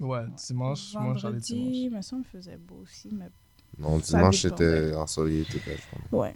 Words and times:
Ouais, 0.00 0.24
dimanche, 0.46 0.92
moi 0.94 1.14
j'allais 1.16 1.38
dimanche. 1.38 1.64
Vendredi, 1.64 1.90
mais 1.92 2.02
ça 2.02 2.16
me 2.16 2.24
faisait 2.24 2.56
beau 2.58 2.80
aussi, 2.82 3.08
mais 3.12 3.28
Non, 3.78 3.98
Ça 4.00 4.16
dimanche, 4.18 4.42
c'était 4.42 4.94
ensoleillé 4.94 5.44
toute 5.44 5.64
la 5.66 5.72
journée. 5.72 6.06
ouais. 6.12 6.34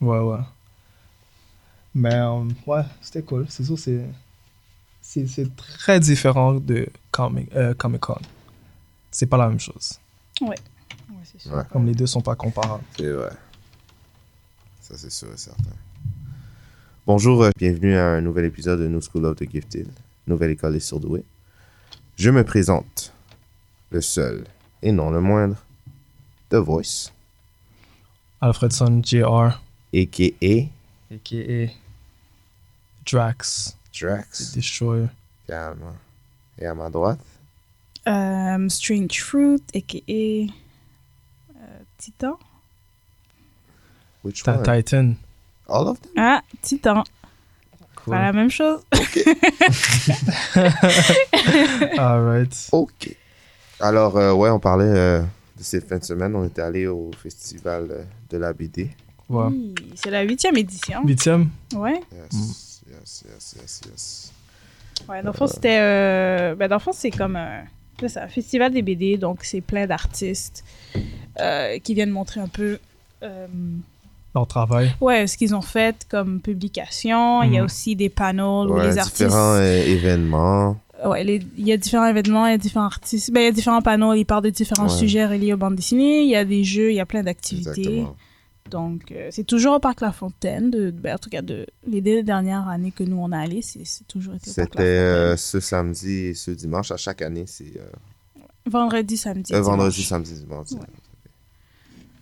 Ouais, 0.00 0.18
ouais. 0.18 0.40
Mais 1.94 2.14
euh, 2.14 2.44
ouais, 2.66 2.82
c'était 3.00 3.22
cool. 3.22 3.46
C'est 3.48 3.64
sûr, 3.64 3.78
c'est. 3.78 4.04
C'est 5.00 5.26
c'est 5.26 5.54
très 5.56 6.00
différent 6.00 6.54
de 6.54 6.88
Comic, 7.10 7.54
euh, 7.54 7.74
Comic 7.74 8.00
Con. 8.00 8.16
C'est 9.10 9.26
pas 9.26 9.36
la 9.36 9.48
même 9.48 9.60
chose. 9.60 10.00
Ouais, 10.40 10.56
c'est 11.24 11.40
sûr. 11.40 11.52
Ouais. 11.52 11.62
Comme 11.70 11.86
les 11.86 11.94
deux 11.94 12.06
sont 12.06 12.20
pas 12.22 12.34
comparables. 12.36 12.82
C'est 12.96 13.10
vrai. 13.12 13.30
Ça, 14.80 14.96
c'est 14.98 15.10
sûr 15.10 15.32
et 15.32 15.36
certain. 15.36 15.70
Bonjour, 17.06 17.42
euh, 17.44 17.50
bienvenue 17.56 17.94
à 17.96 18.06
un 18.12 18.20
nouvel 18.22 18.46
épisode 18.46 18.80
de 18.80 18.88
New 18.88 19.00
School 19.00 19.26
of 19.26 19.36
the 19.36 19.48
Gifted, 19.48 19.88
nouvelle 20.26 20.50
école 20.50 20.72
des 20.72 20.80
surdoués. 20.80 21.24
Je 22.16 22.30
me 22.30 22.44
présente, 22.44 23.12
le 23.90 24.00
seul 24.00 24.44
et 24.82 24.92
non 24.92 25.10
le 25.10 25.20
moindre, 25.20 25.56
The 26.50 26.54
Voice, 26.56 27.12
Alfredson 28.40 29.02
Jr., 29.04 29.58
a.k.a. 29.92 30.68
a.k.a. 31.14 31.70
Drax, 33.06 33.76
Drax, 33.98 34.52
The 34.52 34.54
Destroyer. 34.56 35.08
calme. 35.46 35.94
Et 36.58 36.66
à 36.66 36.74
ma 36.74 36.88
droite, 36.90 37.20
Euh, 38.06 38.68
Strange 38.68 39.22
Fruit, 39.22 39.62
a.k.a. 39.74 40.02
euh, 40.12 40.46
Titan. 41.98 42.38
which 44.22 44.42
Ta- 44.42 44.56
one? 44.58 44.62
Titan. 44.62 45.14
All 45.68 45.88
of 45.88 46.00
them? 46.02 46.12
Ah, 46.16 46.42
Titan. 46.62 47.02
Cool. 48.04 48.14
Pas 48.14 48.22
la 48.22 48.32
même 48.32 48.50
chose. 48.50 48.80
Alright. 51.98 52.68
Ok. 52.72 53.16
Alors, 53.80 54.16
euh, 54.16 54.32
ouais, 54.32 54.50
on 54.50 54.60
parlait 54.60 54.84
euh, 54.86 55.20
de 55.20 55.62
cette 55.62 55.88
fin 55.88 55.98
de 55.98 56.04
semaine. 56.04 56.34
On 56.36 56.44
était 56.44 56.62
allé 56.62 56.86
au 56.86 57.10
festival 57.22 57.88
euh, 57.90 58.02
de 58.30 58.38
la 58.38 58.52
BD. 58.52 58.90
Ouais. 59.28 59.46
Oui, 59.48 59.74
c'est 59.94 60.10
la 60.10 60.22
huitième 60.22 60.56
édition. 60.56 61.02
Huitième? 61.04 61.48
Ouais. 61.74 62.00
Yes, 62.12 62.82
yes, 62.90 63.24
yes, 63.26 63.56
yes, 63.60 63.80
yes. 63.90 64.32
Ouais, 65.08 65.22
dans 65.22 65.32
le 65.32 65.36
fond, 65.36 65.46
c'était. 65.46 65.78
euh, 65.80 66.54
Ben, 66.54 66.68
dans 66.68 66.76
le 66.76 66.80
fond, 66.80 66.92
c'est 66.92 67.10
comme 67.10 67.36
un. 67.36 67.62
C'est 68.00 68.08
ça, 68.08 68.24
un 68.24 68.28
festival 68.28 68.72
des 68.72 68.82
BD, 68.82 69.16
donc 69.18 69.44
c'est 69.44 69.60
plein 69.60 69.86
d'artistes 69.86 70.64
euh, 71.40 71.78
qui 71.78 71.94
viennent 71.94 72.10
montrer 72.10 72.40
un 72.40 72.48
peu. 72.48 72.78
Leur 74.34 74.46
travail. 74.46 74.92
ouais, 75.00 75.26
ce 75.26 75.36
qu'ils 75.36 75.54
ont 75.54 75.62
fait 75.62 76.06
comme 76.10 76.40
publication. 76.40 77.42
Il 77.42 77.52
y 77.52 77.56
a 77.56 77.60
Mhm. 77.60 77.66
aussi 77.66 77.94
des 77.96 78.08
panels 78.08 78.44
où 78.68 78.74
Ouais, 78.74 78.88
les 78.88 78.98
artistes. 78.98 79.22
différents 79.22 79.54
euh, 79.54 79.84
événements. 79.86 80.76
Ouais, 81.04 81.22
les- 81.24 81.42
il 81.58 81.66
y 81.66 81.72
a 81.72 81.76
différents 81.76 82.06
événements, 82.06 82.46
il 82.46 82.50
y 82.52 82.54
a 82.54 82.58
différents 82.58 82.86
artistes. 82.86 83.30
Ben, 83.32 83.40
il 83.40 83.44
y 83.44 83.48
a 83.48 83.52
différents 83.52 83.82
panneaux, 83.82 84.12
ils 84.14 84.24
parlent 84.24 84.44
de 84.44 84.50
différents 84.50 84.84
Ouais. 84.88 84.98
sujets 84.98 85.26
reliés 85.26 85.52
aux 85.52 85.56
bandes 85.56 85.76
dessinées. 85.76 86.22
Il 86.22 86.30
y 86.30 86.36
a 86.36 86.44
des 86.44 86.64
jeux, 86.64 86.90
il 86.90 86.96
y 86.96 87.00
a 87.00 87.06
plein 87.06 87.22
d'activités. 87.22 87.70
Exactement. 87.80 88.16
Donc, 88.70 89.12
euh, 89.12 89.28
c'est 89.30 89.44
toujours 89.44 89.74
au 89.74 89.78
Parc 89.78 90.00
La 90.00 90.10
Fontaine. 90.12 90.70
De, 90.70 90.90
ben, 90.90 91.14
en 91.16 91.18
tout 91.18 91.28
cas, 91.30 91.42
de, 91.42 91.66
les 91.86 92.00
deux 92.00 92.22
dernières 92.22 92.66
années 92.68 92.90
que 92.92 93.04
nous, 93.04 93.18
on 93.18 93.30
a 93.32 93.38
allé, 93.38 93.60
c'est 93.60 93.84
c'est 93.84 94.06
toujours 94.08 94.34
été 94.34 94.50
au 94.50 94.54
Parc 94.54 94.70
C'était 94.72 94.78
La 94.78 95.12
Fontaine. 95.12 95.32
euh, 95.32 95.36
ce 95.36 95.60
samedi 95.60 96.10
et 96.12 96.34
ce 96.34 96.50
dimanche. 96.50 96.90
À 96.90 96.96
chaque 96.96 97.20
année, 97.22 97.44
c'est 97.46 97.76
euh, 97.76 98.40
Vendredi, 98.66 99.16
samedi. 99.18 99.52
euh, 99.54 99.60
vendredi, 99.60 100.02
samedi, 100.02 100.32
dimanche. 100.40 100.72
Ouais. 100.72 100.78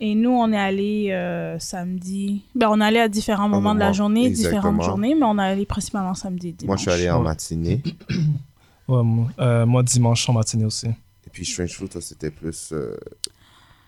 Et 0.04 0.16
nous, 0.16 0.30
on 0.30 0.52
est 0.52 0.58
allé 0.58 1.10
euh, 1.12 1.60
samedi. 1.60 2.42
Ben, 2.56 2.68
on 2.70 2.80
est 2.80 2.84
allé 2.84 2.98
à 2.98 3.08
différents 3.08 3.48
moments 3.48 3.72
de 3.72 3.78
la 3.78 3.92
journée, 3.92 4.26
exactement. 4.26 4.60
différentes 4.72 4.82
journées, 4.82 5.14
mais 5.14 5.24
on 5.24 5.38
est 5.38 5.42
allé 5.42 5.64
principalement 5.64 6.14
samedi 6.14 6.48
et 6.48 6.52
dimanche. 6.52 6.66
Moi, 6.66 6.76
je 6.76 6.82
suis 6.82 6.90
allé 6.90 7.08
en 7.10 7.18
Ouais. 7.18 7.24
matinée. 7.24 7.82
Ouais, 8.88 9.02
moi, 9.04 9.28
euh, 9.38 9.64
moi, 9.64 9.84
dimanche 9.84 10.28
en 10.28 10.32
matinée 10.32 10.64
aussi. 10.64 10.88
Et 10.88 11.30
puis 11.30 11.46
Strange 11.46 11.72
Fruit, 11.72 11.88
c'était 12.00 12.32
plus 12.32 12.70
euh, 12.72 12.96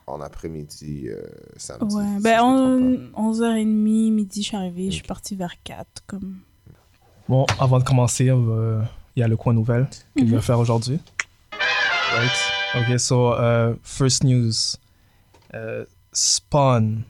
en 0.06 0.20
après-midi, 0.20 1.08
euh, 1.08 1.20
samedi. 1.56 1.96
Ouais, 1.96 2.04
si 2.18 2.22
ben, 2.22 2.40
on, 2.42 3.32
11h30, 3.32 3.66
midi, 3.66 4.42
je 4.42 4.46
suis 4.46 4.56
arrivée. 4.56 4.86
Je 4.86 4.94
suis 4.94 5.02
partie 5.02 5.34
vers 5.34 5.60
4. 5.64 6.04
Comme... 6.06 6.36
Bon, 7.28 7.44
avant 7.58 7.80
de 7.80 7.84
commencer, 7.84 8.28
euh, 8.30 8.80
il 9.16 9.20
y 9.20 9.22
a 9.24 9.28
le 9.28 9.36
coin 9.36 9.52
nouvelle 9.52 9.88
qu'il 10.16 10.26
Mhm. 10.28 10.34
va 10.36 10.40
faire 10.40 10.60
aujourd'hui. 10.60 11.00
Right. 12.16 12.86
Ok, 12.92 12.98
so, 13.00 13.34
uh, 13.34 13.74
first 13.82 14.22
news. 14.22 14.52
Euh, 15.54 15.84
Spawn. 16.14 17.02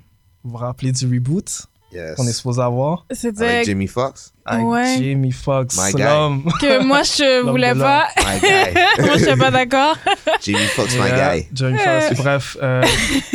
Vous 0.43 0.51
vous 0.51 0.57
rappelez 0.57 0.93
du 0.93 1.07
reboot. 1.07 1.67
Yes. 1.93 2.17
qu'on 2.17 2.27
est 2.27 2.33
supposé 2.33 2.61
avoir? 2.61 3.07
C'était 3.13 3.45
Avec 3.47 3.67
Jamie 3.67 3.87
Foxx? 3.87 4.33
avec 4.45 4.67
Ouais. 4.67 4.97
Jamie 5.01 5.31
Foxx, 5.31 5.77
My 5.79 5.93
guy. 5.93 6.03
l'homme. 6.03 6.45
que 6.61 6.83
moi, 6.83 7.05
je 7.05 7.39
L'homme 7.43 7.51
voulais 7.53 7.73
de 7.73 7.79
pas. 7.79 8.09
My 8.19 8.41
guy. 8.41 8.75
moi, 9.07 9.17
je 9.17 9.25
suis 9.27 9.37
pas 9.37 9.51
d'accord. 9.53 9.97
Jamie 10.43 10.67
Foxx, 10.75 10.93
my 10.97 11.07
Yeah, 11.07 11.37
guy. 11.39 11.49
Jamie 11.55 11.79
Foxx. 11.79 12.21
Bref, 12.21 12.57
euh, 12.61 12.83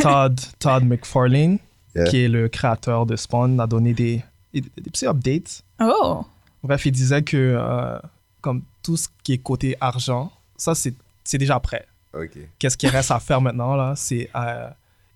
Todd, 0.02 0.38
Todd 0.58 0.84
McFarlane, 0.84 1.58
Yeah. 1.96 2.04
qui 2.04 2.22
est 2.24 2.28
le 2.28 2.48
créateur 2.48 3.06
de 3.06 3.16
Spawn, 3.16 3.58
a 3.58 3.66
donné 3.66 3.94
des, 3.94 4.22
des, 4.52 4.60
des 4.60 4.90
petits 4.90 5.06
updates. 5.06 5.62
Oh! 5.80 6.22
Bref, 6.62 6.84
il 6.86 6.92
disait 6.92 7.22
que 7.22 7.36
euh, 7.58 7.98
comme 8.42 8.62
tout 8.82 8.96
ce 8.98 9.08
qui 9.24 9.32
est 9.32 9.38
côté 9.38 9.74
argent, 9.80 10.30
ça 10.56 10.74
c'est 10.76 10.94
c'est 11.24 11.38
déjà 11.38 11.58
prêt. 11.58 11.86
Ok. 12.14 12.38
Qu'est-ce 12.58 12.76
qu'il 12.76 12.90
reste 12.90 13.10
à 13.10 13.18
faire 13.20 13.40
maintenant 13.40 13.74
là 13.74 13.94
C'est 13.96 14.28
euh, 14.36 14.68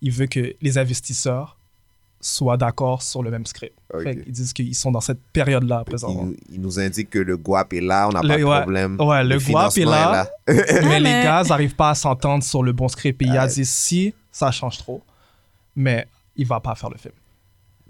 il 0.05 0.13
veut 0.13 0.27
que 0.27 0.55
les 0.61 0.77
investisseurs 0.79 1.57
soient 2.21 2.57
d'accord 2.57 3.03
sur 3.03 3.23
le 3.23 3.31
même 3.31 3.45
script. 3.47 3.77
Fait 4.03 4.17
qu'ils 4.17 4.33
disent 4.33 4.53
qu'ils 4.53 4.75
sont 4.75 4.91
dans 4.91 5.01
cette 5.01 5.21
période 5.33 5.65
là 5.65 5.83
Il, 5.83 5.85
présentement. 5.91 6.25
nous- 6.25 6.37
il 6.53 6.61
nous 6.61 6.79
indique 6.79 7.11
que 7.11 7.19
le 7.19 7.37
guap 7.37 7.73
est 7.73 7.81
là, 7.81 8.09
on 8.09 8.13
n'a 8.13 8.21
pas 8.21 8.29
Le- 8.29 8.39
de 8.39 8.45
ouais. 8.45 8.61
problème. 8.63 8.97
Ouais, 9.01 9.23
le 9.25 9.39
guap 9.39 9.77
est 9.77 9.85
là. 9.85 10.29
mais 10.49 10.63
Ah, 10.97 10.99
les 11.01 11.11
gars 11.25 11.43
n'arrivent 11.43 11.75
pas 11.75 11.91
à 11.91 11.95
s'entendre 11.95 12.43
sur 12.45 12.63
le 12.63 12.73
bon 12.73 12.89
script. 12.89 13.21
Et 13.23 13.27
il 13.27 13.37
a 13.37 13.43
Ah. 13.43 13.47
dit 13.47 13.65
si 13.67 14.15
ça 14.33 14.51
change 14.51 14.79
trop, 14.79 15.03
mais 15.77 16.07
il 16.37 16.47
va 16.47 16.61
pas 16.61 16.75
faire 16.75 16.91
le 16.91 16.97
film. 16.99 17.15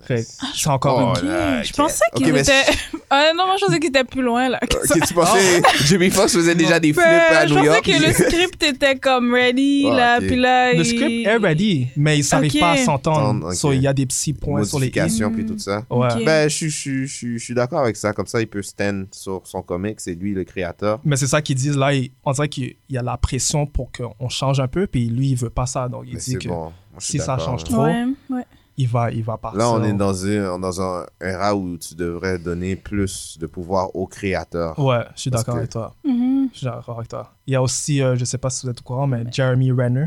Fait 0.06 0.22
que 0.22 0.28
c'est 0.54 0.69
encore 0.69 1.15
Oh, 1.16 1.20
une. 1.22 1.28
là, 1.28 1.62
Je 1.62 1.72
pensais 1.72 2.04
mais 2.20 2.41
étaient. 2.41 2.62
Ah, 3.10 3.31
non, 3.37 3.47
moi, 3.47 3.54
je 3.60 3.66
pensais 3.66 3.78
qu'ils 3.78 3.91
étaient 3.91 4.03
plus 4.03 4.22
loin, 4.22 4.48
là. 4.48 4.59
que 4.59 5.06
tu 5.06 5.15
pensais 5.15 5.62
Jamie 5.84 6.10
Foxx 6.10 6.32
faisait 6.32 6.54
déjà 6.56 6.81
des 6.81 6.92
flips 6.92 7.04
Ben, 7.04 7.37
à 7.37 7.47
je 7.47 7.50
New 7.54 7.60
pensais 7.60 7.66
York? 7.66 7.84
que 7.84 8.06
le 8.09 8.12
script 8.12 8.62
était 8.62 8.97
comme 8.97 9.32
ready, 9.32 9.87
Ah, 9.92 9.94
là, 9.94 10.20
puis 10.20 10.34
là. 10.37 10.72
Le 10.72 10.81
il- 10.81 10.84
script 10.84 11.26
est 11.26 11.37
ready, 11.37 11.88
mais 11.97 12.19
ils 12.19 12.26
n'arrivent 12.32 12.59
pas 12.59 12.72
à 12.72 12.76
s'entendre. 12.78 13.53
So, 13.53 13.72
il 13.72 13.82
y 13.82 13.87
a 13.87 13.92
des 13.92 14.06
petits 14.06 14.32
points 14.32 14.65
sur 14.65 14.78
les 14.81 14.87
i. 14.87 14.91
Modification 14.91 15.31
puis 15.31 15.47
tout 15.47 15.59
ça. 15.59 15.84
Ouais. 15.91 16.25
Ben, 16.25 16.48
je, 16.48 16.56
suis- 16.56 16.71
je, 16.71 16.76
suis- 16.76 17.06
je, 17.06 17.38
je 17.38 17.44
suis 17.44 17.54
d'accord 17.54 17.81
avec 17.81 17.97
ça. 17.97 18.12
Comme 18.12 18.26
ça, 18.26 18.41
il 18.41 18.47
peut 18.48 18.62
stand 18.62 19.06
sur 19.12 19.42
son 19.47 19.62
comic. 19.62 20.00
C'est 20.00 20.15
lui 20.15 20.32
le 20.34 20.42
créateur. 20.44 20.98
Mais 21.04 21.16
c'est 21.16 21.26
ça 21.28 21.41
qu'ils 21.41 21.56
disent 21.56 21.76
là. 21.76 21.92
il- 21.94 22.10
on 22.25 22.32
dirait 22.32 22.48
qu'il 22.48 22.75
y 22.91 22.98
a 22.98 23.03
la 23.03 23.16
pression 23.16 23.66
pour 23.66 23.91
qu'on 23.92 24.28
change 24.28 24.59
un 24.60 24.69
peu, 24.69 24.86
puis 24.88 25.06
lui, 25.06 25.28
il 25.31 25.36
veut 25.36 25.50
pas 25.50 25.66
ça. 25.66 25.88
Donc, 25.88 26.04
il 26.09 26.15
Mais 26.15 26.21
dit 26.21 26.36
que 26.38 26.48
bon. 26.48 26.54
Moi, 26.54 26.72
je 26.98 27.04
suis 27.04 27.19
si 27.21 27.25
ça 27.25 27.38
change 27.38 27.62
trop, 27.65 27.84
Ouais, 27.84 28.04
ouais. 28.31 28.42
Il, 28.77 28.89
va, 28.89 29.11
il 29.11 29.23
va 29.23 29.37
partir. 29.37 29.59
Là, 29.59 29.71
on 29.71 29.83
est 29.85 29.93
dans 29.93 30.27
un, 30.27 30.59
dans 30.59 30.81
un 30.83 31.07
era 31.21 31.55
où 31.55 31.77
tu 31.79 31.95
devrais 31.95 32.39
donner 32.39 32.77
plus 32.77 33.39
de 33.39 33.47
pouvoir 33.47 33.95
au 33.95 34.07
créateur. 34.07 34.79
Ouais, 34.79 35.05
je 35.15 35.21
suis 35.23 35.31
d'accord 35.31 35.55
que- 35.55 35.59
avec 35.61 35.71
toi. 35.71 35.95
Mhm. 36.04 36.48
Je 36.53 36.59
suis 36.59 36.66
d'accord 36.66 36.97
avec 36.98 37.09
toi. 37.09 37.33
Il 37.47 37.53
y 37.53 37.57
a 37.57 37.63
aussi, 37.63 38.03
euh, 38.03 38.16
je 38.16 38.25
sais 38.25 38.39
pas 38.39 38.51
si 38.51 38.66
vous 38.66 38.71
êtes 38.71 38.81
au 38.81 38.84
courant, 38.84 39.07
mais 39.07 39.25
Jeremy 39.33 39.71
Renner, 39.72 40.07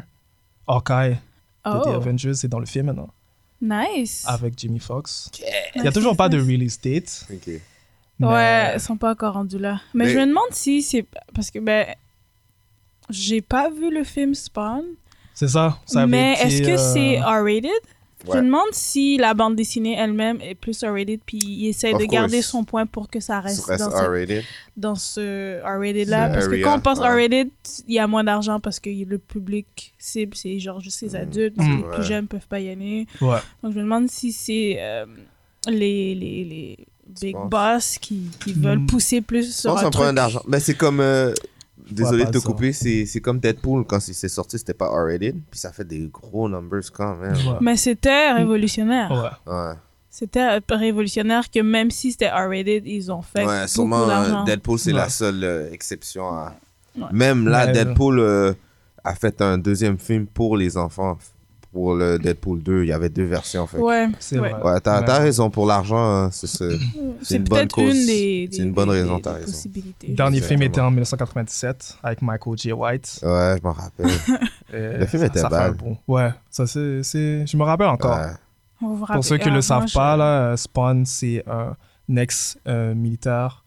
Hawkeye 0.68 1.12
de 1.66 1.72
The 1.72 1.84
Oh, 1.86 1.90
Avengers, 1.90 2.32
est 2.44 2.48
dans 2.48 2.60
le 2.60 2.66
film 2.66 2.88
maintenant, 2.88 3.10
nice. 3.62 4.24
avec 4.28 4.58
Jamie 4.60 4.80
Foxx. 4.80 5.30
Il 5.40 5.44
Nice, 5.76 5.82
n'y 5.84 5.88
a 5.88 5.92
toujours 5.92 6.12
nice, 6.12 6.18
pas 6.18 6.30
de 6.30 6.38
release 6.40 6.80
date. 6.82 7.26
Ok. 7.34 7.62
mais- 8.20 8.28
Ouais, 8.28 8.74
ils 8.76 8.80
sont 8.80 8.98
pas 8.98 9.12
encore 9.12 9.34
rendus 9.34 9.60
là. 9.60 9.80
Mais, 9.94 10.06
Mais- 10.06 10.12
je 10.14 10.18
me 10.20 10.26
demande 10.28 10.52
si 10.52 10.82
c'est. 10.82 11.06
Parce 11.34 11.52
que, 11.52 11.60
ben. 11.60 11.86
J'ai 13.10 13.42
pas 13.42 13.70
vu 13.70 13.90
le 13.94 14.04
film 14.04 14.36
Spawn. 14.36 14.84
C'est 15.34 15.48
ça. 15.48 15.78
ça 15.86 16.02
avait 16.02 16.08
mais 16.12 16.34
est-ce 16.34 16.62
que 16.62 16.72
euh, 16.72 16.78
c'est 16.78 17.20
R-rated? 17.22 17.72
Je 18.26 18.32
Ouais. 18.32 18.38
me 18.42 18.46
demande 18.48 18.68
si 18.72 19.18
la 19.18 19.34
bande 19.36 19.56
dessinée 19.56 19.96
elle-même 19.96 20.40
est 20.42 20.56
plus 20.56 20.84
R-rated, 20.84 21.20
puis 21.26 21.38
il 21.38 21.68
essaie 21.68 21.94
Of 21.94 22.02
de 22.02 22.06
garder 22.06 22.42
son 22.42 22.64
point 22.64 22.88
pour 22.88 23.10
que 23.10 23.20
ça 23.20 23.40
reste, 23.42 23.62
Ça 23.66 23.74
reste 23.74 23.84
dans, 23.84 24.90
dans 24.90 24.96
ce 24.96 25.62
R-rated 25.64 26.08
là. 26.10 26.28
Ce 26.30 26.34
Parce 26.34 26.46
que 26.48 26.52
area, 26.54 26.64
quand 26.64 26.78
on 26.78 26.80
pense 26.80 27.00
ouais. 27.00 27.08
R-rated, 27.08 27.50
il 27.88 27.94
y 27.94 28.00
a 28.00 28.08
moins 28.08 28.24
d'argent 28.24 28.60
parce 28.60 28.80
que 28.80 28.90
le 28.90 29.18
public 29.20 29.94
cible, 30.00 30.36
c'est 30.36 30.60
genre 30.60 30.80
juste 30.80 31.02
les 31.04 31.16
adultes. 31.16 31.56
parce 31.56 31.68
que 31.70 31.74
Mm. 31.74 31.78
Les 31.78 31.96
plus 31.96 32.04
jeunes 32.04 32.28
peuvent 32.28 32.48
pas 32.48 32.60
y 32.60 32.70
aller. 32.70 33.06
Ouais. 33.22 33.38
Donc 33.62 33.74
je 33.74 33.78
me 33.78 33.84
demande 33.84 34.10
si 34.10 34.32
c'est 34.32 34.78
euh, 34.80 35.06
les, 35.68 36.16
les, 36.16 36.44
les, 36.44 36.78
big 37.22 37.36
boss 37.50 37.98
qui, 38.00 38.24
qui 38.44 38.54
veulent 38.54 38.80
Hmm. 38.80 38.86
pousser 38.88 39.22
plus 39.22 39.46
Je 39.48 39.52
sur 39.52 39.70
pense 39.72 39.78
un 39.78 39.82
un 39.82 39.84
truc. 39.90 39.94
problème 39.94 40.16
d'argent. 40.16 40.42
Mais 40.48 40.60
c'est 40.60 40.76
comme. 40.76 41.00
euh, 41.02 41.34
désolé 41.92 42.26
de 42.26 42.32
te 42.32 42.38
couper, 42.40 42.74
c'est 42.74 43.06
c'est 43.06 43.22
comme 43.22 43.40
Deadpool 43.40 43.86
quand 43.86 44.06
il 44.08 44.14
s'est 44.14 44.30
sorti, 44.30 44.58
c'était 44.58 44.74
pas 44.74 44.88
R-rated. 44.90 45.36
Puis 45.50 45.60
ça 45.60 45.72
fait 45.72 45.86
des 45.88 46.08
gros 46.08 46.48
numbers 46.50 46.92
quand 46.94 47.16
même. 47.16 47.34
Ouais. 47.36 47.58
Mais 47.62 47.78
c'était 47.78 48.32
révolutionnaire. 48.34 49.12
Ouais. 49.48 49.54
Ouais. 49.54 49.74
C'était 50.10 50.40
euh, 50.42 50.60
révolutionnaire 50.70 51.50
que 51.52 51.60
même 51.60 51.92
si 51.92 52.12
c'était 52.12 52.30
R-rated, 52.30 52.84
ils 52.88 53.12
ont 53.12 53.22
fait 53.22 53.46
Ouais, 53.46 53.68
sûrement 53.68 54.10
euh. 54.10 54.44
Deadpool, 54.46 54.80
c'est 54.80 54.92
Ouais. 54.92 54.98
la 54.98 55.10
seule 55.10 55.44
euh, 55.44 55.72
exception. 55.72 56.28
à- 56.30 56.56
Ouais. 56.98 57.04
Même 57.12 57.48
là, 57.48 57.68
Deadpool 57.68 58.20
euh, 58.20 58.54
a 59.04 59.14
fait 59.14 59.40
un 59.44 59.60
deuxième 59.60 60.00
film 60.00 60.26
pour 60.26 60.58
les 60.58 60.76
enfants. 60.78 61.20
Pour 61.78 61.94
le 61.94 62.18
Deadpool 62.18 62.64
2, 62.64 62.84
il 62.86 62.88
y 62.90 62.92
avait 62.92 63.10
deux 63.10 63.26
versions. 63.26 63.68
Fait. 63.68 63.78
que- 63.78 63.82
Ouais, 63.84 64.10
C'est 64.18 64.40
ouais. 64.40 64.50
vrai. 64.50 64.64
Ouais, 64.64 64.80
t'as 64.82 65.00
Mais- 65.02 65.06
t'as 65.06 65.20
raison 65.20 65.52
pour 65.52 65.68
l'argent. 65.68 65.98
hein, 66.00 66.30
c'est 66.32 66.66
une 67.36 67.44
bonne 67.44 67.60
peut-être 67.60 67.74
cause. 67.76 67.96
une 67.96 68.06
des, 68.08 68.50
C'est 68.52 68.58
des- 68.58 68.64
une 68.64 68.74
bonne 68.74 68.90
des- 68.90 68.96
raison, 69.02 69.18
des 69.18 69.22
t'as 69.22 69.34
raison. 69.34 69.70
Le 70.08 70.16
dernier 70.16 70.42
film 70.42 70.64
était 70.64 70.82
en 70.82 70.90
1997 70.90 71.98
avec 72.02 72.24
Michael 72.24 72.58
J. 72.58 72.72
White. 72.74 73.20
Ouais, 73.22 73.56
je 73.60 73.64
m'en 73.64 73.74
rappelle. 73.74 74.08
Le 74.74 75.06
film 75.06 75.22
ça- 75.22 75.28
était 75.28 75.40
ça 75.40 75.50
fait 75.50 75.56
bad. 75.56 75.78
bon- 75.78 75.98
Ouais, 76.08 76.32
ça 76.50 76.66
c'est, 76.66 77.04
c'est- 77.04 77.46
je 77.46 77.56
me 77.58 77.64
rappelle 77.64 77.88
encore. 77.88 78.18
Ouais. 78.18 78.32
On 78.82 78.94
va 78.94 78.96
vous 78.96 79.14
Pour 79.14 79.24
ceux 79.24 79.38
qui 79.38 79.50
ne 79.50 79.54
le 79.56 79.62
savent 79.62 79.82
moi, 79.82 79.86
je- 79.88 79.94
pas, 79.94 80.18
là, 80.18 80.42
euh, 80.54 80.58
Spawn, 80.58 81.06
c'est 81.06 81.44
un 81.48 81.76
ex-militaire 82.16 83.64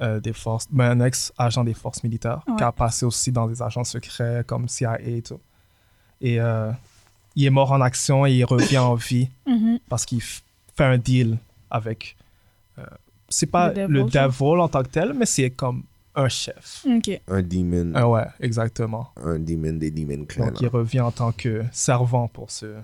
euh, 0.00 0.20
des 0.20 0.32
forces, 0.32 0.66
ben, 0.70 1.00
un 1.00 1.04
ex-agent 1.04 1.64
des 1.64 1.74
forces 1.74 2.04
militaires 2.04 2.42
Ouais. 2.46 2.54
qui 2.56 2.62
a 2.62 2.70
passé 2.70 3.04
aussi 3.04 3.32
dans 3.32 3.48
des 3.48 3.60
agents 3.60 3.82
secrets 3.82 4.44
comme 4.46 4.68
CIA 4.68 4.96
et 5.02 5.22
tout. 5.22 5.40
Et 6.20 6.40
euh, 6.40 6.70
il 7.38 7.44
est 7.46 7.50
mort 7.50 7.70
en 7.72 7.80
action 7.80 8.26
et 8.26 8.32
il 8.32 8.44
revient 8.44 8.78
en 8.78 8.94
vie 8.96 9.28
Mhm. 9.46 9.78
parce 9.88 10.04
qu'il 10.04 10.18
f- 10.18 10.42
fait 10.76 10.84
un 10.84 10.98
deal 10.98 11.38
avec. 11.70 12.16
euh, 12.78 12.84
c'est 13.28 13.46
pas 13.46 13.72
Le 13.72 13.86
le 13.86 14.04
devil, 14.04 14.58
en 14.60 14.68
tant 14.68 14.82
que 14.82 14.88
tel, 14.88 15.12
mais 15.14 15.26
c'est 15.26 15.50
comme 15.50 15.82
un 16.14 16.28
chef. 16.28 16.84
Un 17.28 17.42
demon. 17.42 17.92
Ah 17.94 18.08
ouais, 18.08 18.26
exactement. 18.40 19.10
Un 19.22 19.38
demon 19.38 19.74
des 19.78 19.90
demon 19.90 20.24
clans. 20.24 20.46
Donc 20.46 20.60
il 20.60 20.68
revient 20.68 21.00
en 21.02 21.12
tant 21.12 21.30
que 21.32 21.62
servant 21.72 22.26
pour 22.28 22.50
ce, 22.50 22.74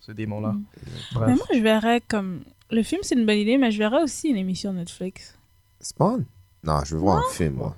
ce 0.00 0.12
démon-là. 0.12 0.52
Mm. 0.52 0.64
Bref. 1.14 1.28
Mais 1.28 1.34
moi, 1.34 1.46
je 1.54 1.60
verrais 1.60 2.00
comme. 2.06 2.42
Le 2.70 2.82
film, 2.82 3.00
c'est 3.02 3.16
une 3.16 3.26
bonne 3.26 3.38
idée, 3.38 3.58
mais 3.58 3.70
je 3.72 3.78
verrais 3.78 4.02
aussi 4.02 4.28
une 4.28 4.36
émission 4.36 4.72
Netflix. 4.72 5.36
Spawn? 5.80 6.24
Non, 6.64 6.80
je 6.84 6.94
veux 6.94 7.00
voir 7.00 7.18
un 7.18 7.30
film, 7.32 7.54
moi. 7.54 7.76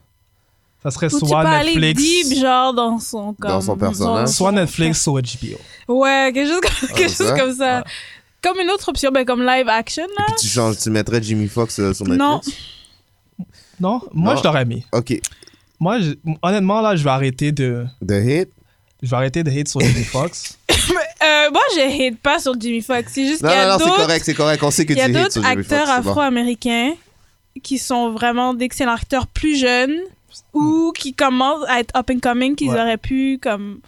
Ça 0.85 0.91
serait 0.91 1.07
Ou 1.07 1.17
tu 1.19 1.21
peux 1.21 1.27
soit 1.29 1.41
aller 1.49 1.77
Netflix. 1.77 2.29
deep, 2.29 2.39
genre, 2.41 2.75
dans 2.75 2.99
son. 2.99 3.33
Comme, 3.35 3.51
Dans 3.51 3.61
son 3.63 3.77
personnage. 3.77 4.29
Soit 4.29 4.53
Netflix, 4.53 5.03
soit 5.03 5.23
HBO. 5.23 5.59
Ouais, 6.01 6.31
quelque 6.35 6.49
chose 6.51 6.61
comme, 6.61 6.89
quelque 6.97 7.09
ça? 7.11 7.25
chose 7.25 7.39
comme 7.41 7.55
ça. 7.55 7.79
Ouais. 7.79 7.85
Comme 8.43 8.61
une 8.61 8.71
autre 8.71 8.89
option, 8.91 9.11
ben, 9.11 9.25
comme 9.25 9.43
live 9.43 9.67
action, 9.69 10.05
là. 10.19 10.25
Puis 10.27 10.37
tu 10.41 10.47
changes, 10.49 10.77
tu 10.79 10.91
mettrais 10.91 11.23
Jimmy 11.23 11.49
Fox 11.49 11.79
euh, 11.79 11.95
sur 11.95 12.05
Netflix? 12.07 12.19
Non. 12.19 12.41
Non, 13.81 14.01
moi 14.13 14.35
Non. 14.35 14.41
je 14.41 14.45
l'aurais 14.45 14.65
mis. 14.65 14.85
Ok. 14.93 15.19
Moi, 15.81 16.01
je- 16.01 16.13
honnêtement, 16.43 16.81
là, 16.81 16.95
je 16.97 17.03
vais 17.03 17.11
arrêter 17.11 17.51
de, 17.51 17.87
The 18.07 18.13
Hit? 18.13 18.49
je 19.03 19.11
vais 19.11 19.17
arrêter 19.17 19.43
de 19.43 19.51
hate 19.51 19.69
sur 19.69 19.81
Jamie 19.81 20.05
Foxx. 20.05 20.59
Euh, 21.25 21.51
moi, 21.51 21.63
je 21.75 21.81
hate 21.81 22.19
pas 22.19 22.39
sur 22.39 22.53
Jimmy 22.61 22.83
Foxx. 22.83 23.11
C'est 23.15 23.27
juste 23.27 23.43
Non, 23.43 23.49
qu'il 23.49 23.59
y 23.59 23.63
non, 23.63 23.69
a 23.71 23.79
non, 23.79 23.85
c'est 23.85 23.91
correct, 24.03 24.25
c'est 24.27 24.35
correct. 24.35 24.63
On 24.63 24.71
sait 24.71 24.85
que 24.85 24.93
Il 24.93 24.97
tu 24.97 25.11
y 25.11 25.17
a 25.17 25.23
hates 25.25 25.33
sur 25.33 25.41
d'autres 25.41 25.51
Jimmy 25.53 25.65
Fox. 25.65 25.73
acteurs 25.81 26.03
bon. 26.03 26.11
afro-américains 26.11 26.93
qui 27.63 27.79
sont 27.79 28.11
vraiment 28.11 28.53
d'excellents 28.53 28.93
acteurs 28.95 29.27
plus 29.27 29.57
jeunes 29.59 29.97
ou 30.53 30.93
qui 30.97 31.15
commencent 31.15 31.67
à 31.69 31.81
être 31.81 31.97
up 31.97 32.11
and 32.11 32.19
coming 32.21 32.55
qu'ils 32.57 32.71
Ouais. 32.71 32.81
auraient 32.81 32.97
pu 32.99 33.39
comme 33.43 33.81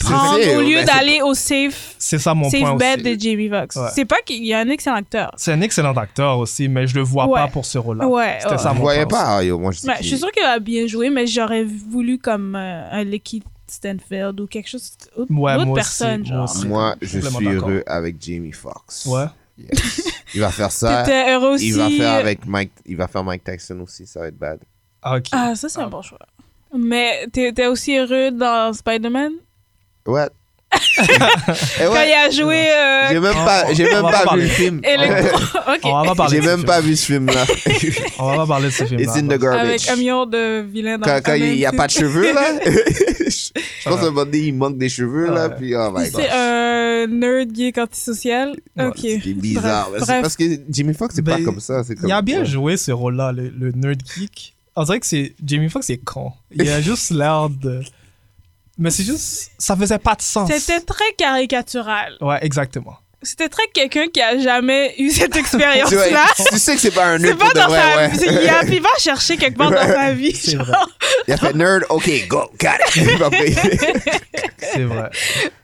prendre 0.00 0.32
vrai, 0.38 0.56
au 0.56 0.60
lieu 0.62 0.78
c'est- 0.78 0.84
d'aller 0.84 1.20
au 1.22 1.34
safe 1.34 1.94
C'est 1.98 2.18
ça 2.18 2.32
mon 2.34 2.50
point 2.50 2.78
safe 2.78 2.78
bet 2.78 2.94
aussi. 2.94 3.16
de 3.16 3.20
Jamie 3.20 3.48
Foxx. 3.50 3.76
Ouais. 3.76 3.88
C'est 3.94 4.04
pas 4.06 4.20
qu'il 4.24 4.44
y 4.44 4.54
a 4.54 4.60
un 4.60 4.68
excellent 4.70 4.96
acteur. 4.96 5.30
C'est 5.36 5.52
un 5.52 5.60
excellent 5.60 5.92
acteur 5.94 6.38
aussi, 6.38 6.68
mais 6.68 6.86
je 6.86 6.94
le 6.94 7.02
vois 7.02 7.26
Ouais. 7.26 7.38
pas 7.40 7.48
pour 7.48 7.64
ce 7.66 7.76
rôle-là. 7.78 8.06
Ouais, 8.08 8.38
C'était 8.40 8.52
ouais. 8.52 8.58
ça 8.58 8.70
Je 8.70 8.74
mon 8.76 8.80
voyais 8.80 9.04
point 9.06 9.18
pas, 9.18 9.44
yo, 9.44 9.58
moi 9.58 9.72
je 9.72 9.80
je 10.00 10.06
suis 10.06 10.18
sûre 10.18 10.32
qu'il 10.32 10.42
a 10.42 10.58
bien 10.58 10.86
joué, 10.86 11.10
mais 11.10 11.26
j'aurais 11.26 11.64
voulu 11.64 12.18
comme 12.18 12.56
euh, 12.56 12.90
un 12.90 13.04
Licky 13.04 13.42
Stanfield 13.66 14.40
ou 14.40 14.46
quelque 14.46 14.68
chose 14.68 14.92
autre, 15.16 15.30
Ouais, 15.30 15.52
d'autres 15.54 15.66
moi 15.66 15.74
aussi, 15.78 15.98
personnes 15.98 16.20
moi 16.22 16.28
genre. 16.28 16.44
aussi. 16.44 16.66
Moi, 16.66 16.96
je 17.02 17.20
suis 17.20 17.48
heureux 17.48 17.82
avec 17.86 18.16
Jamie 18.22 18.52
Foxx. 18.52 19.04
Ouais. 19.06 19.26
Yes. 19.58 20.02
Il 20.34 20.40
va 20.40 20.50
faire 20.50 20.70
ça. 20.72 21.04
Heureux 21.30 21.54
aussi. 21.54 21.68
Il 21.68 21.74
va 21.76 21.90
faire 21.90 22.14
avec 22.14 22.46
Mike, 22.46 22.70
il 22.86 22.96
va 22.96 23.06
faire 23.08 23.22
Mike 23.24 23.42
Tyson 23.44 23.80
aussi, 23.80 24.06
ça 24.06 24.20
va 24.20 24.28
être 24.28 24.38
bad. 24.38 24.60
Ah, 25.02 25.16
ok. 25.16 25.26
Ah, 25.32 25.54
ça 25.54 25.68
c'est 25.68 25.80
Ah. 25.80 25.84
un 25.84 25.88
bon 25.88 26.02
choix. 26.02 26.18
Mais 26.76 27.26
t'étais 27.32 27.66
aussi 27.66 27.96
heureux 27.96 28.30
dans 28.30 28.72
Spider-Man? 28.72 29.32
What? 30.06 30.30
Eh 31.00 31.84
quand 31.84 31.92
ouais, 31.92 32.08
il 32.10 32.12
a 32.12 32.28
joué 32.30 32.70
euh, 32.70 33.08
j'ai 33.08 33.20
même 33.20 33.32
pas, 33.32 33.72
j'ai 33.72 33.84
même 33.84 34.04
vu 34.04 34.40
le 34.42 34.46
film. 34.48 34.80
Electro. 34.84 35.38
ok. 35.68 35.80
On 35.84 36.02
va 36.02 36.08
pas 36.08 36.14
parler 36.14 36.36
J'ai 36.36 36.40
de 36.40 36.44
ce 36.44 36.48
même 36.50 36.56
film. 36.58 36.66
pas 36.66 36.80
vu 36.82 36.96
ce 36.96 37.06
film-là. 37.06 37.44
On 38.18 38.26
va 38.30 38.36
pas 38.36 38.46
parler 38.46 38.66
de 38.66 38.72
ce 38.72 38.84
film. 38.84 39.00
It's 39.00 39.16
in 39.16 39.22
the 39.28 39.32
Avec 39.32 39.40
garbage. 39.40 39.88
un 39.88 39.96
million 39.96 40.26
de 40.26 40.60
vilains 40.60 40.98
dans 40.98 41.06
Quand, 41.06 41.14
le 41.14 41.20
quand 41.22 41.34
il 41.34 41.54
n'y 41.54 41.64
a 41.64 41.72
pas 41.72 41.86
de 41.86 41.92
cheveux, 41.92 42.34
là. 42.34 42.52
Je 42.66 43.88
pense 43.88 44.00
qu'à 44.00 44.06
un 44.06 44.10
moment 44.10 44.24
donné, 44.26 44.38
il 44.38 44.54
manque 44.54 44.76
des 44.76 44.88
cheveux, 44.90 45.32
là. 45.32 45.48
Ouais. 45.48 45.54
Puis, 45.56 45.74
oh 45.74 45.90
my 45.94 46.10
god. 46.10 46.20
C'est 46.20 46.28
un 46.30 47.06
nerd 47.06 47.54
geek 47.54 47.78
antisocial. 47.78 48.54
Ouais, 48.76 48.86
ok. 48.88 48.98
C'est 49.00 49.18
bizarre. 49.34 49.88
C'est. 50.00 50.20
Parce 50.20 50.36
que 50.36 50.44
Jimmy 50.68 50.92
Foxx, 50.92 51.14
c'est 51.14 51.22
pas 51.22 51.36
Ben, 51.36 51.44
comme 51.44 51.60
ça. 51.60 51.82
c'est 51.82 51.94
Comme... 51.94 52.08
Il 52.08 52.12
a 52.12 52.20
bien 52.20 52.40
Ouais. 52.40 52.46
joué 52.46 52.76
ce 52.76 52.92
rôle-là, 52.92 53.32
le, 53.32 53.48
le 53.48 53.72
nerd 53.72 54.00
geek. 54.04 54.54
On 54.80 54.84
dirait 54.84 55.00
que 55.00 55.06
c'est 55.06 55.34
Jamie 55.44 55.68
Foxx 55.68 55.90
est 55.90 55.98
con. 55.98 56.32
Il 56.52 56.68
a 56.70 56.80
juste 56.90 57.10
l'air 57.10 57.48
de. 57.50 57.80
Mais 58.78 58.90
c'est 58.90 59.02
juste, 59.02 59.50
ça 59.58 59.74
faisait 59.76 59.98
pas 59.98 60.14
de 60.14 60.22
sens. 60.22 60.48
C'était 60.52 60.80
très 60.80 61.12
caricatural. 61.16 62.16
Ouais, 62.20 62.38
exactement. 62.42 62.96
C'était 63.20 63.48
très 63.48 63.64
quelqu'un 63.74 64.06
qui 64.06 64.22
a 64.22 64.38
jamais 64.38 64.94
eu 64.98 65.10
cette 65.10 65.32
Tu, 65.32 65.40
vois, 65.40 65.40
expérience-là. 65.40 66.24
tu 66.52 66.58
sais 66.60 66.74
que 66.76 66.80
c'est 66.80 66.92
pas 66.94 67.06
un 67.14 67.18
C'est 67.18 67.24
nerd 67.24 67.38
pas 67.40 67.44
pour 67.46 67.54
de 67.54 67.58
dans 67.58 67.66
vrai, 67.66 67.80
sa 67.80 67.96
ouais. 67.96 68.08
vie. 68.10 68.18
Il, 68.44 68.48
a- 68.48 68.64
il 68.76 68.80
va 68.80 68.88
chercher 69.00 69.36
quelque 69.36 69.56
part 69.58 69.72
dans 69.72 69.84
sa 69.84 70.12
vie. 70.12 70.32
C'est 70.32 70.52
genre. 70.52 70.64
vrai. 70.64 70.76
Il 71.26 71.34
a 71.34 71.36
fait 71.38 71.54
nerd, 71.54 71.82
ok, 71.90 72.08
go, 72.28 72.42
got 72.60 72.68
it. 72.94 73.58
C'est 74.58 74.84
vrai. 74.84 75.10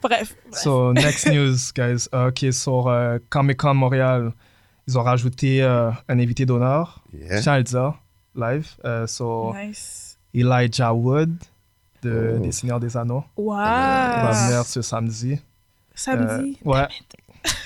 Bref. 0.01 0.35
So, 0.51 0.91
next 0.91 1.27
news, 1.27 1.55
guys. 1.73 2.07
Ok, 2.11 2.45
sur 2.51 2.87
euh, 2.89 3.17
Comic 3.29 3.55
Con 3.57 3.75
Montréal, 3.75 4.33
ils 4.89 4.97
ont 4.97 5.03
rajouté 5.03 5.61
euh, 5.63 5.89
un 6.09 6.19
invité 6.19 6.45
d'honneur, 6.45 7.01
Yeah. 7.17 7.41
Charles 7.41 7.63
live. 8.35 8.67
Euh, 8.85 9.07
so, 9.07 9.53
Nice. 9.55 10.17
Elijah 10.33 10.93
Wood, 10.93 11.35
de, 12.01 12.35
Oh. 12.35 12.39
des 12.39 12.51
Seigneurs 12.51 12.79
des 12.79 12.95
Anneaux. 12.97 13.23
Wow. 13.37 13.53
Il 13.53 13.57
va 13.57 14.31
venir 14.47 14.65
ce 14.65 14.81
samedi. 14.81 15.39
Samedi. 15.93 16.57
Euh, 16.65 16.69
ouais. 16.69 16.87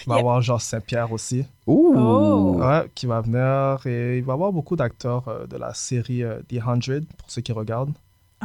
Il 0.06 0.08
va 0.10 0.16
y 0.18 0.20
avoir 0.20 0.42
Georges 0.42 0.64
Saint-Pierre 0.64 1.12
aussi. 1.12 1.46
Ouh. 1.66 1.94
Oh. 1.96 2.56
Ouais, 2.60 2.90
qui 2.94 3.06
va 3.06 3.22
venir. 3.22 3.86
Et 3.88 4.18
il 4.20 4.24
va 4.24 4.34
y 4.34 4.36
avoir 4.36 4.52
beaucoup 4.52 4.76
d'acteurs 4.76 5.28
euh, 5.28 5.48
de 5.48 5.58
la 5.58 5.74
série 5.74 6.24
euh, 6.24 6.42
The 6.48 6.60
100, 6.62 7.06
pour 7.18 7.30
ceux 7.32 7.42
qui 7.42 7.52
regardent. 7.52 7.94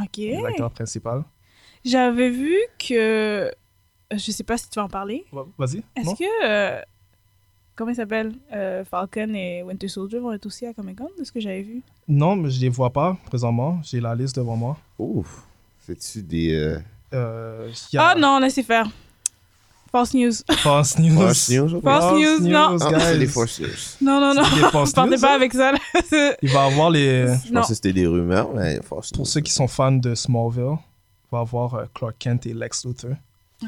Ok. 0.01 0.17
L'acteur 0.43 0.71
principal. 0.71 1.23
J'avais 1.83 2.29
vu 2.29 2.55
que. 2.79 3.51
Je 4.11 4.31
sais 4.31 4.43
pas 4.43 4.57
si 4.57 4.69
tu 4.69 4.79
vas 4.79 4.85
en 4.85 4.89
parler. 4.89 5.25
Vas-y. 5.57 5.83
Est-ce 5.95 6.15
que. 6.15 6.81
Comment 7.75 7.91
il 7.91 7.95
s'appelle? 7.95 8.33
Euh, 8.53 8.85
Falcon 8.85 9.33
et 9.33 9.61
Winter 9.63 9.87
Soldier 9.89 10.19
vont 10.19 10.31
être 10.31 10.45
aussi 10.45 10.65
à 10.65 10.73
Comic 10.73 10.97
Con, 10.97 11.09
de 11.19 11.23
ce 11.23 11.31
que 11.31 11.41
j'avais 11.41 11.61
vu. 11.61 11.81
Non, 12.07 12.35
mais 12.35 12.49
je 12.49 12.61
les 12.61 12.69
vois 12.69 12.89
pas 12.91 13.17
présentement. 13.25 13.79
J'ai 13.83 13.99
la 13.99 14.15
liste 14.15 14.37
devant 14.37 14.55
moi. 14.55 14.77
Ouf. 14.97 15.43
C'est-tu 15.85 16.21
des. 16.21 16.55
Euh... 16.55 16.79
Euh, 17.13 17.69
a 17.97 18.09
Ah 18.11 18.15
non, 18.15 18.39
laissez 18.39 18.63
faire. 18.63 18.89
False 19.91 20.13
news. 20.13 20.31
False 20.57 20.99
News. 20.99 21.15
Force 21.15 21.49
News. 21.49 21.81
False 21.81 22.19
news, 22.19 22.47
non. 22.49 22.77
Ah, 22.81 22.99
c'est 22.99 23.17
des 23.17 23.27
Force 23.27 23.59
News. 23.61 23.69
Non, 24.01 24.19
non, 24.19 24.33
non. 24.33 24.43
False 24.69 24.91
Partez 24.93 25.11
news, 25.15 25.21
pas 25.21 25.35
avec 25.35 25.53
ça. 25.53 25.71
Il 26.41 26.49
va 26.49 26.65
avoir 26.65 26.89
les. 26.89 27.27
Je 27.45 27.53
non. 27.53 27.61
pensais 27.61 27.71
que 27.71 27.75
c'était 27.75 27.93
des 27.93 28.07
rumeurs, 28.07 28.53
mais 28.53 28.79
Pour 28.81 29.01
News. 29.17 29.25
ceux 29.25 29.41
qui 29.41 29.53
sont 29.53 29.67
fans 29.69 29.93
de 29.93 30.13
Smallville, 30.15 30.77
il 30.77 31.31
va 31.31 31.39
avoir 31.39 31.75
euh, 31.75 31.85
Clark 31.93 32.15
Kent 32.19 32.45
et 32.45 32.53
Lex 32.53 32.85
Luthor. 32.85 33.11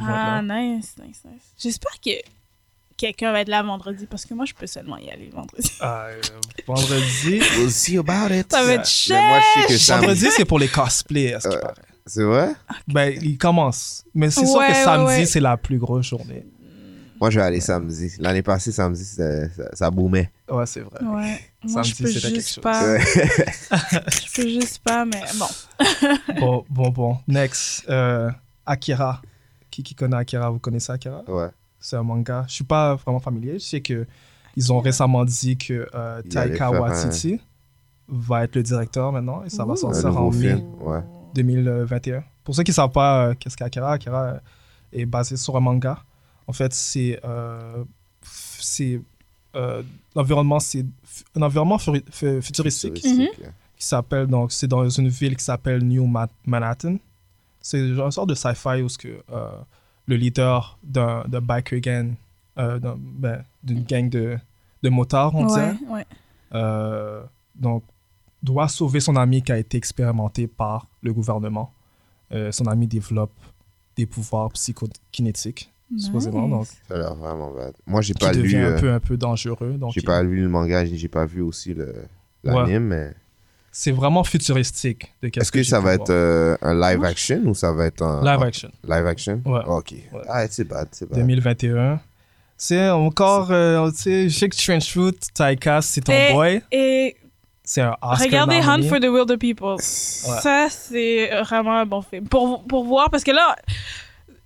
Ah, 0.02 0.42
nice, 0.42 0.96
nice, 1.02 1.22
nice. 1.24 1.44
J'espère 1.58 1.98
que 2.04 2.12
quelqu'un 2.98 3.32
va 3.32 3.42
être 3.42 3.48
là 3.50 3.62
vendredi 3.64 4.06
parce 4.08 4.26
que 4.26 4.34
moi, 4.34 4.46
je 4.46 4.54
peux 4.54 4.68
seulement 4.68 4.98
y 4.98 5.10
aller 5.10 5.30
vendredi. 5.34 5.72
Ah, 5.80 6.08
euh, 6.10 6.22
vendredi. 6.66 7.40
We'll 7.58 7.72
see 7.72 7.98
about 7.98 8.34
it. 8.34 8.52
Ça 8.52 8.64
va 8.64 8.74
être 8.74 8.80
Mais 8.82 8.86
cher. 8.86 9.24
moi, 9.24 9.40
je 9.70 9.78
sais 9.78 9.94
que 9.94 10.00
vendredi, 10.00 10.28
c'est 10.36 10.46
pour 10.46 10.60
les 10.60 10.68
cosplays, 10.68 11.34
à 11.36 11.40
ce 11.40 11.48
qui 11.50 11.56
Ouais. 11.56 11.62
paraît. 11.62 11.74
C'est 12.06 12.24
vrai? 12.24 12.50
Ben, 12.88 13.18
il 13.22 13.38
commence. 13.38 14.04
Mais 14.14 14.30
c'est 14.32 14.46
sûr 14.46 14.56
Ouais, 14.58 14.68
que 14.68 14.72
ouais, 14.74 14.84
samedi, 14.84 15.06
ouais. 15.20 15.26
c'est 15.26 15.42
la 15.42 15.58
plus 15.58 15.78
grosse 15.78 16.06
journée. 16.08 16.46
Moi, 17.20 17.32
je 17.32 17.40
vais 17.40 17.46
aller 17.46 17.60
samedi. 17.60 18.12
L'année 18.20 18.44
passée, 18.44 18.72
samedi, 18.72 19.04
ça, 19.04 19.24
ça 19.74 19.92
boomait. 19.92 20.32
Ouais, 20.48 20.66
c'est 20.68 20.82
vrai. 20.82 21.02
Ouais. 21.04 21.40
Moi, 21.64 21.84
Samedi, 21.84 21.90
je 21.90 21.96
peux 22.04 22.08
c'était 22.10 22.22
quelque 22.22 22.36
juste 22.36 22.54
chose. 22.56 22.62
pas. 22.64 22.98
Je 23.02 24.34
peux 24.36 24.48
juste 24.48 24.80
pas, 24.80 25.04
mais 25.04 25.22
bon. 25.36 25.48
Bon, 26.40 26.66
bon, 26.70 26.90
bon. 26.90 27.18
Next, 27.28 27.84
euh, 27.90 28.30
Akira. 28.66 29.22
Qui, 29.72 29.84
qui 29.84 29.96
connaît 29.96 30.16
Akira 30.16 30.50
Vous 30.50 30.60
connaissez 30.60 30.92
Akira? 30.94 31.24
Ouais. 31.28 31.50
C'est 31.80 31.96
un 31.96 32.04
manga. 32.04 32.46
Je 32.48 32.54
suis 32.56 32.64
pas 32.64 32.96
vraiment 32.96 33.20
familier. 33.20 33.54
Je 33.60 33.66
sais 33.66 33.82
que 33.82 34.06
ils 34.56 34.74
ont 34.74 34.80
récemment 34.80 35.24
dit 35.24 35.58
que 35.58 35.88
euh, 35.94 36.22
Taika 36.24 36.68
un- 36.70 36.80
Waititi 36.80 37.40
va 38.08 38.44
être 38.46 38.56
le 38.56 38.64
directeur 38.64 39.12
maintenant 39.12 39.44
et 39.44 39.50
ça 39.50 39.64
va 39.66 39.72
Ouh. 39.72 39.74
Un 39.74 39.76
sortir 39.94 40.18
en 40.20 40.32
mai 40.32 40.56
film. 40.56 40.64
Ouais. 40.82 41.02
2021. 41.36 42.24
Pour 42.44 42.56
ceux 42.56 42.64
qui 42.64 42.72
ne 42.72 42.76
savent 42.76 42.92
pas 42.92 43.28
euh, 43.28 43.34
qu'est-ce 43.40 43.56
qu'Akira, 43.58 43.92
Akira 43.94 44.24
euh, 44.24 44.40
est 44.94 45.06
basé 45.06 45.38
sur 45.38 45.56
un 45.56 45.60
manga. 45.60 46.00
En 46.48 46.54
fait, 46.54 46.74
c'est 46.74 47.20
euh, 47.26 47.84
c'est 48.24 49.02
euh, 49.56 49.84
l'environnement, 50.16 50.60
c'est 50.60 50.86
un 51.36 51.42
environnement 51.42 51.78
futuristique 51.78 52.96
Futuristique, 52.96 53.38
là. 53.40 53.50
qui 53.78 53.86
s'appelle, 53.86 54.28
donc, 54.28 54.52
c'est 54.52 54.68
dans 54.68 54.88
une 54.90 55.08
ville 55.10 55.36
qui 55.36 55.44
s'appelle 55.44 55.84
New 55.84 56.06
Ma- 56.08 56.28
Manhattan. 56.46 56.98
C'est 57.62 57.94
genre 57.96 58.06
une 58.06 58.12
sorte 58.12 58.30
de 58.30 58.36
sci-fi 58.36 58.82
où 58.82 58.90
ce 58.90 58.98
que, 58.98 59.08
euh, 59.32 59.50
le 60.08 60.16
leader 60.16 60.78
d'un 60.84 61.24
biker 61.42 61.80
gang, 61.80 62.14
euh, 62.58 62.80
ben, 62.98 63.44
d'une 63.64 63.84
gang 63.84 64.10
de, 64.10 64.38
de 64.84 64.90
motards, 64.90 65.36
on 65.36 65.46
dirait, 65.46 65.76
Ouais, 65.88 65.94
ouais. 65.98 66.06
euh, 66.56 67.22
donc, 67.56 67.84
doit 68.42 68.68
sauver 68.68 69.00
son 69.00 69.16
ami 69.16 69.42
qui 69.44 69.52
a 69.52 69.58
été 69.58 69.78
expérimenté 69.78 70.48
par 70.48 70.88
le 71.04 71.14
gouvernement. 71.14 71.72
Euh, 72.32 72.52
son 72.52 72.66
ami 72.68 72.88
développe 72.88 73.34
des 73.96 74.06
pouvoirs 74.06 74.50
psychokinétiques, 74.52 75.72
supposément, 75.98 76.48
donc. 76.48 76.68
Ça 76.88 76.96
a 76.96 76.98
l'air 76.98 77.16
vraiment 77.16 77.52
bad. 77.52 77.74
Moi, 77.86 78.02
j'ai 78.02 78.14
pas 78.14 78.32
lu. 78.32 78.56
un 78.56 78.60
euh, 78.60 78.80
peu, 78.80 78.92
un 78.94 79.00
peu 79.00 79.18
dangereux. 79.18 79.78
J'ai 79.94 80.02
il- 80.02 80.06
pas 80.06 80.24
lu 80.24 80.42
le 80.42 80.50
manga, 80.50 80.86
j'ai 80.86 81.08
pas 81.08 81.26
vu 81.26 81.42
aussi 81.42 81.74
le 81.74 81.94
l'anime, 82.44 82.84
mais 82.86 83.14
c'est 83.72 83.92
vraiment 83.92 84.24
futuristique. 84.24 85.14
de 85.22 85.30
qu'est-ce 85.30 85.44
est-ce 85.44 85.52
que 85.52 85.64
ça 85.64 85.80
va 85.80 85.94
être 85.94 86.10
euh, 86.10 86.58
un 86.62 86.74
live 86.74 87.04
action 87.04 87.42
ou 87.46 87.54
ça 87.54 87.72
va 87.74 87.86
être 87.86 88.02
un 88.02 88.24
Live 88.24 88.42
action, 88.44 88.70
live 88.88 89.06
action? 89.06 89.42
Ouais. 89.46 89.62
Ok. 89.68 89.92
Ouais. 90.14 90.22
Ah, 90.28 90.46
c'est 90.50 90.64
bad, 90.68 90.88
c'est 90.92 91.08
bad. 91.10 91.20
2021. 91.20 92.00
C'est 92.60 92.90
encore, 92.90 93.52
euh, 93.52 93.90
tu 93.92 93.98
sais, 93.98 94.30
je 94.30 94.36
sais 94.38 94.50
que 94.50 94.56
Trenchfoot, 94.56 95.16
Taika, 95.34 95.82
c'est 95.82 96.02
ton 96.02 96.12
Et- 96.14 96.34
boy. 96.34 96.62
Et 96.72 97.16
C'est 97.64 97.82
un 97.82 97.96
Oscar 98.02 98.20
regardez 98.26 98.56
Hunt 98.58 98.82
for 98.90 99.00
the 99.00 99.06
Wilder 99.10 99.38
People. 99.38 99.76
Ça, 99.80 100.68
c'est 100.72 101.30
vraiment 101.44 101.78
un 101.80 101.86
bon 101.86 102.02
film. 102.02 102.28
Pour, 102.28 102.64
pour 102.64 102.84
voir, 102.86 103.10
parce 103.12 103.24
que 103.24 103.32
là, 103.32 103.56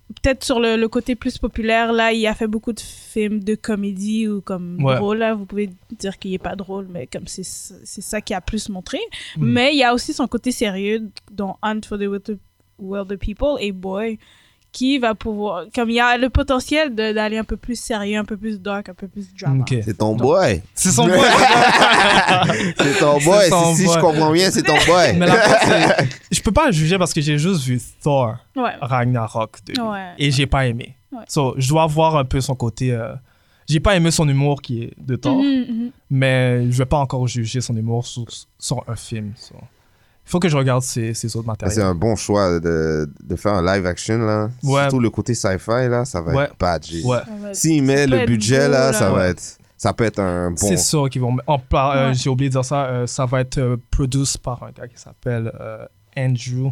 peut-être 0.08 0.44
sur 0.44 0.60
le, 0.60 0.76
le 0.76 0.88
côté 0.88 1.14
plus 1.14 1.38
populaire, 1.38 1.92
là, 1.92 2.12
il 2.12 2.26
a 2.26 2.34
fait 2.34 2.46
beaucoup 2.46 2.72
de 2.72 2.80
films 2.80 3.42
de 3.42 3.54
comédie 3.54 4.28
ou 4.28 4.40
comme 4.40 4.82
Ouais. 4.82 4.96
drôle. 4.96 5.18
Là. 5.18 5.34
Vous 5.34 5.46
pouvez 5.46 5.70
dire 5.98 6.18
qu'il 6.18 6.34
est 6.34 6.38
pas 6.38 6.56
drôle, 6.56 6.86
mais 6.90 7.06
comme 7.06 7.26
c'est 7.26 7.44
c'est 7.44 8.00
ça 8.02 8.20
qui 8.20 8.34
a 8.34 8.40
plus 8.40 8.68
montré. 8.68 8.98
Mm. 9.36 9.44
Mais 9.46 9.72
il 9.72 9.78
y 9.78 9.84
a 9.84 9.94
aussi 9.94 10.12
son 10.12 10.26
côté 10.28 10.52
sérieux, 10.52 11.10
dont 11.30 11.56
Hunt 11.62 11.80
for 11.86 11.98
the 11.98 12.36
Wilder 12.78 13.16
People 13.16 13.56
et 13.60 13.72
Boy, 13.72 14.18
qui 14.72 14.98
va 14.98 15.14
pouvoir. 15.14 15.66
Comme 15.74 15.90
il 15.90 15.96
y 15.96 16.00
a 16.00 16.16
le 16.16 16.30
potentiel 16.30 16.94
d'aller 16.94 17.36
un 17.36 17.44
peu 17.44 17.56
plus 17.58 17.78
sérieux, 17.78 18.18
un 18.18 18.24
peu 18.24 18.36
plus 18.38 18.58
dark, 18.60 18.88
un 18.88 18.94
peu 18.94 19.06
plus 19.06 19.26
drama. 19.34 19.64
C'est 19.68 19.98
ton 19.98 20.16
boy. 20.16 20.62
C'est 20.74 20.90
son 20.90 21.06
boy. 21.06 21.18
c'est 22.78 22.98
ton 22.98 23.18
boy. 23.20 23.48
Son 23.48 23.74
Si, 23.74 23.82
si 23.82 23.84
boy. 23.86 23.94
je 23.94 24.00
comprends 24.00 24.32
bien, 24.32 24.50
c'est 24.50 24.62
ton 24.62 24.74
boy. 24.86 25.16
Mais 25.16 25.26
la 25.26 25.96
je 26.30 26.40
peux 26.40 26.52
pas 26.52 26.70
juger 26.70 26.98
parce 26.98 27.12
que 27.12 27.20
j'ai 27.20 27.38
juste 27.38 27.62
vu 27.64 27.80
Thor 28.02 28.36
Ouais. 28.56 28.72
Ragnarok 28.80 29.58
de 29.66 29.72
lui. 29.74 29.80
Ouais. 29.82 30.12
et 30.18 30.30
j'ai 30.30 30.46
pas 30.46 30.66
aimé. 30.66 30.96
Ouais. 31.12 31.24
So, 31.28 31.54
je 31.58 31.68
dois 31.68 31.86
voir 31.86 32.16
un 32.16 32.24
peu 32.24 32.40
son 32.40 32.54
côté. 32.54 32.92
euh, 32.92 33.12
J'ai 33.68 33.80
pas 33.80 33.94
aimé 33.96 34.10
son 34.10 34.26
humour 34.28 34.62
qui 34.62 34.84
est 34.84 34.94
de 34.98 35.16
Thor, 35.16 35.36
Mhm, 35.36 35.66
mhm. 35.68 35.90
mais 36.10 36.70
je 36.70 36.78
vais 36.78 36.86
pas 36.86 36.98
encore 36.98 37.26
juger 37.26 37.60
son 37.60 37.76
humour 37.76 38.06
sur, 38.06 38.24
sur 38.58 38.82
un 38.88 38.96
film. 38.96 39.32
so. 39.36 39.54
Il 40.24 40.30
faut 40.30 40.38
que 40.40 40.48
je 40.48 40.56
regarde 40.56 40.82
ses, 40.82 41.14
ses 41.14 41.36
autres 41.36 41.46
Mais 41.46 41.52
matériels. 41.52 41.74
C'est 41.74 41.82
un 41.82 41.94
bon 41.94 42.14
choix 42.16 42.58
de, 42.60 43.10
de 43.22 43.36
faire 43.36 43.54
un 43.54 43.62
live 43.74 43.84
action, 43.86 44.18
là. 44.18 44.50
Ouais. 44.62 44.82
Surtout 44.82 45.00
le 45.00 45.10
côté 45.10 45.34
sci-fi, 45.34 45.88
là, 45.88 46.04
ça 46.04 46.20
va 46.20 46.32
Ouais. 46.32 46.44
être 46.44 46.56
bad. 46.58 46.84
J'ai- 46.84 47.02
Ouais. 47.04 47.18
S'il 47.52 47.82
met 47.82 48.06
le 48.06 48.24
budget, 48.26 48.66
beau, 48.66 48.72
là, 48.72 48.92
ça 48.92 49.10
va 49.10 49.28
être... 49.28 49.42
Ça 49.76 49.92
peut 49.92 50.04
être 50.04 50.20
un 50.20 50.50
bon... 50.52 50.56
C'est 50.58 50.76
sûr 50.76 51.10
qu'ils 51.10 51.20
vont. 51.22 51.36
En 51.46 51.58
par- 51.58 51.90
euh. 51.96 52.12
J'ai 52.12 52.30
oublié 52.30 52.48
de 52.48 52.52
dire 52.54 52.64
ça. 52.64 52.84
euh, 52.86 53.06
ça 53.08 53.26
va 53.26 53.40
être 53.40 53.58
euh, 53.58 53.76
produit 53.90 54.32
par 54.40 54.62
un 54.62 54.70
gars 54.70 54.86
qui 54.86 54.96
s'appelle 54.96 55.50
euh, 55.60 55.84
Andrew. 56.16 56.70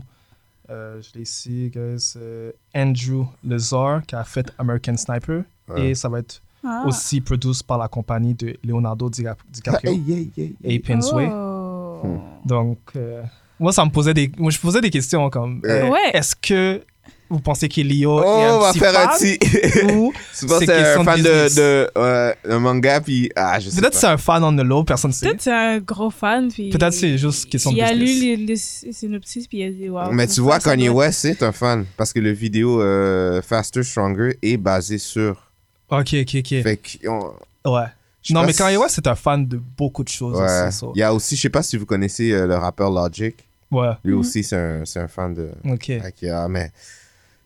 euh, 0.70 1.00
je 1.02 1.18
l'ai 1.18 1.22
ici, 1.22 1.72
guys. 1.74 2.12
euh, 2.16 2.52
Andrew 2.72 3.24
Lazar, 3.44 4.02
qui 4.06 4.14
a 4.14 4.22
fait 4.22 4.46
American 4.58 4.96
Sniper. 4.96 5.42
Ouais. 5.68 5.88
Et 5.88 5.94
ça 5.96 6.08
va 6.08 6.20
être 6.20 6.40
Ah. 6.64 6.84
aussi 6.86 7.20
produit 7.20 7.58
par 7.66 7.78
la 7.78 7.88
compagnie 7.88 8.34
de 8.34 8.56
Leonardo 8.62 9.10
Dica- 9.10 9.34
DiCaprio 9.50 9.90
Hey, 9.92 10.04
hey, 10.06 10.30
hey, 10.36 10.56
hey. 10.62 10.76
et 10.76 10.76
Apex 10.76 11.10
Way. 11.12 11.28
Oh. 11.32 11.69
Hmm. 12.02 12.18
Donc, 12.44 12.78
euh, 12.96 13.22
moi, 13.58 13.72
ça 13.72 13.84
me 13.84 13.90
posait 13.90 14.14
des. 14.14 14.30
Moi, 14.38 14.50
je 14.50 14.58
posais 14.58 14.80
des 14.80 14.90
questions 14.90 15.28
comme. 15.30 15.60
euh, 15.66 15.88
Ouais. 15.88 16.10
Est-ce 16.14 16.34
que 16.36 16.82
vous 17.28 17.38
pensez 17.40 17.68
qu'Elio 17.68 18.18
Oh, 18.18 18.22
est 18.22 18.24
on 18.50 18.56
un 18.56 18.58
va 18.58 18.70
petit 18.72 18.78
faire 18.80 18.98
un 18.98 19.08
fan 19.08 19.18
petit... 19.18 19.94
ou 19.94 20.12
c'est 20.32 20.68
un 20.96 21.04
fan 21.04 21.22
de, 21.22 21.54
de 21.56 21.90
euh, 21.96 22.34
un 22.48 22.58
manga, 22.58 23.00
puis... 23.00 23.30
Ah, 23.36 23.60
je 23.60 23.70
sais 23.70 23.80
Peut-être 23.80 23.94
c'est 23.94 24.08
un 24.08 24.16
fan 24.16 24.42
on 24.42 24.52
the 24.56 24.62
low, 24.64 24.82
personne 24.82 25.10
ne 25.10 25.14
sait. 25.14 25.26
Peut-être 25.26 25.42
c'est 25.42 25.52
un 25.52 25.78
gros 25.78 26.10
fan. 26.10 26.48
puis 26.48 26.70
Peut-être 26.70 26.92
c'est 26.92 27.16
juste 27.18 27.48
question 27.48 27.70
de 27.70 27.76
Il 27.76 27.82
a 27.82 27.92
lu 27.92 28.04
les, 28.04 28.36
les 28.36 28.56
synopsis, 28.56 29.46
puis 29.46 29.58
il 29.58 29.64
a 29.64 29.70
dit 29.70 29.88
Waouh. 29.88 30.10
Mais 30.12 30.26
tu 30.26 30.40
vois, 30.40 30.58
Kanye 30.58 30.88
West, 30.88 31.20
c'est 31.20 31.40
un 31.44 31.52
fan. 31.52 31.84
Parce 31.96 32.12
que 32.12 32.18
le 32.18 32.32
vidéo 32.32 32.82
euh, 32.82 33.40
Faster, 33.42 33.84
Stronger 33.84 34.36
est 34.42 34.56
basé 34.56 34.98
sur... 34.98 35.52
Ok, 35.88 36.14
ok, 36.22 36.36
ok. 36.38 36.62
Fait 36.62 36.76
que... 36.78 37.08
on- 37.08 37.32
Ouais. 37.70 37.86
Non, 38.30 38.42
mais 38.44 38.52
si- 38.52 38.58
Kanye 38.58 38.76
West, 38.76 38.94
c'est 38.96 39.06
un 39.06 39.14
fan 39.14 39.46
de 39.46 39.56
beaucoup 39.56 40.04
de 40.04 40.08
choses 40.08 40.38
Ouais. 40.38 40.66
aussi. 40.68 40.76
so- 40.78 40.92
Il 40.94 40.98
y 40.98 41.02
a 41.02 41.14
aussi, 41.14 41.36
je 41.36 41.40
sais 41.42 41.48
pas 41.48 41.62
si 41.62 41.76
vous 41.78 41.86
connaissez 41.86 42.30
euh, 42.32 42.46
le 42.46 42.54
rappeur 42.56 42.90
Logic. 42.90 43.34
Ouais, 43.70 43.90
Lui 44.04 44.12
aussi, 44.14 44.42
c'est 44.44 44.56
un, 44.56 44.84
c'est 44.84 44.98
un 45.00 45.08
fan 45.08 45.32
de 45.32 45.50
ok. 45.64 45.90
Akira, 46.04 46.48
mais... 46.48 46.70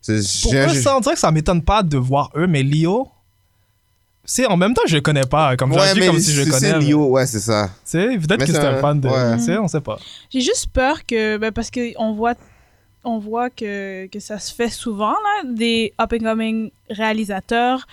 c'est- 0.00 0.22
j'ai- 0.22 0.68
j'ai- 0.70 0.80
ça, 0.82 0.96
on 0.96 1.00
dirait 1.00 1.14
que 1.14 1.20
ça 1.20 1.30
m'étonne 1.30 1.62
pas 1.62 1.82
de 1.82 1.96
voir 1.98 2.30
eux, 2.34 2.46
mais 2.46 2.62
Lio, 2.62 3.08
c'est 4.24 4.46
en 4.46 4.56
même 4.56 4.72
temps, 4.74 4.82
je 4.86 4.94
le 4.96 5.00
connais 5.02 5.26
pas. 5.26 5.54
Comme 5.56 5.72
Ouais, 5.72 5.94
mais 5.94 6.06
comme 6.06 6.18
si 6.18 6.32
je 6.32 6.40
le 6.40 6.44
c'est- 6.46 6.50
connais. 6.50 6.70
c'est 6.72 6.78
mais- 6.78 6.84
Lio, 6.86 7.06
ouais, 7.08 7.26
c'est 7.26 7.40
ça. 7.40 7.68
Peut-être 7.92 8.30
Mais 8.30 8.38
que 8.38 8.46
c'est 8.46 8.52
c'est 8.52 8.58
un 8.66 8.76
un- 8.78 8.80
fan 8.80 9.00
de. 9.00 9.08
ouais. 9.08 9.38
Sais, 9.38 9.58
on 9.58 9.68
sait 9.68 9.80
pas. 9.82 9.98
J'ai 10.30 10.40
juste 10.40 10.68
peur 10.72 11.04
que. 11.06 11.36
Ben, 11.36 11.52
parce 11.52 11.70
qu'on 11.70 12.14
voit, 12.14 12.34
on 13.04 13.18
voit 13.18 13.50
que, 13.50 14.06
que 14.06 14.18
ça 14.18 14.38
se 14.38 14.52
fait 14.54 14.70
souvent, 14.70 15.10
là, 15.12 15.52
des 15.52 15.92
up-and-coming 16.00 16.70
réalisateurs 16.88 17.86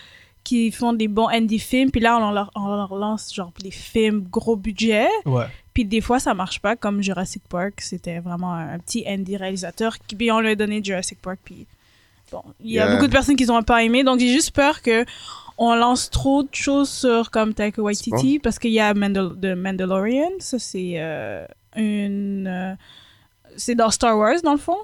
qui 0.43 0.71
font 0.71 0.93
des 0.93 1.07
bons 1.07 1.27
indie 1.27 1.59
films, 1.59 1.91
puis 1.91 2.01
là, 2.01 2.17
on 2.17 2.31
leur, 2.31 2.51
on 2.55 2.67
leur 2.67 2.95
lance 2.95 3.33
genre 3.33 3.51
des 3.61 3.71
films 3.71 4.21
gros 4.29 4.55
budget, 4.55 5.07
Ouais. 5.25 5.45
puis 5.73 5.85
des 5.85 6.01
fois, 6.01 6.19
ça 6.19 6.33
marche 6.33 6.59
pas, 6.59 6.75
comme 6.75 7.01
Jurassic 7.03 7.43
Park, 7.47 7.81
c'était 7.81 8.19
vraiment 8.19 8.53
un 8.53 8.79
petit 8.79 9.03
indie 9.07 9.37
réalisateur, 9.37 9.97
qui, 9.99 10.15
puis 10.15 10.31
on 10.31 10.39
lui 10.39 10.49
a 10.49 10.55
donné 10.55 10.83
Jurassic 10.83 11.21
Park, 11.21 11.39
puis 11.43 11.67
bon, 12.31 12.41
il 12.59 12.71
y 12.71 12.79
a 12.79 12.85
Yeah. 12.85 12.93
beaucoup 12.95 13.07
de 13.07 13.11
personnes 13.11 13.35
qui 13.35 13.49
ont 13.51 13.61
pas 13.63 13.83
aimé, 13.83 14.03
donc 14.03 14.19
j'ai 14.19 14.31
juste 14.33 14.51
peur 14.55 14.81
que 14.81 15.05
on 15.57 15.75
lance 15.75 16.09
trop 16.09 16.41
de 16.41 16.49
choses 16.53 16.89
sur 16.89 17.29
comme 17.29 17.53
Taika 17.53 17.81
Waititi, 17.81 18.39
parce 18.39 18.57
qu'il 18.57 18.71
y 18.71 18.79
a 18.79 18.93
Mandal 18.95 19.33
The 19.39 19.55
Mandalorian, 19.55 20.31
ça 20.39 20.57
c'est 20.57 20.93
euh, 20.95 21.45
une... 21.75 22.47
euh, 22.47 22.73
c'est 23.57 23.75
dans 23.75 23.91
Star 23.91 24.17
Wars, 24.17 24.41
dans 24.43 24.53
le 24.53 24.57
fond. 24.57 24.77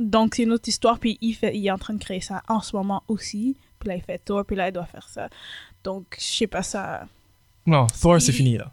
Donc, 0.00 0.34
c'est 0.34 0.44
une 0.44 0.52
autre 0.52 0.66
histoire. 0.68 0.98
Puis, 0.98 1.18
il, 1.20 1.34
fait, 1.34 1.54
il 1.54 1.66
est 1.66 1.70
en 1.70 1.76
train 1.76 1.92
de 1.92 2.02
créer 2.02 2.22
ça 2.22 2.42
en 2.48 2.60
ce 2.60 2.74
moment 2.74 3.02
aussi. 3.08 3.56
Puis 3.80 3.88
là, 3.88 3.96
il 3.96 4.02
fait 4.02 4.18
Thor. 4.24 4.44
Puis 4.46 4.54
là, 4.56 4.68
il 4.68 4.72
doit 4.72 4.84
faire 4.86 5.08
ça. 5.12 5.28
Donc, 5.82 6.04
je 6.18 6.24
sais 6.24 6.46
pas 6.46 6.62
ça. 6.62 7.02
Non, 7.66 7.86
Thor, 8.00 8.20
c'est 8.20 8.32
fini, 8.32 8.56
là. 8.58 8.70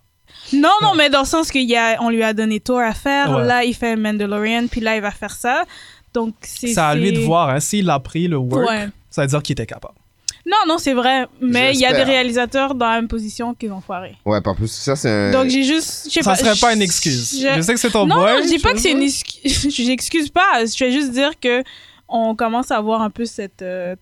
Non, 0.54 0.70
non, 0.82 0.94
mais 0.96 1.10
dans 1.10 1.22
le 1.22 1.26
sens 1.26 1.52
qu'on 1.52 2.10
lui 2.10 2.22
a 2.24 2.34
donné 2.34 2.60
Thor 2.60 2.80
à 2.82 2.94
faire. 2.94 3.32
Ouais. 3.32 3.46
Là, 3.46 3.64
il 3.64 3.74
fait 3.74 3.96
Mandalorian. 3.96 4.68
Puis 4.70 4.82
là, 4.82 4.96
il 4.96 5.02
va 5.02 5.12
faire 5.12 5.32
ça. 5.36 5.64
Donc, 6.14 6.36
c'est. 6.42 6.68
C'est 6.68 6.80
à 6.80 6.94
lui 6.96 7.12
de 7.12 7.20
voir. 7.20 7.50
Hein. 7.50 7.60
S'il 7.60 7.90
a 7.90 8.00
pris 8.00 8.28
le 8.28 8.38
work, 8.38 8.68
Ouais. 8.70 8.88
ça 9.10 9.22
veut 9.24 9.28
dire 9.28 9.42
qu'il 9.42 9.54
était 9.54 9.66
capable. 9.66 9.96
Non, 10.46 10.56
non, 10.66 10.78
c'est 10.78 10.94
vrai. 10.94 11.28
Mais 11.42 11.74
il 11.74 11.80
y 11.80 11.86
a 11.86 11.94
des 11.94 12.04
réalisateurs 12.04 12.74
dans 12.74 12.86
la 12.90 12.96
même 12.96 13.10
position 13.10 13.54
qui 13.54 13.70
ont 13.70 13.82
foiré. 13.82 14.16
Ouais, 14.26 14.40
pas 14.42 14.54
plus. 14.54 14.72
Ça, 14.72 14.96
c'est 14.96 15.10
un... 15.10 15.32
Donc, 15.32 15.50
j'ai 15.50 15.64
juste. 15.64 16.06
Je 16.06 16.12
sais 16.12 16.22
Ça 16.24 16.32
pas. 16.32 16.36
serait 16.38 16.56
pas 16.60 16.74
une 16.74 16.82
excuse. 16.82 17.42
je- 17.42 17.56
Je 17.58 17.62
sais 17.62 17.74
que 17.74 17.80
c'est 17.80 17.90
ton 17.92 18.06
non, 18.06 18.16
boy. 18.16 18.34
non, 18.34 18.44
je 18.44 18.48
dis 18.48 18.60
pas 18.60 18.72
que 18.72 18.80
c'est 18.80 18.92
une 18.94 19.02
excuse. 19.02 19.70
J'excuse 19.76 20.30
pas. 20.30 20.64
Je 20.66 20.86
vais 20.86 20.92
juste 20.92 21.12
dire 21.12 21.32
que 21.40 21.64
on 22.08 22.34
commence 22.36 22.72
à 22.72 22.78
avoir 22.78 23.02
un 23.02 23.10
peu 23.10 23.26
cette 23.26 23.62
euh, 23.62 23.98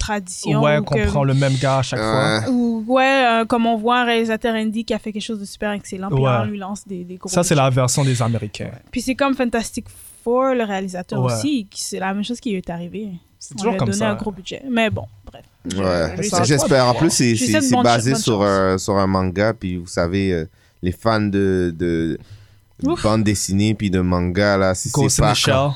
tradition. 0.00 0.60
Ouais, 0.62 0.80
qu'on 0.84 1.00
prend 1.06 1.22
le 1.24 1.34
même 1.34 1.54
gars 1.54 1.78
à 1.78 1.82
chaque 1.82 2.00
fois. 2.00 2.40
Ouais. 2.40 2.48
Ou, 2.48 2.84
ouais, 2.88 3.24
euh, 3.42 3.44
comme 3.44 3.66
on 3.66 3.76
voit 3.76 4.00
un 4.00 4.04
réalisateur 4.06 4.54
indie 4.56 4.84
qui 4.84 4.92
a 4.94 4.98
fait 4.98 5.12
quelque 5.12 5.22
chose 5.22 5.38
de 5.38 5.44
super 5.44 5.70
excellent, 5.70 6.08
puis 6.08 6.18
Ouais. 6.24 6.30
on 6.40 6.44
lui 6.46 6.58
lance 6.58 6.84
des, 6.88 7.04
des 7.04 7.16
gros. 7.16 7.28
Ça, 7.28 7.44
c'est 7.44 7.54
la 7.54 7.70
version 7.70 8.02
des 8.04 8.20
Américains. 8.20 8.70
Puis 8.90 9.02
c'est 9.02 9.14
comme 9.14 9.34
Fantastic 9.34 9.86
Four, 10.24 10.54
le 10.54 10.64
réalisateur 10.64 11.22
Ouais. 11.22 11.32
aussi, 11.32 11.66
qui- 11.70 11.80
c'est 11.82 11.98
la 12.00 12.12
même 12.12 12.24
chose 12.24 12.40
qui 12.40 12.50
lui 12.50 12.56
est 12.58 12.70
arrivé. 12.70 13.10
C'est 13.38 13.54
On 13.54 13.58
toujours 13.58 13.70
lui 13.72 13.76
a 13.76 13.78
comme 13.78 13.88
donné 13.88 13.98
ça. 14.00 14.10
un 14.10 14.14
gros 14.16 14.32
budget. 14.32 14.62
Mais 14.68 14.90
bon, 14.90 15.06
bref. 15.24 15.44
Ouais, 15.78 16.16
je- 16.22 16.28
ça- 16.28 16.42
j'espère. 16.44 16.86
En 16.88 16.94
plus, 16.94 17.10
c'est 17.10 17.34
basé 17.82 18.14
sur 18.16 18.42
un, 18.42 18.76
sur 18.78 18.96
un 18.96 19.06
manga, 19.06 19.52
puis 19.54 19.76
vous 19.76 19.86
savez, 19.86 20.32
euh, 20.32 20.44
les 20.82 20.92
fans 20.92 21.20
de, 21.20 21.74
de, 21.78 22.18
Ouf. 22.82 23.02
bande 23.02 23.22
dessinée 23.24 23.74
puis 23.74 23.90
de 23.90 24.00
manga, 24.00 24.56
là, 24.56 24.74
si 24.74 24.88
c'est 24.90 25.22
pas. 25.22 25.74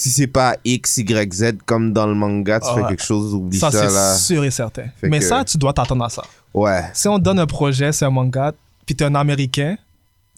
Si 0.00 0.10
c'est 0.10 0.28
pas 0.28 0.56
X, 0.64 0.98
Y, 0.98 1.32
Z 1.34 1.44
comme 1.66 1.92
dans 1.92 2.06
le 2.06 2.14
manga, 2.14 2.60
tu 2.60 2.66
Ah 2.70 2.74
fais 2.76 2.82
ouais. 2.82 2.88
quelque 2.90 3.02
chose, 3.02 3.34
oublie 3.34 3.58
ça, 3.58 3.72
Ça, 3.72 3.88
c'est 3.88 4.22
sûr 4.32 4.44
et 4.44 4.50
certain. 4.52 4.84
Fait 5.00 5.08
Mais 5.08 5.18
que- 5.18 5.24
ça, 5.24 5.44
tu 5.44 5.58
dois 5.58 5.72
t'attendre 5.72 6.04
à 6.04 6.08
ça. 6.08 6.22
Ouais. 6.54 6.84
Si 6.94 7.08
on 7.08 7.18
te 7.18 7.24
donne 7.24 7.40
un 7.40 7.46
projet, 7.46 7.90
c'est 7.90 8.04
un 8.04 8.10
manga, 8.10 8.52
puis 8.86 8.94
t'es 8.94 9.04
un 9.04 9.14
Américain, 9.16 9.76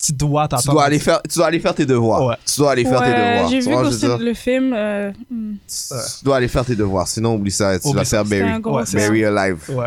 tu 0.03 0.15
dois 0.15 0.45
Tu 0.45 0.57
t'attendre. 0.57 0.73
dois, 0.73 0.85
aller 0.85 0.99
faire, 0.99 1.21
tu 1.29 1.37
dois 1.39 1.47
aller 1.49 1.61
faire 1.61 1.75
tes 1.75 1.85
devoirs. 1.85 2.25
Ouais. 2.25 2.37
Tu 2.47 2.57
dois 2.59 2.73
aller 2.73 2.85
faire 2.85 3.03
tes 3.03 3.11
devoirs. 3.11 3.49
J'ai 3.51 3.59
Tu 3.59 3.69
vu 3.69 3.75
in- 3.75 3.91
dire, 3.91 4.19
le 4.19 4.33
film. 4.35 4.73
euh, 4.75 5.13
Tu 5.29 6.25
dois 6.25 6.37
aller 6.39 6.49
faire 6.49 6.65
tes 6.65 6.75
devoirs, 6.77 7.07
sinon 7.07 7.35
oublie 7.35 7.51
ça. 7.51 7.79
Tu 7.79 7.87
Oublie 7.87 7.99
vas 7.99 8.05
ça. 8.07 8.25
faire 8.25 8.25
Barry. 8.25 8.63
Ouais. 8.63 8.85
Barry 8.95 9.25
Alive. 9.27 9.59
Ouais, 9.69 9.87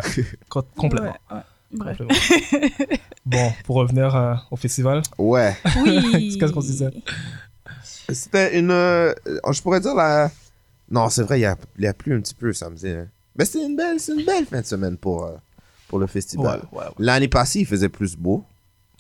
Co- 0.50 0.62
complètement. 0.78 1.16
Ouais, 1.32 1.38
ouais. 1.38 1.96
Bref. 1.98 1.98
Bon, 3.26 3.54
pour 3.66 3.78
revenir 3.78 4.14
euh, 4.16 4.34
au 4.52 4.58
festival. 4.58 5.02
Ouais. 5.18 5.56
Oui. 5.86 6.38
Qu'est-ce 6.40 6.52
qu'on 6.52 6.60
se 6.62 6.68
disait? 6.68 6.90
C'était 8.10 8.58
une. 8.60 8.72
euh, 8.72 9.14
je 9.52 9.62
pourrais 9.62 9.80
dire 9.80 9.96
la. 9.96 10.30
Non, 10.92 11.10
c'est 11.10 11.24
vrai, 11.24 11.40
il 11.40 11.44
y 11.44 11.46
a, 11.46 11.56
il 11.80 11.88
a 11.88 11.94
plu 11.94 12.16
un 12.16 12.22
petit 12.22 12.36
peu 12.36 12.52
samedi. 12.54 12.90
Hein. 12.90 13.08
Mais 13.38 13.46
c'était 13.46 13.66
une 13.66 13.76
belle, 13.76 14.00
c'est 14.00 14.14
une 14.14 14.26
belle 14.26 14.46
fin 14.46 14.62
de 14.62 14.66
semaine 14.66 14.98
pour, 14.98 15.26
euh, 15.26 15.32
pour 15.88 15.98
le 16.00 16.08
festival. 16.08 16.62
Ouais, 16.72 16.80
ouais, 16.80 16.86
ouais. 16.86 16.92
L'année 17.00 17.28
passée, 17.30 17.62
il 17.62 17.66
faisait 17.66 17.90
plus 17.90 18.16
beau. 18.16 18.44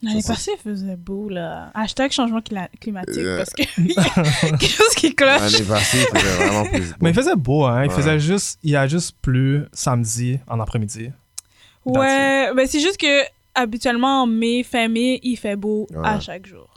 L'année 0.01 0.23
passée, 0.25 0.51
il 0.57 0.59
faisait 0.61 0.95
beau, 0.97 1.29
là. 1.29 1.71
Hashtag 1.73 2.11
changement 2.11 2.39
cla- 2.39 2.67
climatique, 2.81 3.17
Euh. 3.19 3.37
parce 3.37 3.51
que 3.51 3.63
il 3.77 3.91
y 3.91 3.97
a 3.99 4.03
quelque 4.57 4.65
chose 4.65 4.93
qui 4.95 5.13
cloche. 5.13 5.39
L'année 5.51 5.65
passée, 5.65 5.97
il 6.11 6.19
faisait 6.19 6.35
vraiment 6.35 6.65
plus 6.65 6.89
beau. 6.89 6.95
Mais 7.01 7.09
il 7.11 7.15
faisait 7.15 7.35
beau, 7.35 7.63
hein. 7.65 7.83
Il 7.83 7.89
Ouais. 7.89 7.95
faisait 7.95 8.19
juste, 8.19 8.59
il 8.63 8.75
a 8.75 8.87
juste 8.87 9.15
plu 9.21 9.61
samedi 9.71 10.39
en 10.47 10.59
après-midi. 10.59 11.11
Ouais, 11.85 12.51
mais 12.55 12.65
c'est 12.67 12.79
juste 12.79 12.97
que 12.97 13.23
habituellement 13.55 14.23
en 14.23 14.27
mai, 14.27 14.63
fin 14.63 14.87
mai, 14.87 15.19
il 15.23 15.35
fait 15.37 15.55
beau 15.55 15.87
Ouais. 15.91 16.01
à 16.07 16.19
chaque 16.19 16.47
jour. 16.47 16.72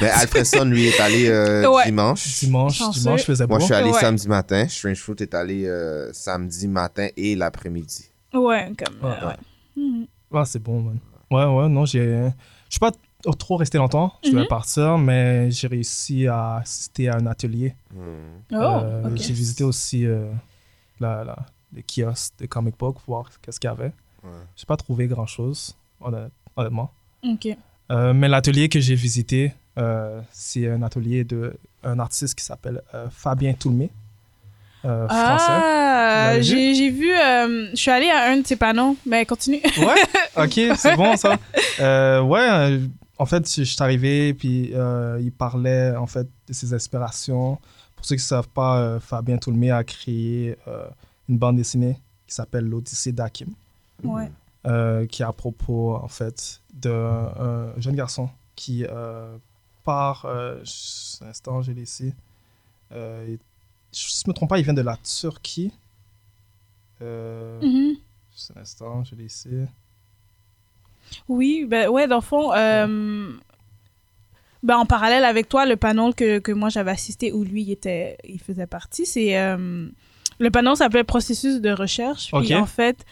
Mais 0.00 0.08
Alfredson, 0.10 0.64
lui, 0.64 0.86
est 0.88 1.00
allé 1.00 1.28
euh, 1.28 1.68
Ouais. 1.70 1.84
dimanche. 1.86 2.40
Dimanche, 2.40 2.78
Chanceux. 2.78 3.00
dimanche, 3.00 3.22
faisait 3.24 3.46
beau. 3.46 3.50
Moi, 3.54 3.60
je 3.60 3.64
suis 3.66 3.74
allé 3.74 3.90
Ouais. 3.90 4.00
samedi 4.00 4.28
matin. 4.28 4.66
Strange 4.68 4.98
Fruit 5.00 5.16
est 5.20 5.34
allé 5.34 5.66
euh, 5.66 6.12
samedi 6.12 6.66
matin 6.68 7.08
et 7.16 7.34
l'après-midi. 7.36 8.10
Ouais, 8.34 8.72
comme. 8.78 9.10
Ouais. 9.10 9.16
euh, 9.22 9.28
ouais. 9.28 9.36
Mhm. 9.76 10.06
Ah, 10.34 10.44
c'est 10.44 10.62
bon, 10.62 10.80
man. 10.80 10.98
Ouais, 11.30 11.44
ouais, 11.44 11.68
non, 11.68 11.84
j'ai. 11.84 12.00
Je 12.04 12.70
suis 12.70 12.80
pas 12.80 12.90
t- 12.92 12.98
trop 13.38 13.56
resté 13.56 13.76
longtemps. 13.78 14.14
Je 14.24 14.30
devais 14.30 14.42
Mhm. 14.42 14.48
partir, 14.48 14.96
mais 14.98 15.50
j'ai 15.50 15.66
réussi 15.68 16.26
à 16.26 16.56
assister 16.56 17.08
à 17.08 17.16
un 17.16 17.26
atelier. 17.26 17.74
Oh, 17.94 18.54
Euh, 18.54 19.04
ok. 19.08 19.16
J'ai 19.16 19.32
visité 19.34 19.62
aussi 19.64 20.06
euh, 20.06 20.30
la, 21.00 21.22
la, 21.24 21.36
les 21.74 21.82
kiosques 21.82 22.34
de 22.40 22.46
comic 22.46 22.78
book, 22.78 22.96
voir 23.06 23.28
qu'est-ce 23.42 23.60
qu'il 23.60 23.68
y 23.68 23.70
avait. 23.72 23.92
Ouais. 24.24 24.30
J'ai 24.56 24.66
pas 24.66 24.76
trouvé 24.76 25.06
grand-chose, 25.06 25.76
honnêt- 26.00 26.28
honnêtement. 26.56 26.90
Ok. 27.24 27.48
Euh, 27.90 28.12
mais 28.14 28.28
l'atelier 28.28 28.68
que 28.68 28.80
j'ai 28.80 28.94
visité, 28.94 29.46
euh, 29.48 29.50
c'est 30.32 30.68
un 30.70 30.82
atelier 30.82 31.24
de 31.24 31.54
un 31.84 31.98
artiste 31.98 32.34
qui 32.36 32.44
s'appelle 32.44 32.80
euh, 32.94 33.06
Fabien 33.10 33.52
Toulmé, 33.54 33.90
euh, 34.84 35.08
français. 35.08 35.52
Ah, 35.52 36.34
vu? 36.38 36.44
j'ai 36.44 36.90
vu. 36.90 37.10
euh, 37.12 37.70
je 37.70 37.76
suis 37.76 37.90
allée 37.90 38.10
à 38.10 38.30
un 38.30 38.36
de 38.38 38.46
ses 38.46 38.56
panneaux, 38.56 38.96
mais 39.06 39.24
continue. 39.26 39.60
Ouais, 39.78 40.02
ok, 40.44 40.76
c'est 40.76 40.96
bon 40.96 41.16
ça. 41.16 41.36
Euh, 41.80 42.20
ouais, 42.22 42.40
euh, 42.50 42.86
en 43.18 43.26
fait, 43.26 43.48
je 43.52 43.62
suis 43.64 43.82
arrivé, 43.82 44.34
puis 44.34 44.70
euh, 44.74 45.18
il 45.20 45.32
parlait 45.32 45.96
en 45.96 46.06
fait 46.06 46.26
de 46.48 46.52
ses 46.52 46.72
inspirations. 46.74 47.58
Pour 47.96 48.04
ceux 48.04 48.16
qui 48.16 48.22
ne 48.22 48.26
savent 48.26 48.48
pas, 48.48 48.78
euh, 48.78 49.00
Fabien 49.00 49.38
Toulmé 49.38 49.70
a 49.70 49.82
créé 49.84 50.56
euh, 50.68 50.84
une 51.28 51.38
bande 51.38 51.56
dessinée 51.56 51.96
qui 52.26 52.34
s'appelle 52.34 52.64
L'Odyssée 52.68 53.12
d'Akim, 53.12 53.48
Ouais. 54.04 54.30
euh, 54.66 55.06
qui 55.06 55.22
est 55.22 55.26
à 55.26 55.32
propos 55.32 55.94
en 55.96 56.08
fait 56.08 56.60
d'un 56.74 57.72
jeune 57.78 57.94
garçon 57.94 58.28
qui 58.56 58.84
part, 59.84 60.24
euh, 60.26 60.62
un 61.20 61.26
instant, 61.26 61.62
j'ai 61.62 61.74
laissé. 61.74 62.14
Euh, 62.92 63.36
si 63.90 64.08
je 64.18 64.22
ne 64.26 64.30
me 64.30 64.34
trompe 64.34 64.48
pas, 64.50 64.58
il 64.58 64.64
vient 64.64 64.74
de 64.74 64.82
la 64.82 64.96
Turquie. 64.98 65.72
Euh, 67.00 67.60
Mhm. 67.60 67.96
Juste 68.32 68.52
un 68.56 68.60
instant, 68.60 69.04
je 69.04 69.14
l'ai 69.14 69.24
ici. 69.24 69.48
Oui, 71.28 71.66
ben 71.68 71.88
ouais, 71.88 72.06
dans 72.08 72.16
le 72.16 72.22
fond, 72.22 72.52
euh, 72.54 73.32
ben 74.62 74.76
en 74.76 74.86
parallèle 74.86 75.24
avec 75.24 75.48
toi, 75.48 75.66
le 75.66 75.76
panneau 75.76 76.12
que, 76.12 76.38
que 76.38 76.52
moi 76.52 76.68
j'avais 76.70 76.92
assisté 76.92 77.32
où 77.32 77.44
lui 77.44 77.62
il 77.62 77.70
était, 77.70 78.16
il 78.24 78.38
faisait 78.40 78.66
partie, 78.66 79.04
c'est 79.04 79.36
euh, 79.38 79.88
le 80.38 80.50
panneau 80.50 80.74
s'appelait 80.74 81.04
processus 81.04 81.60
de 81.60 81.70
recherche. 81.70 82.30
Puis 82.32 82.54
Ok. 82.54 82.62
en 82.62 82.66
fait, 82.66 83.04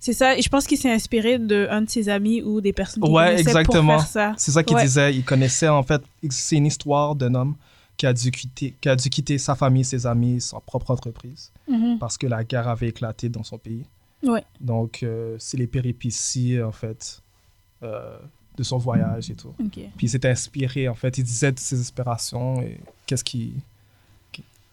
c'est 0.00 0.12
ça. 0.14 0.36
Et 0.36 0.42
je 0.42 0.48
pense 0.48 0.66
qu'il 0.66 0.78
s'est 0.78 0.90
inspiré 0.92 1.38
de 1.38 1.68
un 1.70 1.82
de 1.82 1.90
ses 1.90 2.08
amis 2.08 2.42
ou 2.42 2.60
des 2.60 2.72
personnes 2.72 3.02
qui 3.02 3.10
Ouais, 3.10 3.26
connaissaient 3.26 3.42
exactement. 3.50 3.92
pour 3.94 4.02
faire 4.02 4.10
ça. 4.10 4.34
C'est 4.38 4.50
ça 4.50 4.62
qu'il 4.64 4.76
Ouais. 4.76 4.82
disait. 4.82 5.14
Il 5.14 5.24
connaissait, 5.24 5.68
en 5.68 5.82
fait, 5.84 6.02
c'est 6.30 6.56
une 6.56 6.66
histoire 6.66 7.14
d'un 7.14 7.34
homme 7.34 7.54
qui 7.96 8.06
a, 8.06 8.12
dû 8.14 8.30
quitter, 8.30 8.74
qui 8.80 8.88
a 8.88 8.96
dû 8.96 9.08
quitter 9.10 9.36
sa 9.36 9.54
famille, 9.54 9.84
ses 9.84 10.06
amis, 10.06 10.40
sa 10.40 10.58
propre 10.58 10.90
entreprise, 10.90 11.52
Mhm. 11.68 11.98
parce 11.98 12.16
que 12.16 12.26
la 12.26 12.42
guerre 12.44 12.66
avait 12.66 12.88
éclaté 12.88 13.28
dans 13.28 13.42
son 13.42 13.58
pays. 13.58 13.84
Ouais. 14.22 14.42
Donc, 14.60 15.02
euh, 15.02 15.36
c'est 15.38 15.58
les 15.58 15.66
péripéties, 15.66 16.62
en 16.62 16.72
fait, 16.72 17.20
euh, 17.82 18.16
de 18.56 18.62
son 18.62 18.78
voyage 18.78 19.30
et 19.30 19.34
tout. 19.34 19.54
Ok. 19.62 19.72
Puis 19.96 20.06
il 20.06 20.08
s'est 20.08 20.26
inspiré, 20.26 20.88
en 20.88 20.94
fait, 20.94 21.18
il 21.18 21.24
disait 21.24 21.52
de 21.52 21.58
ses 21.58 21.78
inspirations 21.78 22.60
et 22.62 22.80
qu'est-ce 23.06 23.24
qui... 23.24 23.52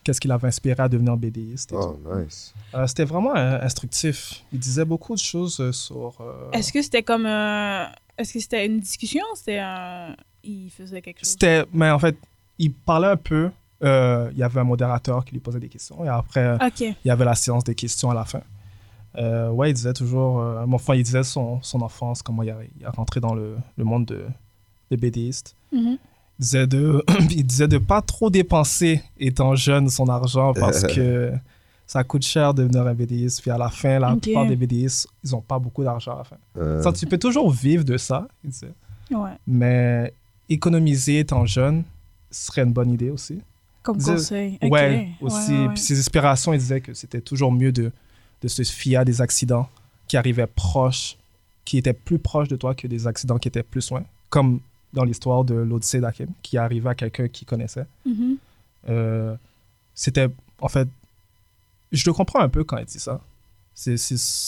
Qu'est-ce 0.07 0.21
qui 0.21 0.29
l'avait 0.29 0.47
inspiré 0.47 0.81
à 0.81 0.87
devenir 0.87 1.17
BDiste. 1.17 1.73
Oh, 1.73 1.99
nice. 2.15 2.53
Euh, 2.73 2.87
C'était 2.87 3.03
vraiment 3.03 3.35
euh, 3.35 3.59
instructif. 3.61 4.41
Il 4.53 4.59
disait 4.59 4.85
beaucoup 4.85 5.13
de 5.13 5.19
choses 5.19 5.59
euh, 5.59 5.73
sur... 5.73 6.15
euh, 6.21 6.49
Est-ce 6.53 6.71
que 6.71 6.81
c'était 6.81 7.03
comme 7.03 7.25
euh, 7.25 7.83
est-ce 8.17 8.31
que 8.33 8.39
c'était 8.39 8.65
une 8.65 8.79
discussion 8.79 9.23
c'était 9.35 9.59
un 9.59 10.15
il 10.45 10.69
faisait 10.69 11.01
quelque 11.01 11.19
chose? 11.19 11.31
C'était, 11.31 11.65
mais 11.73 11.89
en 11.91 11.99
fait, 11.99 12.15
il 12.57 12.71
parlait 12.71 13.09
un 13.09 13.17
peu. 13.17 13.51
euh, 13.83 14.29
il 14.31 14.37
y 14.37 14.43
avait 14.43 14.61
un 14.61 14.63
modérateur 14.63 15.25
qui 15.25 15.33
lui 15.33 15.41
posait 15.41 15.59
des 15.59 15.67
questions 15.67 16.05
et 16.05 16.07
après, 16.07 16.53
Ok. 16.65 16.79
il 16.79 16.95
y 17.03 17.11
avait 17.11 17.25
la 17.25 17.35
séance 17.35 17.65
des 17.65 17.75
questions 17.75 18.09
à 18.09 18.13
la 18.15 18.23
fin. 18.23 18.41
Euh, 19.17 19.49
ouais, 19.49 19.71
il 19.71 19.73
disait 19.73 19.93
toujours, 19.93 20.39
euh, 20.39 20.65
mon 20.65 20.75
enfin, 20.75 20.95
il 20.95 21.03
disait 21.03 21.23
son, 21.23 21.61
son 21.61 21.81
enfance, 21.81 22.21
comment 22.21 22.43
il 22.43 22.49
a, 22.51 22.57
il 22.79 22.85
a 22.85 22.91
rentré 22.91 23.19
dans 23.19 23.33
le, 23.35 23.57
le 23.75 23.83
monde 23.83 24.05
de, 24.05 24.25
des 24.89 24.95
BDistes. 24.97 25.53
Mhm. 25.73 25.97
Il 25.97 25.99
disait 26.39 26.67
de, 26.67 27.03
il 27.31 27.45
disait 27.45 27.67
de 27.67 27.77
pas 27.77 28.01
trop 28.01 28.29
dépenser 28.29 29.01
étant 29.19 29.55
jeune 29.55 29.89
son 29.89 30.07
argent 30.09 30.53
parce 30.53 30.83
que 30.83 31.31
ça 31.85 32.03
coûte 32.03 32.23
cher 32.23 32.53
de 32.53 32.63
devenir 32.63 32.85
un 32.85 32.93
BDiste. 32.93 33.41
Puis 33.41 33.49
à 33.51 33.57
la 33.57 33.69
fin, 33.69 33.97
la 33.99 34.13
Ok. 34.13 34.21
plupart 34.21 34.45
des 34.45 34.55
BDistes, 34.55 35.07
ils 35.23 35.35
ont 35.35 35.41
pas 35.41 35.57
beaucoup 35.59 35.83
d'argent 35.83 36.13
à 36.15 36.17
la 36.19 36.23
fin. 36.25 36.35
Euh, 36.57 36.81
Ça, 36.83 36.91
tu 36.91 37.05
peux 37.05 37.17
toujours 37.17 37.49
vivre 37.51 37.83
de 37.83 37.97
ça, 37.97 38.27
il 38.43 38.49
disait. 38.49 38.73
Ouais. 39.11 39.31
Mais 39.47 40.13
économiser 40.49 41.19
étant 41.19 41.45
jeune 41.45 41.83
serait 42.29 42.63
une 42.63 42.73
bonne 42.73 42.91
idée 42.91 43.09
aussi. 43.09 43.39
Comme 43.83 43.97
Disait- 43.97 44.13
conseil. 44.15 44.57
Ok. 44.61 44.71
Ouais, 44.71 45.07
aussi. 45.21 45.51
Ouais, 45.53 45.57
ouais, 45.59 45.67
Puis 45.69 45.79
ses 45.79 45.97
inspirations, 45.99 46.51
il 46.53 46.59
disait 46.59 46.81
que 46.81 46.93
c'était 46.93 47.21
toujours 47.21 47.51
mieux 47.53 47.71
de, 47.71 47.91
de 48.41 48.47
se 48.49 48.61
fier 48.63 48.97
à 48.97 49.05
des 49.05 49.21
accidents 49.21 49.69
qui 50.09 50.17
arrivaient 50.17 50.47
proches, 50.47 51.15
qui 51.63 51.77
étaient 51.77 51.93
plus 51.93 52.19
proches 52.19 52.49
de 52.49 52.57
toi 52.57 52.75
que 52.75 52.85
des 52.87 53.07
accidents 53.07 53.37
qui 53.37 53.47
étaient 53.47 53.63
plus 53.63 53.89
loin. 53.91 54.03
Comme 54.29 54.59
dans 54.97 55.03
l'histoire 55.05 55.43
de 55.43 55.53
l'Odyssée 55.55 55.99
d'Akim, 56.01 56.27
qui 56.41 56.57
arrivait 56.57 56.89
à 56.89 56.95
quelqu'un 56.95 57.27
qui 57.27 57.45
connaissait. 57.45 57.85
Mhm. 58.05 58.37
Euh, 58.89 59.35
c'était, 59.93 60.27
en 60.59 60.67
fait, 60.67 60.87
je 61.91 62.03
le 62.05 62.13
comprends 62.13 62.39
un 62.41 62.49
peu 62.49 62.63
quand 62.63 62.77
il 62.77 62.85
dit 62.85 62.99
ça. 62.99 63.21
C'est 63.73 63.95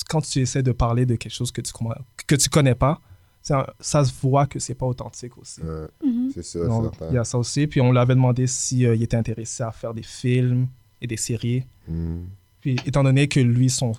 quand 0.09 0.21
tu 0.21 0.39
essaies 0.39 0.63
de 0.63 0.71
parler 0.71 1.05
de 1.05 1.15
quelque 1.15 1.31
chose 1.33 1.51
que 1.51 1.61
tu, 1.61 1.71
que 2.27 2.35
tu 2.35 2.49
connais 2.49 2.75
pas, 2.75 2.99
un- 3.51 3.65
ça 3.79 4.03
se 4.03 4.11
voit 4.21 4.45
que 4.47 4.59
c'est 4.59 4.73
pas 4.75 4.85
authentique 4.85 5.37
aussi. 5.37 5.61
euh, 5.63 5.87
Mhm. 6.03 6.31
c'est 6.33 6.43
ça, 6.43 6.59
certain. 6.67 7.07
il 7.09 7.13
y 7.15 7.17
a 7.17 7.23
ça 7.23 7.37
aussi. 7.37 7.67
Puis 7.67 7.79
on 7.81 7.91
l'avait 7.91 8.15
demandé 8.15 8.47
s'il 8.47 9.01
était 9.01 9.17
intéressé 9.17 9.63
à 9.63 9.71
faire 9.71 9.93
des 9.93 10.03
films 10.03 10.67
et 11.01 11.07
des 11.07 11.17
séries. 11.17 11.63
Hmm. 11.87 12.23
Puis 12.61 12.75
étant 12.85 13.03
donné 13.03 13.27
que 13.27 13.39
lui, 13.39 13.69
son, 13.69 13.93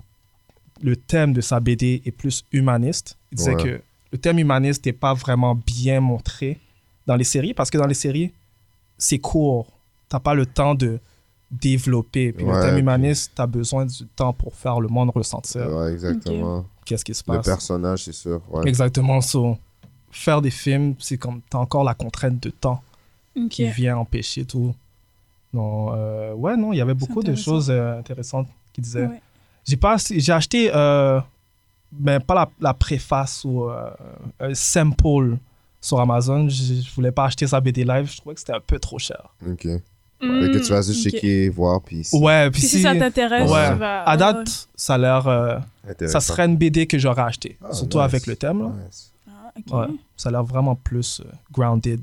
le 0.81 0.95
thème 0.95 1.33
de 1.33 1.41
sa 1.41 1.59
BD 1.59 2.01
est 2.05 2.11
plus 2.11 2.43
humaniste, 2.51 3.17
il 3.31 3.37
disait 3.37 3.55
Ouais. 3.55 3.63
que 3.63 3.81
le 4.11 4.17
thème 4.17 4.39
humaniste 4.39 4.85
n'est 4.85 4.93
pas 4.93 5.13
vraiment 5.13 5.55
bien 5.55 5.99
montré 6.01 6.59
dans 7.07 7.15
les 7.15 7.23
séries 7.23 7.53
parce 7.53 7.69
que 7.69 7.77
dans 7.77 7.87
les 7.87 7.93
séries, 7.93 8.31
c'est 8.97 9.19
court. 9.19 9.67
Tu 10.09 10.15
n'as 10.15 10.19
pas 10.19 10.33
le 10.33 10.45
temps 10.45 10.75
de 10.75 10.99
développer. 11.49 12.31
Puis 12.31 12.45
Ouais, 12.45 12.53
le 12.55 12.61
thème 12.61 12.71
puis- 12.71 12.79
humaniste, 12.81 13.31
tu 13.35 13.41
as 13.41 13.47
besoin 13.47 13.85
du 13.85 14.05
temps 14.15 14.33
pour 14.33 14.53
faire 14.55 14.79
le 14.79 14.87
monde 14.87 15.09
ressentir 15.13 15.67
Ouais, 15.69 15.91
exactement. 15.91 16.65
qu'est-ce 16.85 17.03
qui 17.05 17.13
se 17.13 17.23
Le 17.27 17.35
passe? 17.37 17.45
personnage, 17.45 18.05
c'est 18.05 18.13
sûr. 18.13 18.41
Ouais. 18.49 18.67
Exactement. 18.67 19.19
So, 19.21 19.57
faire 20.11 20.41
des 20.41 20.51
films, 20.51 20.95
c'est 20.99 21.17
comme 21.17 21.41
tu 21.49 21.57
as 21.57 21.59
encore 21.59 21.83
la 21.83 21.93
contrainte 21.93 22.41
de 22.41 22.49
temps 22.49 22.81
qui 23.49 23.65
vient 23.69 23.97
empêcher 23.97 24.45
tout. 24.45 24.73
Non, 25.53 25.93
euh, 25.93 26.33
ouais, 26.33 26.55
non, 26.55 26.71
il 26.73 26.77
y 26.77 26.81
avait 26.81 26.93
beaucoup 26.93 27.21
de 27.23 27.35
choses 27.35 27.69
euh, 27.69 27.99
intéressantes 27.99 28.47
qui 28.73 28.79
disaient. 28.81 29.07
Ouais. 29.07 29.21
J'ai 29.65 29.77
pas, 29.77 29.97
j'ai 30.09 30.31
acheté, 30.31 30.71
euh, 30.73 31.19
ben 31.91 32.19
pas 32.19 32.33
la, 32.35 32.49
la 32.59 32.73
préface 32.73 33.43
ou 33.45 33.65
euh, 33.69 33.89
un 34.39 34.53
sample 34.53 35.37
sur 35.79 35.99
Amazon. 35.99 36.47
Je, 36.49 36.81
je 36.81 36.93
voulais 36.95 37.11
pas 37.11 37.25
acheter 37.25 37.47
sa 37.47 37.59
BD 37.59 37.83
live. 37.83 38.09
Je 38.11 38.17
trouvais 38.17 38.33
que 38.35 38.39
c'était 38.39 38.53
un 38.53 38.59
peu 38.65 38.79
trop 38.79 38.99
cher. 38.99 39.33
Ok. 39.47 39.65
Mm, 40.23 40.51
que 40.51 40.57
tu 40.59 40.71
vas 40.71 40.81
juste 40.83 41.03
ok. 41.07 41.13
checker, 41.13 41.49
voir, 41.49 41.81
puis 41.81 42.03
si- 42.03 42.15
Ouais, 42.15 42.51
puis 42.51 42.59
Puis 42.59 42.69
si, 42.69 42.77
si, 42.77 42.81
ça 42.83 42.95
t'intéresse, 42.95 43.49
Ouais. 43.49 43.71
tu 43.73 43.79
vas. 43.79 44.03
à 44.03 44.17
date, 44.17 44.37
ouais. 44.37 44.43
ça 44.75 44.93
a 44.93 44.97
l'air, 44.99 45.27
euh, 45.27 45.57
ça 46.07 46.19
serait 46.19 46.45
une 46.45 46.57
BD 46.57 46.85
que 46.85 46.99
j'aurais 46.99 47.23
acheté, 47.23 47.57
Ah, 47.63 47.73
surtout 47.73 47.97
nice. 47.97 48.05
avec 48.05 48.27
le 48.27 48.35
thème. 48.35 48.59
Là. 48.61 48.71
Nice. 48.85 49.11
Ah, 49.73 49.87
ça 50.15 50.29
a 50.29 50.31
l'air 50.33 50.43
vraiment 50.43 50.75
plus 50.75 51.21
euh, 51.21 51.31
grounded. 51.51 52.01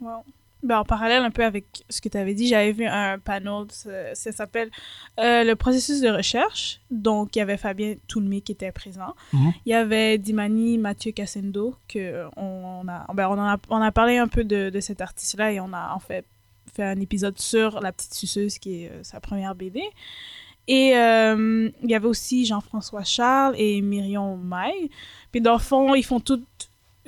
Wow. 0.00 0.24
Ben, 0.62 0.80
en 0.80 0.84
parallèle 0.84 1.22
un 1.22 1.30
peu 1.30 1.42
avec 1.42 1.64
ce 1.88 2.02
que 2.02 2.10
tu 2.10 2.18
avais 2.18 2.34
dit, 2.34 2.46
j'avais 2.46 2.72
vu 2.72 2.84
un 2.84 3.18
panel, 3.18 3.64
ça, 3.70 4.14
ça 4.14 4.30
s'appelle 4.30 4.70
euh, 5.18 5.42
le 5.42 5.56
processus 5.56 6.02
de 6.02 6.08
recherche. 6.10 6.82
Donc, 6.90 7.34
il 7.34 7.38
y 7.38 7.42
avait 7.42 7.56
Fabien 7.56 7.94
Toulmé 8.08 8.42
qui 8.42 8.52
était 8.52 8.70
présent. 8.70 9.14
Mhm. 9.32 9.52
Il 9.64 9.70
y 9.70 9.74
avait 9.74 10.18
Dimani 10.18 10.76
Mathieu 10.76 11.12
Cassendo, 11.12 11.76
que 11.88 12.26
on 12.36 12.86
a, 12.88 13.06
ben, 13.14 13.28
on, 13.28 13.40
a, 13.40 13.56
on 13.70 13.80
a 13.80 13.90
parlé 13.90 14.18
un 14.18 14.28
peu 14.28 14.44
de, 14.44 14.68
de 14.68 14.80
cet 14.80 15.00
artiste-là 15.00 15.52
et 15.52 15.60
on 15.60 15.72
a 15.72 15.94
en 15.94 15.98
fait 15.98 16.26
fait 16.74 16.84
un 16.84 17.00
épisode 17.00 17.38
sur 17.38 17.80
La 17.80 17.90
Petite 17.90 18.14
Suceuse, 18.14 18.58
qui 18.58 18.84
est 18.84 18.90
euh, 18.90 19.02
sa 19.02 19.18
première 19.18 19.54
BD. 19.54 19.82
Et 20.68 20.94
euh, 20.94 21.70
il 21.82 21.90
y 21.90 21.94
avait 21.94 22.06
aussi 22.06 22.44
Jean-François 22.44 23.02
Charles 23.02 23.54
et 23.56 23.80
Myrion 23.80 24.36
Maille. 24.36 24.90
Puis 25.32 25.40
dans 25.40 25.54
le 25.54 25.58
fond, 25.58 25.94
ils 25.94 26.04
font 26.04 26.20
tout... 26.20 26.44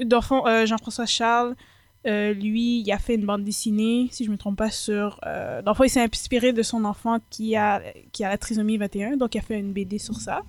Dans 0.02 0.16
le 0.16 0.22
fond, 0.22 0.66
Jean-François 0.66 1.06
Charles, 1.06 1.54
euh, 2.06 2.32
lui, 2.32 2.80
il 2.80 2.90
a 2.92 2.98
fait 2.98 3.14
une 3.14 3.24
bande 3.26 3.44
dessinée, 3.44 4.08
si 4.10 4.24
je 4.24 4.30
me 4.30 4.36
trompe 4.36 4.56
pas, 4.58 4.70
sur... 4.70 5.20
Euh, 5.26 5.62
dans 5.62 5.70
le 5.72 5.76
fond, 5.76 5.84
il 5.84 5.90
s'est 5.90 6.02
inspiré 6.02 6.52
de 6.52 6.62
son 6.62 6.84
enfant 6.84 7.18
qui 7.30 7.54
a, 7.56 7.80
qui 8.12 8.24
a 8.24 8.28
la 8.28 8.38
trisomie 8.38 8.76
21, 8.76 9.16
donc 9.16 9.34
il 9.34 9.38
a 9.38 9.42
fait 9.42 9.58
une 9.58 9.72
BD 9.72 9.98
sur 9.98 10.16
ça. 10.16 10.42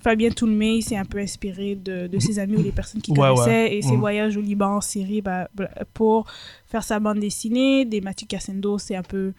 Fabien 0.00 0.30
Toulmé, 0.30 0.74
il 0.78 0.82
s'est 0.82 0.96
un 0.96 1.04
peu 1.04 1.18
inspiré 1.18 1.76
de, 1.76 2.08
de 2.08 2.18
ses 2.18 2.40
amis 2.40 2.56
ou 2.56 2.62
des 2.62 2.72
personnes 2.72 3.00
qu'il 3.00 3.16
Ouais, 3.16 3.28
ouais. 3.28 3.34
connaissait 3.36 3.76
et 3.76 3.82
ses 3.82 3.92
Mhm. 3.92 4.00
voyages 4.00 4.36
au 4.36 4.40
Liban, 4.40 4.76
en 4.76 4.80
Syrie, 4.80 5.22
bah, 5.22 5.48
pour 5.94 6.26
faire 6.66 6.82
sa 6.82 6.98
bande 6.98 7.20
dessinée. 7.20 7.84
Des 7.84 8.00
Mathieu 8.00 8.26
Cassendo, 8.26 8.78
c'est 8.78 8.96
un 8.96 9.04
peu 9.04 9.32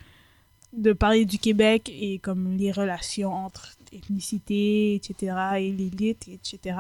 de 0.71 0.93
parler 0.93 1.25
du 1.25 1.38
Québec 1.38 1.91
et 1.93 2.17
comme 2.19 2.56
les 2.56 2.71
relations 2.71 3.34
entre 3.34 3.75
ethnicité, 3.91 4.95
etc., 4.95 5.36
et 5.60 5.71
l'élite, 5.71 6.29
etc. 6.29 6.77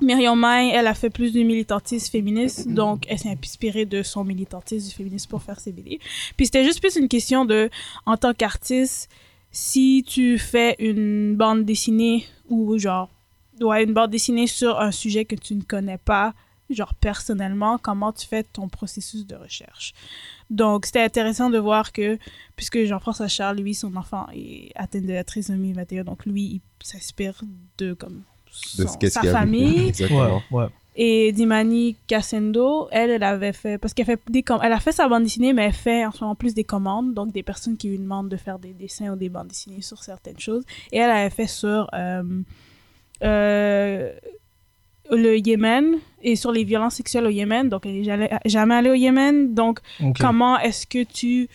Myriam 0.00 0.38
May, 0.38 0.70
elle 0.70 0.86
a 0.86 0.94
fait 0.94 1.10
plus 1.10 1.32
de 1.32 1.42
militantisme 1.42 2.10
féministe, 2.10 2.68
donc 2.68 3.04
elle 3.08 3.18
s'est 3.18 3.36
inspirée 3.42 3.84
de 3.84 4.02
son 4.02 4.24
militantisme 4.24 4.90
féministe 4.96 5.28
pour 5.28 5.42
faire 5.42 5.60
ses 5.60 5.72
BD. 5.72 6.00
Puis 6.36 6.46
c'était 6.46 6.64
juste 6.64 6.80
plus 6.80 6.96
une 6.96 7.08
question 7.08 7.44
de, 7.44 7.68
en 8.06 8.16
tant 8.16 8.32
qu'artiste, 8.32 9.10
si 9.52 10.04
tu 10.06 10.38
fais 10.38 10.76
une 10.78 11.36
bande 11.36 11.64
dessinée 11.64 12.26
ou 12.48 12.78
genre, 12.78 13.10
ouais, 13.60 13.84
une 13.84 13.92
bande 13.92 14.10
dessinée 14.10 14.46
sur 14.46 14.80
un 14.80 14.90
sujet 14.90 15.24
que 15.24 15.34
tu 15.34 15.54
ne 15.54 15.62
connais 15.62 15.98
pas, 15.98 16.34
genre 16.70 16.94
personnellement, 16.94 17.78
comment 17.78 18.12
tu 18.12 18.26
fais 18.26 18.44
ton 18.44 18.68
processus 18.68 19.26
de 19.26 19.34
recherche? 19.34 19.92
Donc 20.50 20.86
c'était 20.86 21.02
intéressant 21.02 21.50
de 21.50 21.58
voir 21.58 21.92
que, 21.92 22.18
puisque 22.56 22.84
Jean-François 22.84 23.28
Charles, 23.28 23.58
lui, 23.58 23.74
son 23.74 23.94
enfant 23.96 24.26
est 24.32 24.70
atteint 24.76 25.00
de 25.00 25.12
la 25.12 25.24
trisomie 25.24 25.72
21, 25.72 26.04
donc 26.04 26.26
lui, 26.26 26.42
il 26.42 26.60
s'inspire 26.82 27.40
de 27.78 27.92
comme 27.92 28.22
De 28.78 28.84
son- 28.86 28.92
ce 28.92 28.98
qu'est-ce 28.98 29.14
sa 29.14 29.20
qu'il 29.20 29.30
y 29.30 29.32
a 29.32 29.40
vécu. 29.40 29.40
famille. 29.58 29.88
Exactement. 29.88 30.42
Ouais, 30.50 30.62
ouais. 30.62 30.66
Et 30.96 31.32
Dimani 31.32 31.96
Cassendo, 32.08 32.88
elle, 32.90 33.10
elle 33.10 33.22
avait 33.22 33.52
fait, 33.52 33.78
parce 33.78 33.94
qu'elle 33.94 34.04
fait 34.06 34.20
des 34.28 34.42
com- 34.42 34.58
elle 34.62 34.72
a 34.72 34.80
fait 34.80 34.92
sa 34.92 35.08
bande 35.08 35.22
dessinée, 35.22 35.52
mais 35.52 35.66
elle 35.66 35.72
fait 35.72 36.04
en 36.04 36.10
ce 36.10 36.22
moment 36.22 36.34
plus 36.34 36.52
des 36.52 36.64
commandes, 36.64 37.14
donc 37.14 37.32
des 37.32 37.42
personnes 37.44 37.76
qui 37.76 37.88
lui 37.88 37.98
demandent 37.98 38.28
de 38.28 38.36
faire 38.36 38.58
des 38.58 38.72
dessins 38.74 39.10
ou 39.12 39.16
des 39.16 39.28
bandes 39.28 39.46
dessinées 39.48 39.82
sur 39.82 40.02
certaines 40.02 40.38
choses. 40.38 40.64
Et 40.92 40.98
elle 40.98 41.10
avait 41.10 41.30
fait 41.30 41.46
sur 41.46 41.88
euh, 41.94 42.22
euh, 43.22 44.12
le 45.10 45.36
Yémen 45.38 45.94
et 46.22 46.36
sur 46.36 46.52
les 46.52 46.64
violences 46.64 46.94
sexuelles 46.96 47.26
au 47.26 47.30
Yémen, 47.30 47.68
donc 47.68 47.86
elle 47.86 47.92
n'est 47.94 48.04
jamais, 48.04 48.30
jamais 48.44 48.74
allée 48.74 48.90
au 48.90 48.94
Yémen, 48.94 49.54
donc 49.54 49.80
comment 50.18 50.58
est-ce 50.58 50.86
que 50.86 51.02
tu 51.04 51.48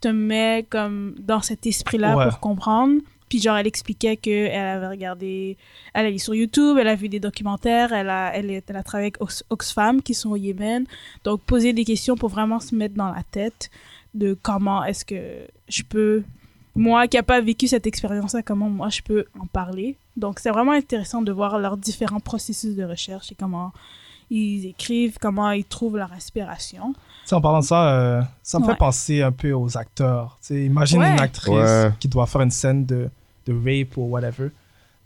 te 0.00 0.08
mets 0.08 0.66
comme 0.68 1.14
dans 1.18 1.40
cet 1.40 1.66
esprit-là 1.66 2.16
Ouais. 2.16 2.24
pour 2.28 2.40
comprendre? 2.40 3.00
Puis 3.28 3.40
genre 3.40 3.56
elle 3.56 3.66
expliquait 3.66 4.16
que 4.16 4.30
elle 4.30 4.66
avait 4.76 4.88
regardé 4.88 5.56
elle 5.94 6.06
est 6.06 6.18
sur 6.18 6.34
YouTube 6.34 6.76
elle 6.80 6.88
a 6.88 6.94
vu 6.94 7.08
des 7.08 7.20
documentaires 7.20 7.92
elle 7.92 8.08
a 8.10 8.32
elle, 8.34 8.50
est- 8.50 8.64
elle 8.68 8.76
a 8.76 8.82
travaillé 8.82 9.06
avec 9.06 9.20
Ox- 9.22 9.44
Oxfam 9.50 10.00
qui 10.02 10.14
sont 10.14 10.30
au 10.30 10.36
Yémen 10.36 10.84
donc 11.24 11.40
poser 11.42 11.72
des 11.72 11.84
questions 11.84 12.16
pour 12.16 12.28
vraiment 12.30 12.60
se 12.60 12.74
mettre 12.74 12.94
dans 12.94 13.10
la 13.12 13.22
tête 13.30 13.70
de 14.14 14.36
comment 14.42 14.84
est-ce 14.84 15.04
que 15.04 15.20
je 15.68 15.82
peux 15.82 16.22
moi 16.74 17.08
qui 17.08 17.16
n'ai 17.16 17.22
pas 17.22 17.40
vécu 17.40 17.66
cette 17.66 17.86
expérience-là, 17.88 18.42
comment 18.42 18.68
moi 18.70 18.88
je 18.88 19.02
peux 19.02 19.24
en 19.40 19.46
parler. 19.46 19.96
Donc 20.16 20.38
c'est 20.38 20.50
vraiment 20.50 20.70
intéressant 20.72 21.22
de 21.22 21.32
voir 21.32 21.58
leurs 21.58 21.76
différents 21.76 22.20
processus 22.20 22.76
de 22.76 22.84
recherche 22.84 23.32
et 23.32 23.34
comment 23.34 23.72
ils 24.30 24.66
écrivent, 24.66 25.16
comment 25.20 25.50
ils 25.50 25.64
trouvent 25.64 25.96
leur 25.96 26.12
inspiration. 26.12 26.92
Tu 26.92 27.00
sais, 27.30 27.34
en 27.34 27.40
parlant 27.40 27.60
de 27.60 27.64
ça, 27.64 27.94
euh, 27.98 28.22
ça 28.44 28.58
me 28.60 28.64
Ouais. 28.64 28.72
fait 28.72 28.78
penser 28.78 29.22
un 29.22 29.32
peu 29.32 29.52
aux 29.52 29.76
acteurs. 29.76 30.38
Tu 30.40 30.48
sais, 30.48 30.64
imagine 30.64 31.00
Ouais. 31.00 31.10
une 31.12 31.20
actrice 31.20 31.52
Ouais. 31.54 31.90
qui 31.98 32.06
doit 32.08 32.26
faire 32.26 32.42
une 32.42 32.50
scène 32.50 32.86
de, 32.86 33.08
de 33.48 33.54
rape 33.54 33.96
ou 33.96 34.02
whatever. 34.02 34.48
Tu 34.48 34.54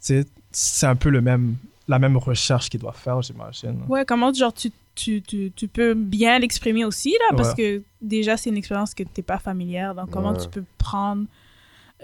sais, 0.01 0.25
c'est 0.51 0.87
un 0.87 0.97
peu 0.97 1.09
le 1.11 1.21
même, 1.21 1.55
la 1.89 1.99
même 1.99 2.17
recherche 2.17 2.69
qu'il 2.69 2.81
doit 2.81 2.93
faire, 2.93 3.23
j'imagine. 3.23 3.83
Ouais, 3.89 4.05
comment 4.05 4.33
genre 4.33 4.53
tu, 4.53 4.71
tu, 4.95 5.23
tu, 5.23 5.53
tu 5.55 5.69
peux 5.69 5.95
bien 5.95 6.39
l'exprimer 6.39 6.85
aussi 6.85 7.11
là 7.13 7.37
parce 7.37 7.55
que 7.55 7.83
déjà 8.01 8.37
c'est 8.37 8.51
une 8.51 8.57
expérience 8.59 8.93
que 8.95 9.03
t'es 9.05 9.23
pas 9.23 9.39
familière 9.39 9.95
donc 9.95 10.11
comment 10.11 10.33
Ouais. 10.33 10.37
tu 10.39 10.49
peux 10.49 10.65
prendre 10.77 11.25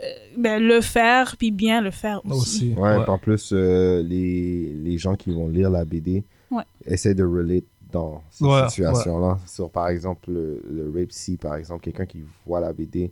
euh, 0.03 0.07
ben, 0.39 0.63
le 0.63 0.81
faire 0.81 1.37
puis 1.37 1.51
bien 1.51 1.81
le 1.83 1.91
faire 1.91 2.25
aussi. 2.25 2.73
Aussi. 2.73 2.81
Ouais, 2.81 2.97
en 3.09 3.19
plus, 3.19 3.51
euh, 3.53 4.03
les, 4.03 4.73
les 4.73 4.97
gens 4.97 5.17
qui 5.17 5.31
vont 5.33 5.49
lire 5.49 5.69
la 5.71 5.85
BD 5.85 6.23
Ouais. 6.51 6.63
essaient 6.87 7.15
de 7.15 7.25
relate 7.25 7.65
dans 7.93 8.23
ces 8.31 8.45
Ouais, 8.45 8.69
situations-là. 8.71 9.39
Sur, 9.47 9.69
par 9.71 9.89
exemple, 9.89 10.31
le, 10.31 10.63
le 10.71 10.91
rape, 10.95 11.11
si, 11.13 11.37
par 11.37 11.57
exemple, 11.57 11.83
quelqu'un 11.83 12.07
qui 12.07 12.23
voit 12.47 12.61
la 12.61 12.73
BD 12.73 13.11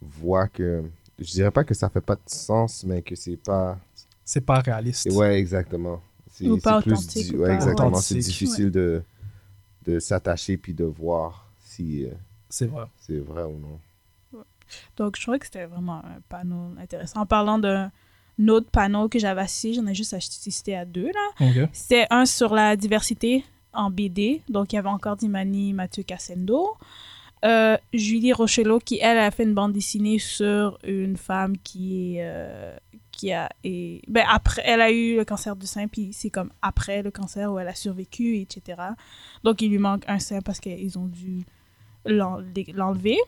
voit 0.00 0.48
que. 0.48 0.82
Je 1.18 1.30
dirais 1.30 1.50
pas 1.50 1.64
que 1.64 1.74
ça 1.74 1.88
fait 1.88 2.00
pas 2.00 2.16
de 2.16 2.20
sens, 2.26 2.84
mais 2.84 3.02
que 3.02 3.14
c'est 3.14 3.36
pas. 3.36 3.78
C'est 4.24 4.40
pas 4.40 4.60
réaliste. 4.60 5.08
Ouais, 5.12 5.38
exactement. 5.38 6.00
C'est 6.30 6.48
Ou 6.48 6.58
pas 6.58 6.82
c'est 6.82 6.90
plus 6.90 7.32
ou 7.32 7.38
ouais, 7.38 7.48
pas 7.48 7.54
exactement. 7.54 7.94
C'est 7.96 8.18
difficile 8.18 8.70
de, 8.70 9.02
de 9.86 9.98
s'attacher 9.98 10.56
puis 10.56 10.74
de 10.74 10.84
voir 10.84 11.48
si 11.60 12.04
euh, 12.04 12.10
C'est 12.50 12.66
vrai. 12.66 12.84
c'est 12.98 13.18
vrai 13.18 13.44
ou 13.44 13.58
non. 13.58 13.80
Donc 14.96 15.16
je 15.16 15.22
trouvais 15.22 15.38
que 15.38 15.46
c'était 15.46 15.64
vraiment 15.64 16.04
un 16.04 16.20
panneau 16.28 16.74
intéressant. 16.78 17.20
En 17.20 17.26
parlant 17.26 17.58
d'un 17.58 17.90
autre 18.48 18.68
panneau 18.70 19.08
que 19.08 19.18
j'avais 19.18 19.40
assisté, 19.42 19.74
j'en 19.74 19.86
ai 19.86 19.94
juste 19.94 20.12
assisté 20.12 20.76
à 20.76 20.84
deux 20.84 21.06
là. 21.06 21.28
Ok. 21.48 21.68
C'était 21.72 22.06
un 22.10 22.26
sur 22.26 22.52
la 22.52 22.76
diversité 22.76 23.44
en 23.72 23.90
BD. 23.90 24.42
Donc, 24.48 24.72
il 24.72 24.76
y 24.76 24.78
avait 24.78 24.88
encore 24.88 25.16
Dimani 25.16 25.72
Mathieu 25.72 26.02
Cassendo. 26.02 26.76
Euh, 27.44 27.76
Julie 27.92 28.32
Rochelot, 28.32 28.78
qui, 28.80 28.98
elle, 29.00 29.18
a 29.18 29.30
fait 29.30 29.44
une 29.44 29.54
bande 29.54 29.72
dessinée 29.72 30.18
sur 30.18 30.78
une 30.84 31.16
femme 31.16 31.56
qui 31.58 32.16
est... 32.16 32.20
euh, 32.22 32.76
qui 33.12 33.32
a... 33.32 33.48
Et, 33.64 34.02
ben, 34.08 34.24
après, 34.28 34.62
elle 34.64 34.80
a 34.80 34.90
eu 34.90 35.16
le 35.16 35.24
cancer 35.24 35.56
du 35.56 35.66
sein, 35.66 35.86
puis 35.88 36.10
c'est 36.12 36.30
comme 36.30 36.50
après 36.62 37.02
le 37.02 37.10
cancer 37.10 37.52
où 37.52 37.58
elle 37.58 37.68
a 37.68 37.74
survécu, 37.74 38.38
etc. 38.38 38.80
Donc, 39.44 39.62
il 39.62 39.70
lui 39.70 39.78
manque 39.78 40.04
un 40.08 40.18
sein 40.18 40.40
parce 40.40 40.60
qu'ils 40.60 40.98
ont 40.98 41.06
dû 41.06 41.44
l'en- 42.04 42.42
l'enlever. 42.74 43.18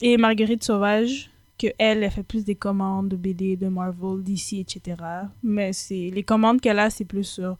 Et 0.00 0.16
Marguerite 0.16 0.62
Sauvage, 0.64 1.30
que 1.58 1.68
elle, 1.78 2.02
elle 2.02 2.10
fait 2.10 2.22
plus 2.24 2.44
des 2.44 2.56
commandes 2.56 3.08
de 3.08 3.16
BD, 3.16 3.56
de 3.56 3.68
Marvel, 3.68 4.22
DC, 4.22 4.54
etc. 4.54 4.96
Mais 5.42 5.72
c'est 5.72 6.10
les 6.12 6.22
commandes 6.22 6.60
qu'elle 6.60 6.78
a, 6.80 6.90
c'est 6.90 7.04
plus 7.04 7.24
sur 7.24 7.56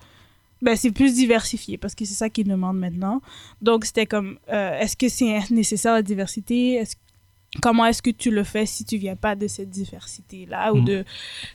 ben, 0.62 0.77
c'est 0.77 0.90
plus 0.90 1.14
diversifié 1.14 1.77
parce 1.79 1.95
que 1.95 2.05
c'est 2.05 2.14
ça 2.14 2.31
qu'ils 2.31 2.49
demandent 2.49 2.79
maintenant. 2.79 3.21
Donc, 3.61 3.85
c'était 3.85 4.07
comme, 4.07 4.38
euh, 4.51 4.79
est-ce 4.79 4.97
que 4.97 5.09
c'est 5.09 5.38
nécessaire 5.51 5.93
la 5.95 6.03
diversité? 6.03 6.83
Comment 7.62 7.87
est-ce 7.87 8.03
que 8.03 8.11
tu 8.11 8.31
le 8.33 8.43
fais 8.43 8.67
si 8.67 8.85
tu 8.85 8.97
viens 8.97 9.14
pas 9.14 9.37
de 9.37 9.47
cette 9.47 9.71
diversité-là 9.71 10.73
ou 10.73 10.79
Mm. 10.79 10.85
de 10.85 11.05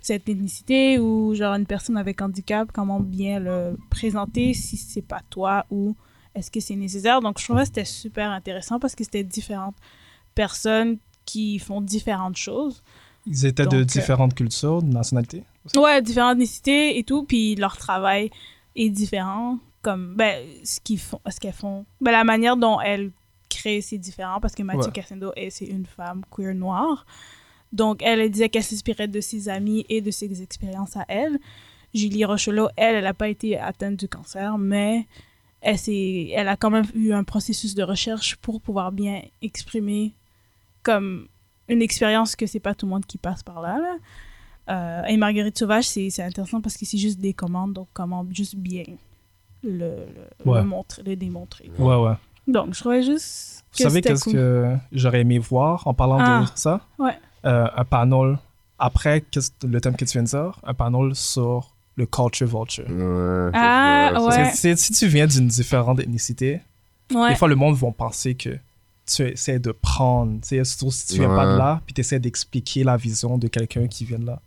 cette 0.01 0.29
ethnicité 0.29 0.97
ou 0.97 1.35
genre 1.35 1.55
une 1.55 1.65
personne 1.65 1.97
avec 1.97 2.21
handicap, 2.21 2.71
comment 2.71 3.01
bien 3.01 3.39
le 3.39 3.77
présenter 3.89 4.53
si 4.53 4.77
c'est 4.77 5.01
pas 5.01 5.21
toi 5.29 5.65
ou 5.69 5.95
est-ce 6.35 6.51
que 6.51 6.59
c'est 6.62 6.75
nécessaire? 6.75 7.19
Donc, 7.19 7.39
je 7.39 7.43
trouvais 7.45 7.62
que 7.62 7.67
c'était 7.67 7.85
super 7.85 8.29
intéressant 8.31 8.79
parce 8.79 8.95
que 8.95 9.03
c'était 9.03 9.23
différentes 9.23 9.75
personnes 10.35 10.97
qui 11.25 11.59
font 11.59 11.81
différentes 11.81 12.38
choses. 12.38 12.81
Ils 13.25 13.45
étaient 13.45 13.63
Donc, 13.63 13.73
de 13.73 13.77
euh, 13.79 13.85
différentes 13.85 14.33
cultures, 14.35 14.81
de 14.81 14.91
nationalités. 14.93 15.43
Ouais, 15.75 16.01
différentes 16.01 16.35
ethnicités 16.38 16.97
et 16.97 17.03
tout, 17.03 17.23
puis 17.23 17.55
leur 17.55 17.75
travail 17.77 18.29
est 18.75 18.89
différent. 18.89 19.60
Comme, 19.82 20.15
ben, 20.15 20.45
ce 20.63 20.82
qu'ils 20.82 20.99
font, 20.99 21.21
ce 21.29 21.39
qu'elles 21.39 21.53
font, 21.53 21.86
ben, 22.01 22.12
la 22.12 22.25
manière 22.25 22.58
dont 22.58 22.82
elles 22.82 23.12
créent, 23.49 23.82
c'est 23.82 23.97
différent 23.97 24.39
parce 24.41 24.53
que 24.53 24.63
Mathieu 24.63 24.88
Ouais. 24.88 24.91
Cassendo, 24.91 25.32
c'est 25.49 25.65
une 25.65 25.86
femme 25.86 26.23
queer 26.29 26.53
noire. 26.53 27.05
Donc, 27.71 28.01
elle, 28.03 28.29
disait 28.29 28.49
qu'elle 28.49 28.63
s'inspirait 28.63 29.08
de 29.08 29.21
ses 29.21 29.47
amis 29.47 29.86
et 29.89 30.01
de 30.01 30.12
ses 30.12 30.41
expériences 30.41 30.97
à 30.97 31.05
elle. 31.08 31.39
Julie 31.93 32.25
Rochelot, 32.25 32.69
elle, 32.75 32.95
elle 32.95 33.03
n'a 33.03 33.13
pas 33.13 33.29
été 33.29 33.58
atteinte 33.58 33.95
du 33.95 34.08
cancer, 34.08 34.58
mais 34.58 35.08
elle, 35.62 35.77
elle 35.88 36.47
a 36.47 36.55
quand 36.55 36.69
même 36.69 36.86
eu 36.93 37.13
un 37.13 37.23
processus 37.23 37.75
de 37.75 37.84
recherche 37.84 38.36
pour 38.38 38.62
pouvoir 38.62 38.91
bien 38.91 39.21
exprimer 39.41 40.13
comme 40.84 41.27
une 41.67 41.82
expérience 41.82 42.36
que 42.36 42.47
c'est 42.47 42.60
pas 42.60 42.73
tout 42.73 42.86
le 42.86 42.91
monde 42.91 43.05
qui 43.05 43.17
passe 43.17 43.43
par 43.43 43.62
là. 43.62 43.77
là. 43.77 43.97
Euh, 44.69 45.03
et 45.05 45.17
Marguerite 45.17 45.58
Sauvage, 45.58 45.86
c'est 45.88 46.10
c'est 46.10 46.23
intéressant 46.23 46.62
parce 46.62 46.77
que 46.77 46.86
c'est 46.86 46.97
juste 46.97 47.19
des 47.19 47.34
commandes, 47.34 47.73
donc 47.73 47.88
comment 47.93 48.25
juste 48.32 48.55
bien 48.55 48.84
le, 49.63 49.69
le, 50.45 50.51
Ouais. 50.51 50.60
le 50.62 50.65
montrer, 50.67 51.03
le 51.03 51.15
démontrer. 51.15 51.71
Ouais, 51.79 51.95
ouais. 51.95 52.13
Donc, 52.47 52.73
je 52.73 52.79
trouvais 52.79 53.03
juste 53.03 53.63
Vous 53.73 53.84
savez 53.84 54.01
qu'est-ce 54.01 54.23
cool. 54.23 54.34
que 54.34 54.75
j'aurais 54.91 55.21
aimé 55.21 55.38
voir 55.39 55.86
en 55.88 55.93
parlant 55.93 56.17
Ah. 56.19 56.45
de 56.53 56.58
ça? 56.58 56.82
Ouais. 56.97 57.17
Euh, 57.45 57.67
un 57.75 57.86
panel, 57.86 58.38
après 58.79 59.23
le 59.63 59.82
thème 59.82 59.95
que 59.95 60.05
tu 60.05 60.13
viens 60.13 60.23
de 60.23 60.27
dire, 60.27 60.60
un 60.63 60.73
panel 60.73 61.13
sur 61.15 61.73
le 61.95 62.05
culture 62.05 62.47
vulture. 62.47 62.86
Ouais, 62.89 63.51
Ah, 63.53 64.13
ouais. 64.21 64.51
Si 64.75 64.93
tu 64.93 65.08
viens 65.08 65.27
d'une 65.27 65.47
différente 65.47 65.99
ethnicité, 65.99 66.62
Ouais. 67.13 67.29
des 67.29 67.36
fois 67.36 67.47
le 67.47 67.55
monde 67.55 67.75
va 67.75 67.91
penser 67.91 68.36
que 68.36 68.58
tu 69.05 69.23
essaies 69.23 69.60
de 69.60 69.71
prendre, 69.71 70.39
tu 70.41 70.49
sais, 70.49 70.63
surtout 70.63 70.91
si 70.91 71.08
tu 71.08 71.19
viens 71.19 71.36
pas 71.36 71.51
de 71.53 71.58
là, 71.58 71.82
puis 71.86 71.93
tu 71.95 72.01
essaies 72.01 72.19
d'expliquer 72.19 72.84
la 72.84 72.95
vision 72.97 73.38
de 73.38 73.47
quelqu'un 73.47 73.88
qui 73.88 74.05
vient 74.05 74.19
de 74.19 74.27
là. 74.27 74.39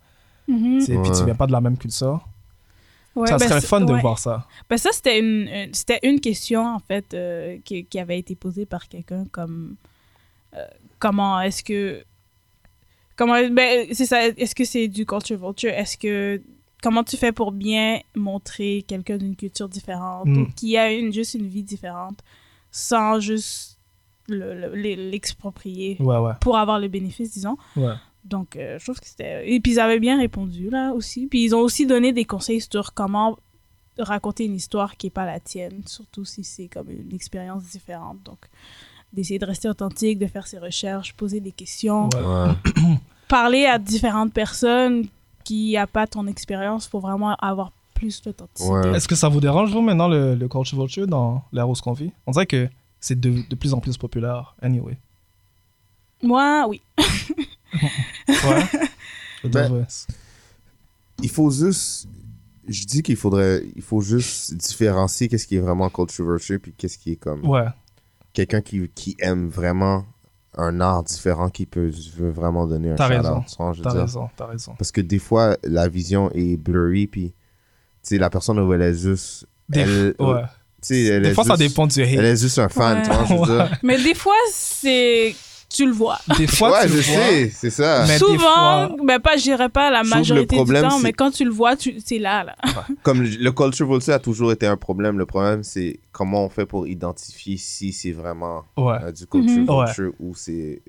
Sais, 0.47 0.97
Puis 1.01 1.11
tu 1.17 1.23
viens 1.25 1.35
pas 1.35 1.47
de 1.47 1.51
la 1.51 1.61
même 1.61 1.77
culture. 1.77 2.25
Ouais, 3.15 3.27
ça 3.27 3.37
ben, 3.37 3.47
serait 3.47 3.61
fun 3.61 3.81
de 3.81 3.93
ouais. 3.93 4.01
voir 4.01 4.17
ça. 4.17 4.47
Ben 4.69 4.77
ça, 4.77 4.89
c'était 4.91 5.19
une, 5.19 5.47
une- 5.47 5.73
c'était 5.73 5.99
une 6.03 6.19
question, 6.19 6.65
en 6.65 6.79
fait, 6.79 7.13
euh, 7.13 7.57
qui, 7.63 7.85
qui 7.85 7.99
avait 7.99 8.17
été 8.17 8.35
posée 8.35 8.65
par 8.65 8.87
quelqu'un 8.89 9.25
comme... 9.31 9.75
euh, 10.55 10.65
comment 10.99 11.39
est-ce 11.41 11.63
que... 11.63 12.03
Comment... 13.15 13.35
Ben, 13.51 13.87
c'est 13.93 14.07
ça, 14.07 14.27
est-ce 14.27 14.55
que 14.55 14.65
c'est 14.65 14.87
du 14.87 15.05
culture 15.05 15.37
vulture? 15.37 15.71
Est-ce 15.71 15.97
que... 15.97 16.41
Comment 16.81 17.03
tu 17.03 17.15
fais 17.15 17.31
pour 17.31 17.51
bien 17.53 18.01
montrer 18.15 18.83
quelqu'un 18.87 19.17
d'une 19.17 19.35
culture 19.37 19.69
différente 19.69 20.25
Mm. 20.27 20.37
ou 20.41 20.47
qui 20.55 20.75
a 20.77 20.91
une, 20.91 21.13
juste 21.13 21.35
une 21.35 21.47
vie 21.47 21.63
différente 21.63 22.19
sans 22.71 23.19
juste 23.21 23.77
le- 24.27 24.75
le- 24.75 25.09
l'exproprier 25.11 25.95
Ouais, 25.99 26.17
ouais. 26.17 26.33
pour 26.41 26.57
avoir 26.57 26.79
le 26.79 26.87
bénéfice, 26.89 27.31
disons? 27.31 27.57
Donc, 28.25 28.55
euh, 28.55 28.79
je 28.79 28.83
trouve 28.85 28.99
que 28.99 29.05
c'était. 29.07 29.49
Et 29.53 29.59
puis, 29.59 29.73
ils 29.73 29.79
avaient 29.79 29.99
bien 29.99 30.17
répondu, 30.17 30.69
là, 30.69 30.91
aussi. 30.93 31.27
Puis, 31.27 31.43
ils 31.43 31.55
ont 31.55 31.59
aussi 31.59 31.85
donné 31.85 32.13
des 32.13 32.25
conseils 32.25 32.61
sur 32.61 32.93
comment 32.93 33.37
raconter 33.99 34.45
une 34.45 34.55
histoire 34.55 34.95
qui 34.97 35.07
n'est 35.07 35.11
pas 35.11 35.25
la 35.25 35.39
tienne, 35.39 35.81
surtout 35.85 36.25
si 36.25 36.43
c'est 36.43 36.67
comme 36.67 36.89
une 36.89 37.13
expérience 37.13 37.63
différente. 37.63 38.17
Donc, 38.23 38.39
d'essayer 39.11 39.39
de 39.39 39.45
rester 39.45 39.69
authentique, 39.69 40.17
de 40.19 40.25
faire 40.27 40.47
ses 40.47 40.57
recherches, 40.57 41.13
poser 41.13 41.39
des 41.39 41.51
questions, 41.51 42.09
Ouais. 42.15 42.21
Ouais. 42.21 42.97
parler 43.27 43.65
à 43.65 43.77
différentes 43.77 44.33
personnes 44.33 45.05
qui 45.43 45.75
n'ont 45.77 45.85
pas 45.85 46.07
ton 46.07 46.25
expérience 46.27 46.87
pour 46.87 47.01
vraiment 47.01 47.35
avoir 47.35 47.71
plus 47.93 48.21
d'authenticité. 48.21 48.71
Ouais. 48.73 48.95
Est-ce 48.95 49.07
que 49.07 49.15
ça 49.15 49.27
vous 49.29 49.39
dérange, 49.39 49.71
vous, 49.71 49.81
maintenant, 49.81 50.07
le, 50.07 50.33
le 50.35 50.47
culture 50.47 50.79
vulture 50.79 51.05
dans 51.07 51.43
l'ère 51.51 51.69
où 51.69 51.75
ce 51.75 51.81
qu'on 51.81 51.93
vit? 51.93 52.11
On 52.25 52.31
dirait 52.31 52.45
que 52.47 52.67
c'est 52.99 53.19
de, 53.19 53.43
de 53.47 53.55
plus 53.55 53.73
en 53.73 53.79
plus 53.79 53.97
populaire, 53.97 54.55
anyway. 54.61 54.97
Moi, 56.23 56.65
oui. 56.69 56.81
Ouais. 58.27 58.63
Je 59.43 59.47
dois 59.49 59.69
Ben. 59.69 59.85
Il 61.21 61.29
faut 61.29 61.49
juste. 61.49 62.07
Je 62.67 62.85
dis 62.85 63.01
qu'il 63.03 63.15
faudrait. 63.17 63.63
Il 63.75 63.81
faut 63.81 64.01
juste 64.01 64.53
différencier 64.55 65.27
qu'est-ce 65.27 65.47
qui 65.47 65.57
est 65.57 65.59
vraiment 65.59 65.89
culture 65.89 66.25
vulture 66.29 66.59
puis 66.61 66.73
qu'est-ce 66.77 66.97
qui 66.97 67.11
est 67.13 67.15
comme. 67.17 67.45
Ouais, 67.47 67.65
Quelqu'un 68.33 68.61
qui, 68.61 68.87
qui 68.95 69.15
aime 69.19 69.47
vraiment 69.49 70.05
un 70.57 70.79
art 70.81 71.03
différent 71.03 71.49
qui 71.49 71.65
peut 71.65 71.91
veut 72.15 72.29
vraiment 72.29 72.65
donner 72.67 72.91
un 72.91 72.95
T'as 72.95 73.07
raison. 73.07 73.43
t'as 73.57 73.89
raison, 73.91 74.29
t'as 74.35 74.45
raison. 74.47 74.75
Parce 74.77 74.91
que 74.91 75.01
des 75.01 75.19
fois, 75.19 75.57
la 75.63 75.87
vision 75.89 76.31
est 76.33 76.57
blurry, 76.57 77.07
puis 77.07 77.29
tu 77.29 77.35
sais, 78.03 78.17
la 78.17 78.29
personne 78.29 78.59
où 78.59 78.73
elle 78.73 78.81
est 78.81 78.95
juste. 78.95 79.45
Des, 79.69 79.79
elle, 79.81 80.15
ouais. 80.19 80.41
tu 80.43 80.49
sais, 80.81 81.03
elle 81.05 81.23
Des 81.23 81.29
est 81.29 81.33
fois, 81.33 81.43
ça 81.43 81.55
juste- 81.55 81.69
dépend 81.69 81.87
du 81.87 82.01
Elle 82.01 82.19
hate. 82.19 82.25
est 82.25 82.41
juste 82.41 82.59
un 82.59 82.69
fan, 82.69 82.97
Ouais. 82.97 83.03
tu 83.03 83.09
vois, 83.11 83.25
je 83.25 83.33
veux 83.51 83.57
dire. 83.57 83.77
Mais 83.83 84.01
des 84.01 84.13
fois, 84.15 84.33
c'est. 84.51 85.35
Tu 85.73 85.85
le 85.87 85.91
vois. 85.91 86.19
Des 86.37 86.45
fois, 86.47 86.71
ouais, 86.71 86.83
tu 86.83 86.89
je 86.89 86.97
le 86.97 87.01
vois. 87.01 87.27
sais, 87.29 87.49
c'est 87.49 87.69
ça. 87.71 88.05
Mais 88.07 88.17
Souvent, 88.19 88.37
fois- 88.37 88.95
ben 89.03 89.19
pas, 89.19 89.35
je 89.37 89.41
dirais 89.43 89.69
pas 89.69 89.89
la 89.89 90.03
majorité 90.03 90.55
problème, 90.55 90.83
du 90.83 90.89
temps, 90.89 90.99
mais 90.99 91.11
quand 91.13 91.31
tu 91.31 91.43
le 91.43 91.49
vois, 91.51 91.75
tu... 91.75 91.99
c'est 92.05 92.19
là, 92.19 92.43
là. 92.43 92.55
Comme 93.03 93.23
le, 93.23 93.29
le 93.29 93.51
culture 93.51 93.89
vulture 93.91 94.13
a 94.13 94.19
toujours 94.19 94.51
été 94.51 94.67
un 94.67 94.77
problème, 94.77 95.17
le 95.17 95.25
problème, 95.25 95.63
c'est 95.63 95.99
comment 96.11 96.45
on 96.45 96.49
fait 96.49 96.67
pour 96.67 96.87
identifier 96.87 97.57
si 97.57 97.91
c'est 97.91 98.11
vraiment 98.11 98.63
Ouais, 98.77 98.97
euh, 99.03 99.11
du 99.11 99.25
culture 99.25 99.63
Mhm. 99.63 99.85
vulture 99.85 100.13
ou 100.19 100.35
c'est 100.35 100.81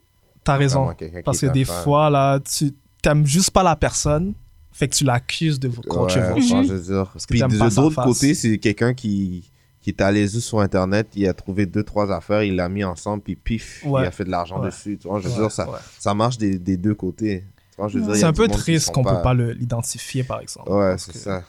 t'as 0.45 0.57
raison. 0.57 0.91
Parce 1.25 1.41
que 1.41 1.47
des 1.47 1.65
fan. 1.65 1.83
fois, 1.83 2.11
là, 2.11 2.39
tu 2.41 2.73
t'aimes 3.03 3.25
juste 3.27 3.51
pas 3.53 3.63
la 3.63 3.77
personne, 3.77 4.35
fait 4.71 4.89
que 4.89 4.95
tu 4.97 5.05
l'accuses 5.05 5.59
de 5.59 5.69
culture 5.69 6.03
Ouais, 6.03 6.35
vulture. 6.35 6.57
enfin, 6.57 6.63
je 6.69 6.73
veux 6.75 6.81
dire. 6.95 7.11
que 7.15 7.25
Puis 7.29 7.41
de 7.41 7.81
l'autre 7.81 8.03
côté, 8.05 8.35
c'est 8.35 8.59
quelqu'un 8.59 8.93
qui, 8.93 9.51
qui 9.85 9.91
est 9.91 10.01
allé 10.01 10.23
juste 10.23 10.49
sur 10.49 10.61
Internet, 10.61 11.09
il 11.15 11.29
a 11.29 11.35
trouvé 11.35 11.67
deux, 11.67 11.83
trois 11.85 12.11
affaires, 12.11 12.43
il 12.43 12.57
l'a 12.57 12.71
mis 12.71 12.83
ensemble, 12.85 13.23
puis 13.23 13.37
pif, 13.37 13.83
Ouais. 13.85 14.03
il 14.03 14.07
a 14.07 14.11
fait 14.11 14.25
de 14.25 14.31
l'argent 14.31 14.59
Ouais. 14.59 14.67
dessus. 14.71 14.97
Tu 14.99 15.07
vois, 15.07 15.21
je 15.21 15.29
veux 15.29 15.35
Ouais, 15.35 15.41
dire, 15.41 15.51
ça, 15.53 15.69
ouais. 15.71 15.79
ça 15.99 16.15
marche 16.15 16.39
des, 16.39 16.59
des 16.59 16.79
deux 16.79 16.95
côtés. 16.95 17.45
C'est 17.77 18.25
a 18.25 18.29
un 18.29 18.33
peu 18.33 18.49
triste 18.49 18.91
qu'on 18.93 19.05
peut 19.05 19.21
pas 19.23 19.35
le- 19.35 19.53
l'identifier, 19.53 20.23
par 20.25 20.41
exemple. 20.41 20.71
Ouais, 20.73 20.97
c'est 20.97 21.13
que 21.13 21.19
ça. 21.19 21.43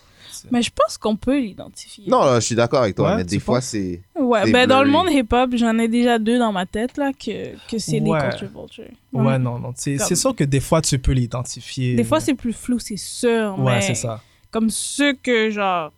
Mais 0.52 0.62
je 0.62 0.70
pense 0.70 0.98
qu'on 0.98 1.16
peut 1.16 1.40
l'identifier. 1.40 2.10
Non, 2.10 2.26
là, 2.26 2.42
je 2.42 2.46
suis 2.46 2.56
d'accord 2.56 2.82
avec 2.82 2.96
toi, 2.96 3.12
Ouais, 3.12 3.16
mais 3.18 3.24
des 3.24 3.40
fois, 3.40 3.62
c'est. 3.62 4.02
Ouais, 4.20 4.52
ben 4.52 4.68
dans 4.68 4.84
le 4.84 4.90
monde 4.90 5.08
hip-hop, 5.10 5.52
j'en 5.56 5.78
ai 5.80 5.88
déjà 5.88 6.20
deux 6.20 6.38
dans 6.38 6.52
ma 6.52 6.66
tête, 6.66 6.98
là, 6.98 7.14
que, 7.14 7.56
que 7.72 7.78
c'est 7.80 8.02
Ouais. 8.02 8.20
des 8.20 8.28
culture 8.30 8.50
vulture. 8.60 8.84
Ouais, 9.14 9.40
non, 9.40 9.60
non. 9.60 9.72
C'est 9.78 9.96
Comme- 9.96 10.08
c'est 10.08 10.16
sûr 10.16 10.36
que 10.36 10.44
des 10.44 10.60
fois, 10.60 10.82
tu 10.82 11.00
peux 11.00 11.14
l'identifier. 11.14 11.96
Des 11.96 12.04
fois, 12.04 12.20
c'est 12.20 12.34
plus 12.34 12.52
flou, 12.52 12.80
c'est 12.80 12.98
sûr, 12.98 13.58
Ouais, 13.60 13.80
c'est 13.82 13.96
ça. 13.96 14.22
comme 14.52 14.70
ceux 14.70 15.14
que, 15.14 15.50
genre... 15.52 15.94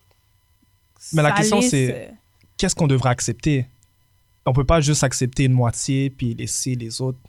Mais 1.13 1.23
la 1.23 1.31
question, 1.31 1.61
c'est- 1.61 1.93
euh, 1.93 2.11
Qu'est-ce 2.57 2.75
qu'on 2.75 2.87
devrait 2.87 3.09
accepter? 3.09 3.65
On 4.45 4.53
peut 4.53 4.63
pas 4.65 4.81
juste 4.81 5.03
accepter 5.03 5.45
une 5.45 5.53
moitié 5.53 6.09
puis 6.09 6.33
laisser 6.33 6.75
les 6.75 7.01
autres. 7.01 7.19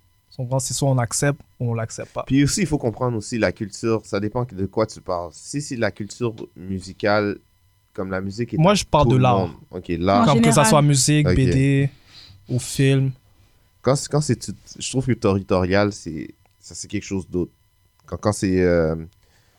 C'est 0.60 0.72
soit 0.74 0.88
on 0.88 0.98
accepte 0.98 1.40
ou 1.58 1.72
on 1.72 1.74
l'accepte 1.74 2.12
pas. 2.12 2.22
Puis 2.24 2.44
aussi, 2.44 2.60
il 2.60 2.66
faut 2.68 2.78
comprendre 2.78 3.16
aussi 3.16 3.38
la 3.38 3.50
culture, 3.50 4.02
ça 4.04 4.20
dépend 4.20 4.46
de 4.50 4.66
quoi 4.66 4.86
tu 4.86 5.00
parles. 5.00 5.30
Si 5.32 5.60
c'est 5.60 5.74
la 5.74 5.90
culture 5.90 6.32
musicale, 6.56 7.38
comme 7.92 8.10
la 8.12 8.20
musique 8.20 8.54
est. 8.54 8.56
Moi, 8.58 8.74
je 8.74 8.84
parle 8.84 9.08
de 9.08 9.16
l'art. 9.16 9.50
Ok, 9.72 9.86
l'art. 9.98 10.24
Comme 10.26 10.40
que 10.40 10.52
ça 10.52 10.64
soit 10.64 10.82
musique. 10.82 11.26
BD 11.26 11.90
ou 12.48 12.58
film. 12.60 13.10
quand, 13.82 13.96
quand 14.08 14.20
c'est 14.20 14.52
je 14.78 14.90
trouve 14.90 15.06
que 15.06 15.12
territorial 15.12 15.92
c'est 15.92 16.34
ça 16.60 16.74
c'est 16.74 16.88
quelque 16.88 17.04
chose 17.04 17.28
d'autre 17.28 17.52
quand, 18.06 18.16
quand 18.16 18.32
c'est 18.32 18.60
euh, 18.62 18.96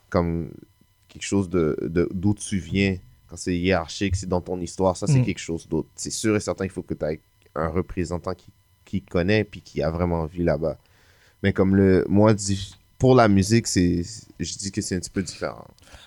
comme 0.09 0.49
quelque 1.07 1.23
chose 1.23 1.49
de 1.49 1.77
de- 1.81 2.09
d'où 2.13 2.33
tu 2.33 2.57
viens 2.57 2.95
quand 3.29 3.37
c'est 3.37 3.55
hiérarchique 3.57 4.15
c'est 4.15 4.27
dans 4.29 4.41
ton 4.41 4.59
histoire 4.59 4.97
ça 4.97 5.07
c'est 5.07 5.19
Mm. 5.19 5.25
quelque 5.25 5.39
chose 5.39 5.67
d'autre. 5.67 5.89
C'est 5.95 6.09
sûr 6.11 6.35
et 6.35 6.39
certain 6.39 6.65
il 6.65 6.71
faut 6.71 6.83
que 6.83 6.93
tu 6.93 7.05
aies 7.05 7.19
un 7.55 7.67
représentant 7.69 8.33
qui, 8.33 8.51
qui 8.85 9.01
connaît 9.01 9.43
puis 9.43 9.61
qui 9.61 9.81
a 9.81 9.89
vraiment 9.91 10.25
vu 10.25 10.43
là-bas. 10.43 10.77
Mais 11.43 11.53
comme 11.53 11.75
le 11.75 12.05
moi 12.09 12.33
pour 12.97 13.15
la 13.15 13.27
musique 13.27 13.67
c'est 13.67 14.03
je 14.39 14.57
dis 14.57 14.71
que 14.71 14.81
c'est 14.81 14.95
un 14.95 14.99
petit 14.99 15.09
peu 15.09 15.23
différent. 15.23 15.65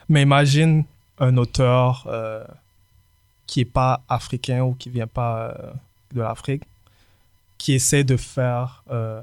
Mais 0.09 0.23
imagine 0.23 0.85
un 1.19 1.37
auteur 1.37 2.05
euh, 2.09 2.45
qui 3.47 3.61
est 3.61 3.65
pas 3.67 4.03
africain 4.09 4.63
ou 4.65 4.75
qui 4.75 4.91
vient 4.91 5.07
pas 5.07 5.51
euh, 5.51 5.73
de 6.15 6.21
l'Afrique, 6.21 6.63
qui 7.59 7.75
essaie 7.75 8.03
de 8.05 8.17
faire, 8.17 8.83
euh, 8.91 9.21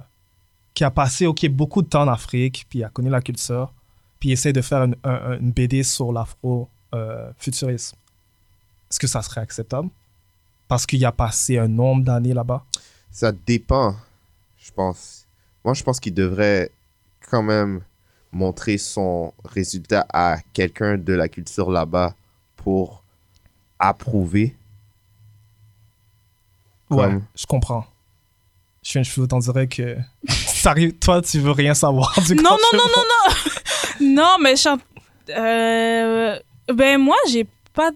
qui 0.73 0.83
a 0.83 0.91
passé 0.91 1.25
ok 1.25 1.47
beaucoup 1.49 1.81
de 1.81 1.87
temps 1.87 2.03
en 2.03 2.07
Afrique, 2.07 2.65
puis 2.69 2.83
a 2.83 2.89
connu 2.89 3.09
la 3.09 3.21
culture, 3.21 3.73
puis 4.19 4.31
essaie 4.31 4.53
de 4.53 4.61
faire 4.61 4.83
une, 4.83 4.95
un- 5.03 5.39
une 5.39 5.51
BD 5.51 5.83
sur 5.83 6.11
l'afro-futurisme. 6.91 7.97
Est-ce 8.89 8.99
que 8.99 9.07
ça 9.07 9.21
serait 9.21 9.41
acceptable? 9.41 9.89
Parce 10.67 10.85
qu'il 10.85 11.03
a 11.05 11.11
passé 11.11 11.57
un 11.57 11.67
nombre 11.67 12.03
d'années 12.03 12.33
là-bas? 12.33 12.63
Ça 13.11 13.31
dépend, 13.31 13.95
je 14.57 14.71
pense. 14.71 15.25
Moi, 15.63 15.73
je 15.73 15.83
pense 15.83 15.99
qu'il 15.99 16.13
devrait 16.13 16.71
quand 17.29 17.41
même 17.43 17.81
montrer 18.31 18.77
son 18.77 19.33
résultat 19.43 20.05
à 20.13 20.37
quelqu'un 20.53 20.97
de 20.97 21.13
la 21.13 21.27
culture 21.27 21.71
là-bas 21.71 22.13
pour 22.55 23.03
approuver. 23.79 24.55
Ouais, 26.89 27.05
Comme- 27.05 27.23
je 27.35 27.45
comprends. 27.45 27.85
Je 28.81 29.03
suis 29.03 29.21
je 29.21 29.25
t'en 29.25 29.39
dirais 29.39 29.67
que 29.67 29.97
ça 30.29 30.71
arrive, 30.71 30.93
toi, 30.99 31.21
tu 31.21 31.39
veux 31.39 31.51
rien 31.51 31.73
savoir 31.73 32.13
du 32.25 32.35
Non, 32.35 32.43
non, 32.43 32.57
non, 32.73 32.79
non, 32.95 33.03
non. 33.03 34.05
non, 34.15 34.37
mais 34.41 34.55
chante. 34.55 34.81
Euh, 35.29 36.39
ben 36.73 36.97
moi, 36.99 37.17
j'ai 37.29 37.45
pas, 37.73 37.91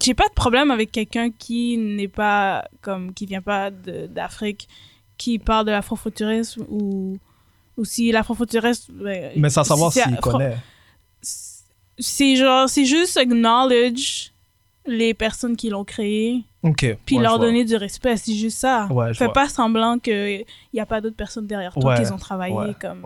j'ai 0.00 0.14
pas 0.14 0.28
de 0.28 0.34
problème 0.34 0.70
avec 0.70 0.92
quelqu'un 0.92 1.30
qui 1.30 1.76
n'est 1.76 2.08
pas 2.08 2.64
comme, 2.80 3.12
qui 3.14 3.26
vient 3.26 3.42
pas 3.42 3.70
d'Afrique, 3.70 4.68
qui 5.18 5.38
parle 5.38 5.66
de 5.66 5.70
l'afrofuturisme 5.70 6.64
ou 6.68 7.18
ou 7.76 7.84
si 7.84 8.12
l'afrofuturisme. 8.12 8.92
ben, 9.02 9.32
Mais 9.36 9.50
ça 9.50 9.64
savoir 9.64 9.92
s'il 9.92 10.16
connaît. 10.16 10.56
C'est 11.98 12.36
genre, 12.36 12.68
c'est 12.68 12.84
juste 12.84 13.16
acknowledge 13.16 14.31
les 14.86 15.14
personnes 15.14 15.56
qui 15.56 15.70
l'ont 15.70 15.84
créé, 15.84 16.44
Ok. 16.64 16.96
puis 17.06 17.16
ouais, 17.16 17.22
leur 17.22 17.36
je 17.36 17.40
donner 17.40 17.64
du 17.64 17.76
respect. 17.76 18.16
C'est 18.16 18.34
juste 18.34 18.58
ça. 18.58 18.86
Ouais, 18.90 19.12
je 19.12 19.18
Fais 19.18 19.26
vois. 19.26 19.32
pas 19.34 19.48
semblant 19.48 19.98
qu'il 19.98 20.44
n'y 20.74 20.80
a 20.80 20.86
pas 20.86 21.00
d'autres 21.00 21.16
personnes 21.16 21.46
derrière 21.46 21.72
toi 21.74 21.94
Ouais, 21.94 22.04
qui 22.04 22.12
ont 22.12 22.16
travaillé 22.18 22.54
ouais, 22.54 22.74
comme 22.80 23.02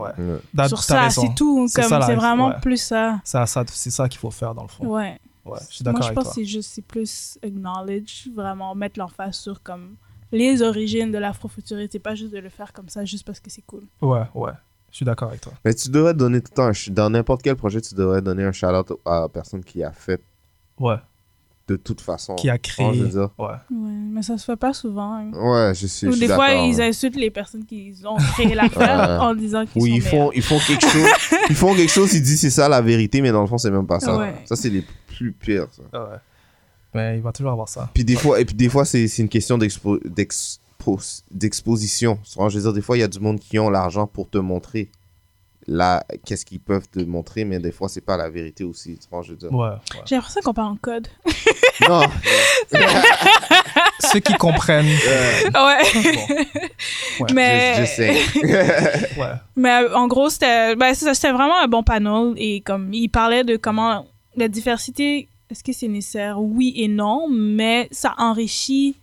sur 0.68 0.82
ça. 0.82 1.10
C'est 1.10 1.34
tout. 1.34 1.66
C'est 1.68 1.82
vraiment 1.82 2.48
ouais. 2.48 2.60
plus 2.62 2.80
ça. 2.80 3.20
Ça, 3.24 3.44
ça, 3.46 3.64
c'est 3.68 3.90
ça 3.90 4.08
qu'il 4.08 4.18
faut 4.18 4.30
faire 4.30 4.54
dans 4.54 4.62
le 4.62 4.68
fond. 4.68 4.86
Ouais. 4.86 5.18
Ouais, 5.44 5.58
je 5.70 5.74
suis 5.76 5.84
Moi, 5.84 5.92
d'accord 5.92 6.02
je 6.02 6.06
avec 6.08 6.14
pense 6.16 6.24
toi. 6.24 6.32
que 6.32 6.40
c'est 6.40 6.44
juste, 6.44 6.70
c'est 6.74 6.82
plus 6.82 7.38
acknowledge, 7.42 8.28
vraiment 8.34 8.74
mettre 8.74 8.98
l'emphase 8.98 9.36
sur 9.36 9.62
comme 9.62 9.94
les 10.32 10.60
origines 10.60 11.12
de 11.12 11.18
l'afrofuturisme. 11.18 11.88
C'est 11.92 11.98
pas 12.00 12.16
juste 12.16 12.32
de 12.32 12.38
le 12.38 12.48
faire 12.48 12.72
comme 12.72 12.88
ça, 12.88 13.04
juste 13.04 13.24
parce 13.24 13.38
que 13.38 13.48
c'est 13.48 13.62
cool. 13.62 13.84
Ouais, 14.02 14.22
ouais. 14.34 14.50
Je 14.90 14.96
suis 14.96 15.04
d'accord 15.04 15.28
avec 15.28 15.42
toi. 15.42 15.52
Mais 15.64 15.72
tu 15.74 15.88
devrais 15.90 16.14
donner 16.14 16.40
tout 16.40 16.50
le 16.50 16.72
temps, 16.72 16.92
dans 16.94 17.10
n'importe 17.10 17.42
quel 17.42 17.54
projet, 17.54 17.80
tu 17.80 17.94
devrais 17.94 18.22
donner 18.22 18.42
un 18.44 18.50
shout-out 18.50 18.92
à 19.04 19.20
la 19.20 19.28
personne 19.28 19.62
qui 19.62 19.84
a 19.84 19.92
fait 19.92 20.20
Ouais. 20.80 20.96
De 21.68 21.76
toute 21.76 22.00
façon. 22.00 22.34
Qui 22.36 22.48
a 22.48 22.54
Oh, 22.54 22.58
je 22.64 22.70
créé. 22.72 23.00
veux 23.00 23.08
dire. 23.08 23.30
Ouais. 23.38 23.46
Ouais, 23.46 23.90
mais 24.12 24.22
ça 24.22 24.38
se 24.38 24.44
fait 24.44 24.56
pas 24.56 24.72
souvent. 24.72 25.14
hein. 25.14 25.30
Ouais, 25.32 25.74
je 25.74 25.86
suis, 25.86 26.06
je 26.06 26.12
Ou 26.12 26.16
suis 26.16 26.26
des 26.28 26.32
fois, 26.34 26.52
ils 26.52 26.80
hein. 26.80 26.88
insultent 26.88 27.16
les 27.16 27.30
personnes 27.30 27.64
qui 27.64 27.92
ont 28.04 28.16
créé 28.16 28.54
l'affaire 28.54 28.98
Ouais. 29.20 29.26
en 29.26 29.34
disant 29.34 29.64
qu'ils 29.66 29.82
Oui, 29.82 29.90
sont 29.90 29.96
ils 29.96 30.02
font, 30.02 30.32
ils 30.32 30.42
font 30.42 30.58
quelque 30.66 30.86
chose. 30.88 31.08
ils 31.50 31.56
font 31.56 31.74
quelque 31.74 31.90
chose, 31.92 32.12
ils 32.14 32.22
disent 32.22 32.40
c'est 32.40 32.50
ça 32.50 32.68
la 32.68 32.80
vérité, 32.80 33.20
mais 33.20 33.32
dans 33.32 33.40
le 33.42 33.46
fond, 33.48 33.58
c'est 33.58 33.70
même 33.70 33.86
pas 33.86 34.00
ça. 34.00 34.16
Ouais. 34.16 34.34
Ça, 34.44 34.54
c'est 34.56 34.70
les 34.70 34.84
plus 35.08 35.32
pires. 35.32 35.66
ça. 35.72 35.82
Ouais. 36.00 36.16
Mais 36.94 37.16
il 37.16 37.22
va 37.22 37.32
toujours 37.32 37.52
avoir 37.52 37.68
ça. 37.68 37.90
Puis 37.92 38.04
des 38.04 38.14
fois, 38.16 38.40
et 38.40 38.44
puis 38.44 38.54
des 38.54 38.68
fois 38.70 38.84
c'est 38.86 39.06
c'est 39.08 39.20
une 39.22 39.28
question 39.28 39.58
d'expo- 39.58 39.98
d'expo- 40.06 40.98
d'exposition. 41.30 42.18
Je 42.24 42.40
veux 42.56 42.62
dire, 42.62 42.72
des 42.72 42.80
fois, 42.80 42.96
il 42.96 43.00
y 43.00 43.02
a 43.02 43.08
du 43.08 43.20
monde 43.20 43.38
qui 43.40 43.58
ont 43.58 43.70
l'argent 43.70 44.06
pour 44.06 44.30
te 44.30 44.38
montrer 44.38 44.88
là, 45.66 46.04
qu'est-ce 46.24 46.44
qu'ils 46.44 46.60
peuvent 46.60 46.88
te 46.88 47.00
montrer, 47.00 47.44
mais 47.44 47.58
des 47.58 47.72
fois, 47.72 47.88
c'est 47.88 48.00
pas 48.00 48.16
la 48.16 48.28
vérité 48.30 48.64
aussi. 48.64 48.98
Je 49.22 49.30
veux 49.30 49.36
dire. 49.36 49.52
Ouais. 49.52 49.68
ouais. 49.68 49.76
J'ai 50.04 50.14
l'impression 50.14 50.40
qu'on 50.42 50.54
parle 50.54 50.72
en 50.72 50.76
code. 50.76 51.08
Non, 51.88 52.00
Ceux 54.00 54.20
qui 54.20 54.32
comprennent. 54.34 54.86
ouais. 54.86 55.50
Bon. 55.52 55.66
Ouais. 57.24 57.32
mais, 57.34 57.74
je, 57.76 57.80
je 57.82 57.86
sais. 57.86 58.16
Ouais. 59.20 59.32
mais 59.56 59.82
euh, 59.82 59.94
en 59.94 60.06
gros, 60.06 60.30
c'était 60.30 60.74
ben, 60.74 60.94
c'est 60.94 61.04
ça, 61.04 61.14
c'était 61.14 61.32
vraiment 61.32 61.60
un 61.62 61.68
bon 61.68 61.82
panel. 61.82 62.32
Et 62.36 62.60
comme 62.62 62.92
il 62.94 63.08
parlait 63.08 63.44
de 63.44 63.56
comment 63.56 64.06
la 64.36 64.48
diversité, 64.48 65.28
est-ce 65.50 65.62
que 65.62 65.72
c'est 65.72 65.88
nécessaire? 65.88 66.40
Oui 66.40 66.72
et 66.76 66.88
non, 66.88 67.28
mais 67.30 67.88
ça 67.90 68.14
enrichit 68.16 68.96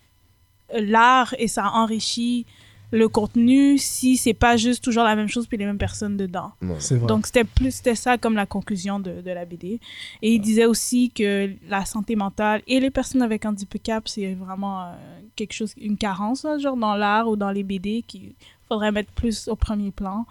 l'art 0.74 1.36
et 1.38 1.48
ça 1.48 1.70
enrichit 1.74 2.46
le 2.94 3.10
contenu 3.10 3.80
si 3.80 4.18
c'est 4.18 4.36
pas 4.36 4.56
juste 4.56 4.84
toujours 4.84 5.04
la 5.04 5.16
même 5.16 5.28
chose 5.28 5.48
puis 5.48 5.58
les 5.58 5.66
mêmes 5.66 5.80
personnes 5.80 6.16
dedans. 6.16 6.52
Non. 6.62 6.76
C'est 6.78 6.96
vrai. 6.96 7.08
Donc 7.08 7.26
c'était 7.26 7.44
plus 7.44 7.72
c'était 7.72 7.96
ça 7.96 8.20
comme 8.20 8.36
la 8.36 8.46
conclusion 8.46 9.00
de, 9.00 9.22
de 9.22 9.32
la 9.32 9.46
BD. 9.46 9.80
Et 10.22 10.34
il 10.34 10.40
disait 10.40 10.66
aussi 10.66 11.10
que 11.10 11.50
la 11.68 11.86
santé 11.86 12.16
mentale 12.16 12.62
et 12.68 12.80
les 12.80 12.92
personnes 12.92 13.24
avec 13.24 13.46
handicap 13.46 14.08
c'est 14.08 14.36
vraiment 14.36 14.84
euh, 14.84 14.94
quelque 15.36 15.54
chose 15.54 15.74
une 15.78 15.98
carence 15.98 16.44
là, 16.44 16.60
genre 16.60 16.78
dans 16.78 16.96
l'art 16.96 17.28
ou 17.28 17.36
dans 17.36 17.52
les 17.52 17.64
BD 17.64 18.04
qu'il 18.08 18.34
faudrait 18.68 18.92
mettre 18.92 19.12
plus 19.12 19.48
au 19.48 19.56
premier 19.56 19.90
plan 19.90 20.26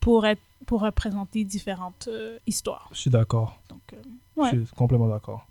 pour 0.00 0.26
être 0.26 0.42
pour 0.66 0.80
représenter 0.80 1.44
différentes 1.44 2.08
euh, 2.08 2.36
histoires. 2.46 2.88
Je 2.92 2.98
suis 2.98 3.10
d'accord. 3.10 3.60
Donc 3.70 3.80
euh, 3.92 3.96
Ouais. 4.38 4.50
Je 4.52 4.64
suis 4.64 4.74
complètement 4.76 5.08
d'accord. 5.08 5.47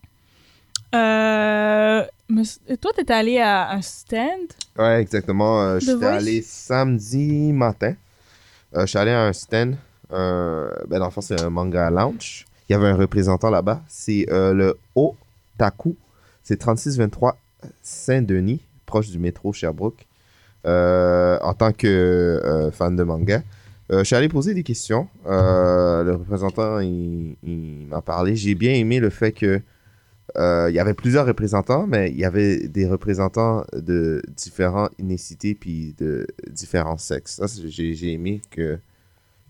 Euh, 0.95 2.03
mais 2.29 2.43
toi 2.79 2.91
t'étais 2.95 3.13
allé 3.13 3.39
à 3.39 3.71
un 3.71 3.81
stand? 3.81 4.47
Ouais, 4.77 5.01
exactement. 5.01 5.61
Euh, 5.61 5.79
J'étais 5.79 6.05
allé 6.05 6.41
samedi 6.41 7.53
matin. 7.53 7.93
Euh, 8.75 8.81
je 8.81 8.85
suis 8.87 8.97
allé 8.97 9.11
à 9.11 9.23
un 9.23 9.33
stand. 9.33 9.75
ben, 10.09 10.69
dans 10.89 11.05
le 11.05 11.11
fond, 11.11 11.21
c'est 11.21 11.41
un 11.41 11.49
manga 11.49 11.89
lounge. 11.89 12.45
Il 12.67 12.73
y 12.73 12.75
avait 12.75 12.87
un 12.87 12.95
représentant 12.95 13.49
là-bas. 13.49 13.81
C'est 13.87 14.25
euh, 14.29 14.53
le 14.53 14.77
Otaku. 14.95 15.95
C'est 16.43 16.57
3623 16.57 17.37
Saint-Denis, 17.81 18.61
proche 18.85 19.09
du 19.09 19.19
métro 19.19 19.53
Sherbrooke. 19.53 20.05
En 20.65 21.53
tant 21.57 21.71
que 21.71 22.69
fan 22.73 22.95
de 22.95 23.03
manga. 23.03 23.41
Je 23.89 24.03
suis 24.03 24.15
allé 24.17 24.27
poser 24.27 24.53
des 24.53 24.63
questions. 24.63 25.07
Le 25.25 26.11
représentant, 26.11 26.79
il, 26.79 27.35
il 27.43 27.87
m'a 27.89 28.01
parlé. 28.01 28.35
J'ai 28.35 28.53
bien 28.53 28.73
aimé 28.73 28.99
le 28.99 29.09
fait 29.09 29.31
que 29.31 29.61
il 30.35 30.73
y 30.73 30.79
avait 30.79 30.93
plusieurs 30.93 31.25
représentants, 31.25 31.87
mais 31.87 32.09
il 32.11 32.17
y 32.17 32.25
avait 32.25 32.67
des 32.67 32.85
représentants 32.87 33.63
de 33.73 34.21
différentes 34.35 34.91
ethnicités 34.99 35.55
puis 35.55 35.95
de 35.97 36.27
différents 36.49 36.97
sexes. 36.97 37.35
Ça, 37.37 37.45
j'ai 37.65 37.93
j'ai 37.93 38.11
aimé 38.13 38.41
que, 38.51 38.77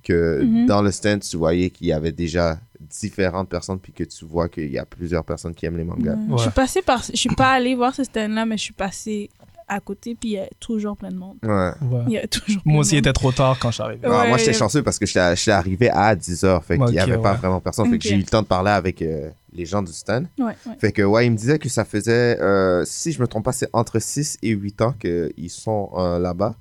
que 0.04 0.42
Mhm. 0.44 0.66
dans 0.68 0.82
le 0.82 0.92
stand, 0.92 1.22
tu 1.22 1.36
voyais 1.38 1.70
qu'il 1.70 1.88
y 1.88 1.92
avait 1.94 2.12
déjà 2.12 2.60
différentes 2.80 3.50
personnes 3.50 3.80
puis 3.80 3.92
que 3.92 4.04
tu 4.04 4.24
vois 4.24 4.48
qu'il 4.50 4.72
y 4.72 4.78
a 4.78 4.86
plusieurs 4.86 5.24
personnes 5.26 5.54
qui 5.56 5.66
aiment 5.66 5.78
les 5.78 5.84
mangas. 5.84 6.14
Ouais. 6.14 6.32
Ouais. 6.32 6.38
Je 6.38 6.44
suis 6.44 6.52
passée 6.52 6.82
par 6.82 7.02
je 7.04 7.18
suis 7.18 7.36
pas 7.36 7.52
allée 7.54 7.76
voir 7.76 7.94
ce 7.94 8.04
stand 8.04 8.32
là 8.32 8.46
mais 8.46 8.56
je 8.58 8.64
suis 8.64 8.74
passée 8.74 9.30
à 9.68 9.82
côté 9.82 10.16
puis 10.16 10.30
il 10.30 10.34
y 10.34 10.40
a 10.40 10.48
toujours 10.62 10.96
plein 10.96 11.10
de 11.10 11.18
monde. 11.18 11.38
Ouais. 11.44 11.72
Ouais. 11.82 12.04
Il 12.08 12.14
y 12.14 12.18
a 12.18 12.28
toujours 12.28 12.62
plein 12.62 12.72
Moi 12.72 12.82
aussi, 12.82 12.96
il 12.96 13.00
était 13.00 13.12
trop 13.12 13.34
tard 13.34 13.58
quand 13.60 13.70
je 13.72 13.74
suis 13.76 13.84
arrivé. 13.84 14.08
Ouais. 14.08 14.16
Ah, 14.18 14.28
moi, 14.28 14.38
j'étais 14.38 14.54
chanceux 14.54 14.82
parce 14.82 14.98
que 14.98 15.06
j'étais 15.06 15.36
j'étais 15.36 15.52
arrivé 15.52 15.90
à 15.90 16.16
10h. 16.16 16.64
Fait 16.64 16.78
qu'il 16.78 16.88
n'y 16.92 17.00
avait 17.00 17.18
pas 17.18 17.34
vraiment 17.34 17.60
personne. 17.60 17.90
Fait 17.90 17.98
que 17.98 18.04
j'ai 18.08 18.16
eu 18.16 18.20
le 18.20 18.24
temps 18.24 18.44
de 18.44 18.48
parler 18.48 18.72
avec 18.72 19.02
euh, 19.02 19.30
les 19.58 19.66
gens 19.66 19.82
du 19.82 19.92
stand. 19.92 20.28
Ouais, 20.40 20.46
ouais. 20.46 20.74
Fait 20.80 20.92
que, 20.94 21.02
ouais, 21.02 21.26
il 21.26 21.32
me 21.32 21.36
disait 21.38 21.60
que 21.60 21.68
ça 21.68 21.84
faisait, 21.84 22.40
euh, 22.40 22.84
si 22.86 23.12
je 23.12 23.20
me 23.22 23.28
trompe 23.28 23.44
pas, 23.46 23.52
c'est 23.52 23.68
entre 23.74 24.00
6 24.00 24.38
et 24.44 24.50
8 24.52 24.82
ans 24.82 24.94
qu'ils 24.94 25.50
sont 25.50 25.90
euh, 25.98 26.20
là-bas. 26.20 26.56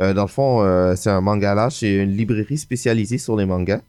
Euh, 0.00 0.14
dans 0.14 0.22
le 0.22 0.28
fond, 0.28 0.62
euh, 0.62 0.94
c'est 0.96 1.10
un 1.10 1.20
manga 1.20 1.54
là, 1.54 1.68
c'est 1.70 1.94
une 1.96 2.12
librairie 2.12 2.58
spécialisée 2.58 3.18
sur 3.18 3.36
les 3.36 3.46
mangas. 3.46 3.80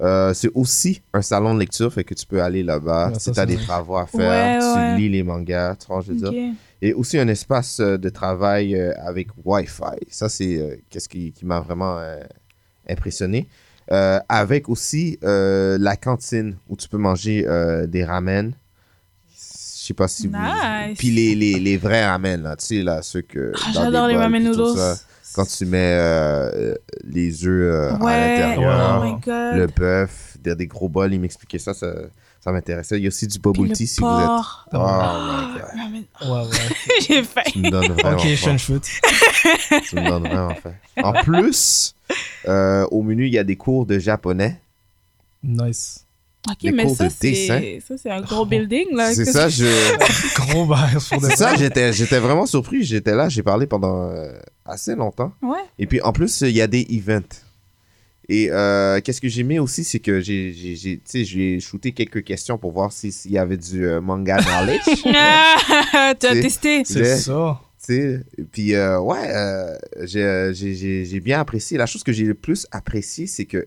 Euh, 0.00 0.34
c'est 0.34 0.50
aussi 0.54 1.00
un 1.14 1.22
salon 1.22 1.54
de 1.54 1.60
lecture, 1.60 1.92
fait 1.92 2.02
que 2.02 2.14
tu 2.14 2.26
peux 2.26 2.42
aller 2.42 2.62
là-bas. 2.64 3.10
Ouais, 3.10 3.18
si 3.18 3.30
tu 3.30 3.38
as 3.38 3.46
des 3.46 3.56
travaux 3.56 3.96
à 3.96 4.06
faire, 4.06 4.18
Ouais, 4.20 4.58
tu 4.58 4.78
ouais. 4.80 4.96
lis 4.98 5.08
les 5.08 5.22
mangas, 5.22 5.76
tu 5.76 5.86
vois, 5.86 6.00
je 6.00 6.12
veux 6.12 6.18
dire. 6.18 6.30
Ok. 6.30 6.56
Et 6.84 6.92
aussi 6.94 7.16
un 7.18 7.28
espace 7.28 7.78
de 7.78 8.08
travail 8.08 8.74
avec 8.98 9.28
Wi-Fi. 9.44 9.98
Ça, 10.10 10.28
c'est 10.28 10.56
euh, 10.58 10.74
qu'est-ce 10.90 11.08
qui, 11.08 11.30
qui 11.32 11.46
m'a 11.46 11.60
vraiment 11.60 11.98
euh, 11.98 12.16
impressionné. 12.88 13.48
Euh, 13.92 14.18
avec 14.28 14.70
aussi 14.70 15.18
euh, 15.22 15.76
la 15.78 15.96
cantine 15.96 16.56
où 16.70 16.76
tu 16.76 16.88
peux 16.88 16.96
manger 16.96 17.44
euh, 17.46 17.86
des 17.86 18.04
ramen. 18.04 18.52
Je 19.36 19.86
sais 19.88 19.94
pas 19.94 20.08
si 20.08 20.28
vous... 20.28 20.34
Nice. 20.34 20.96
Puis 20.96 21.10
les, 21.10 21.34
les, 21.34 21.58
les 21.60 21.76
vrais 21.76 22.06
ramen, 22.06 22.42
là, 22.42 22.56
tu 22.56 22.64
sais, 22.64 22.82
là, 22.82 23.02
ceux 23.02 23.20
que... 23.20 23.52
Ah, 23.54 23.70
J'adore 23.74 24.06
les 24.06 24.16
ramen 24.16 24.42
noodles. 24.44 24.78
ça. 24.78 24.96
Quand 25.34 25.44
tu 25.44 25.66
mets 25.66 25.96
euh, 25.98 26.74
les 27.04 27.46
œufs 27.46 27.74
euh, 27.74 27.94
à 27.96 28.18
l'intérieur, 28.18 29.00
Oh 29.02 29.04
my 29.04 29.12
god. 29.14 29.56
le 29.56 29.66
bœuf, 29.66 30.36
des, 30.42 30.54
des 30.54 30.66
gros 30.66 30.88
bols, 30.88 31.12
il 31.14 31.20
m'expliquait 31.20 31.58
ça, 31.58 31.74
ça, 31.74 31.92
ça 32.42 32.50
m'intéressait. 32.50 32.98
Il 32.98 33.02
y 33.02 33.06
a 33.06 33.08
aussi 33.08 33.26
du 33.28 33.38
bubble 33.38 33.68
le 33.68 33.72
tea 33.72 33.86
si 33.86 34.00
vous 34.00 34.06
êtes... 34.06 34.28
Oh 34.72 34.78
my 34.78 34.78
God. 34.78 35.62
Ramen- 35.76 36.04
Ouais, 36.22 36.48
ouais. 36.48 37.00
J'ai 37.08 37.22
faim. 37.22 37.42
Tu 37.46 37.58
me 37.60 37.70
donnes 37.70 37.92
vraiment 37.92 38.16
ok, 38.18 38.34
faim. 38.36 38.58
Foot. 38.58 38.84
Tu 39.88 39.96
me 39.96 40.08
donnes 40.08 40.26
vraiment 40.26 40.54
faim. 40.56 40.72
En 41.02 41.12
plus, 41.12 41.94
euh, 42.48 42.84
au 42.90 43.02
menu, 43.02 43.26
il 43.26 43.32
y 43.32 43.38
a 43.38 43.44
des 43.44 43.56
cours 43.56 43.86
de 43.86 43.98
japonais. 43.98 44.60
Nice. 45.44 46.04
Ok, 46.50 46.56
Les 46.62 46.72
mais 46.72 46.84
cours 46.86 46.96
ça 46.96 47.04
de 47.08 47.14
dessin. 47.20 47.60
c'est 47.60 47.80
ça 47.86 47.94
c'est 47.96 48.10
un 48.10 48.20
gros 48.20 48.44
building 48.44 48.96
là. 48.96 49.14
C'est 49.14 49.24
ça, 49.24 49.48
je... 49.48 49.64
Gros 50.50 50.66
pour 50.66 51.20
de 51.20 51.28
C'est 51.28 51.36
ça, 51.36 51.54
j'étais 51.54 52.18
vraiment 52.18 52.46
surpris. 52.46 52.82
J'étais 52.82 53.14
là, 53.14 53.28
j'ai 53.28 53.44
parlé 53.44 53.68
pendant 53.68 54.08
euh, 54.10 54.32
assez 54.64 54.96
longtemps. 54.96 55.32
Ouais. 55.40 55.60
Et 55.78 55.86
puis, 55.86 56.00
en 56.02 56.12
plus, 56.12 56.40
il 56.40 56.50
y 56.50 56.60
a 56.60 56.66
des 56.66 56.84
events. 56.90 57.22
Et 58.28 58.48
euh, 58.50 59.00
qu'est-ce 59.00 59.20
que 59.20 59.28
j'ai 59.28 59.40
aimé 59.40 59.58
aussi, 59.58 59.82
c'est 59.84 59.98
que 59.98 60.20
j'ai, 60.20 60.52
j'ai, 60.52 60.76
j'ai, 60.76 60.96
tu 60.98 61.02
sais, 61.04 61.24
j'ai 61.24 61.58
shooté 61.60 61.92
quelques 61.92 62.22
questions 62.24 62.56
pour 62.56 62.70
voir 62.72 62.92
si- 62.92 63.10
s'il 63.12 63.32
y 63.32 63.38
avait 63.38 63.56
du 63.56 63.84
euh, 63.86 64.00
manga 64.00 64.38
knowledge. 64.38 65.04
Ah, 65.94 66.14
tu 66.18 66.26
as 66.26 66.40
testé. 66.40 66.82
C'est 66.84 66.98
Le- 67.00 67.16
ça. 67.16 67.60
Tu 67.84 67.86
sais, 67.94 68.20
et 68.38 68.44
puis 68.44 68.74
euh, 68.74 69.00
ouais, 69.00 69.18
euh, 69.28 69.76
j'ai, 70.02 70.22
euh, 70.22 70.52
j'ai, 70.52 71.04
j'ai, 71.04 71.20
bien 71.20 71.40
apprécié. 71.40 71.76
La 71.76 71.86
chose 71.86 72.04
que 72.04 72.12
j'ai 72.12 72.24
le 72.24 72.34
plus 72.34 72.66
apprécié, 72.70 73.26
c'est 73.26 73.44
que 73.44 73.66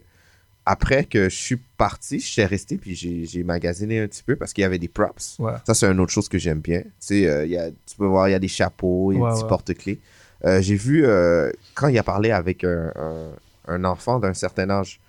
après 0.65 1.03
que 1.03 1.29
je 1.29 1.35
suis 1.35 1.57
parti, 1.77 2.19
je 2.21 2.25
suis 2.25 2.43
resté 2.45 2.77
puis 2.77 2.95
j'ai, 2.95 3.25
j'ai 3.25 3.43
magasiné 3.43 3.99
un 3.99 4.07
petit 4.07 4.23
peu 4.23 4.35
parce 4.37 4.53
qu'il 4.53 4.61
y 4.61 4.65
avait 4.65 4.79
des 4.79 4.87
props. 4.87 5.35
Ouais. 5.39 5.51
Ça, 5.67 5.73
c'est 5.73 5.85
une 5.85 5.99
autre 5.99 6.13
chose 6.13 6.29
que 6.29 6.37
j'aime 6.37 6.59
bien. 6.59 6.79
Tu 6.81 6.89
sais, 6.99 7.27
euh, 7.27 7.45
il 7.45 7.51
y 7.51 7.57
a, 7.57 7.69
tu 7.69 7.95
peux 7.97 8.05
voir, 8.05 8.29
il 8.29 8.31
y 8.31 8.35
a 8.35 8.39
des 8.39 8.47
chapeaux, 8.47 9.11
il 9.11 9.15
y 9.15 9.17
a 9.19 9.21
Ouais, 9.23 9.29
des 9.29 9.33
petits 9.35 9.43
ouais. 9.43 9.49
porte-clés. 9.49 9.99
Euh, 10.45 10.61
j'ai 10.61 10.75
vu, 10.75 11.05
euh, 11.05 11.51
quand 11.75 11.87
il 11.89 11.97
a 11.99 12.03
parlé 12.03 12.31
avec 12.31 12.63
un, 12.63 12.91
un- 12.95 13.31
un 13.67 13.83
enfant 13.83 14.19
d'un 14.19 14.33
certain 14.33 14.69
âge, 14.69 14.99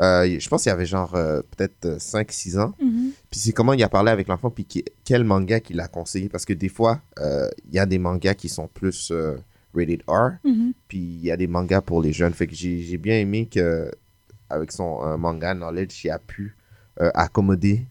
euh, 0.00 0.36
je 0.38 0.48
pense 0.48 0.62
qu'il 0.62 0.70
y 0.70 0.72
avait 0.72 0.86
genre 0.86 1.14
euh, 1.14 1.42
peut-être 1.56 1.98
5-6 2.00 2.58
ans. 2.58 2.72
Mhm. 2.80 3.10
Puis 3.30 3.40
c'est 3.40 3.52
comment 3.52 3.72
il 3.72 3.82
a 3.82 3.88
parlé 3.88 4.10
avec 4.10 4.28
l'enfant, 4.28 4.50
puis 4.50 4.64
qui- 4.64 4.84
quel 5.04 5.24
manga 5.24 5.60
qu'il 5.60 5.80
a 5.80 5.88
conseillé. 5.88 6.28
Parce 6.28 6.44
que 6.44 6.52
des 6.52 6.68
fois, 6.68 7.00
euh, 7.20 7.48
il 7.68 7.74
y 7.74 7.78
a 7.78 7.86
des 7.86 7.98
mangas 7.98 8.34
qui 8.34 8.48
sont 8.48 8.68
plus 8.68 9.10
euh, 9.12 9.36
rated 9.74 10.02
R, 10.08 10.30
Mhm. 10.44 10.72
puis 10.88 10.98
il 10.98 11.24
y 11.24 11.30
a 11.30 11.36
des 11.36 11.46
mangas 11.46 11.80
pour 11.82 12.00
les 12.02 12.12
jeunes. 12.12 12.32
Fait 12.32 12.46
que 12.46 12.54
j'ai 12.54 12.96
bien 12.98 13.18
aimé 13.18 13.46
que 13.50 13.90
avec 14.48 14.72
son 14.72 15.04
euh, 15.04 15.16
manga 15.16 15.54
knowledge, 15.54 16.04
il 16.04 16.10
a 16.10 16.18
pu 16.18 16.54
euh, 17.00 17.10
accommoder, 17.14 17.84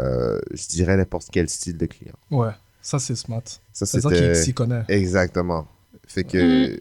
euh, 0.00 0.40
je 0.52 0.66
dirais, 0.68 0.96
n'importe 0.96 1.28
quel 1.30 1.48
style 1.48 1.76
de 1.76 1.86
client. 1.86 2.14
Ouais. 2.30 2.50
Ça, 2.82 2.98
c'est 2.98 3.14
smart. 3.14 3.42
Ça, 3.72 3.84
C'est 3.86 4.00
ça 4.00 4.08
qu'il 4.08 4.18
c'était... 4.18 4.34
s'y 4.34 4.54
connaît. 4.54 4.82
Exactement. 4.88 5.68
Fait 6.06 6.24
que, 6.24 6.80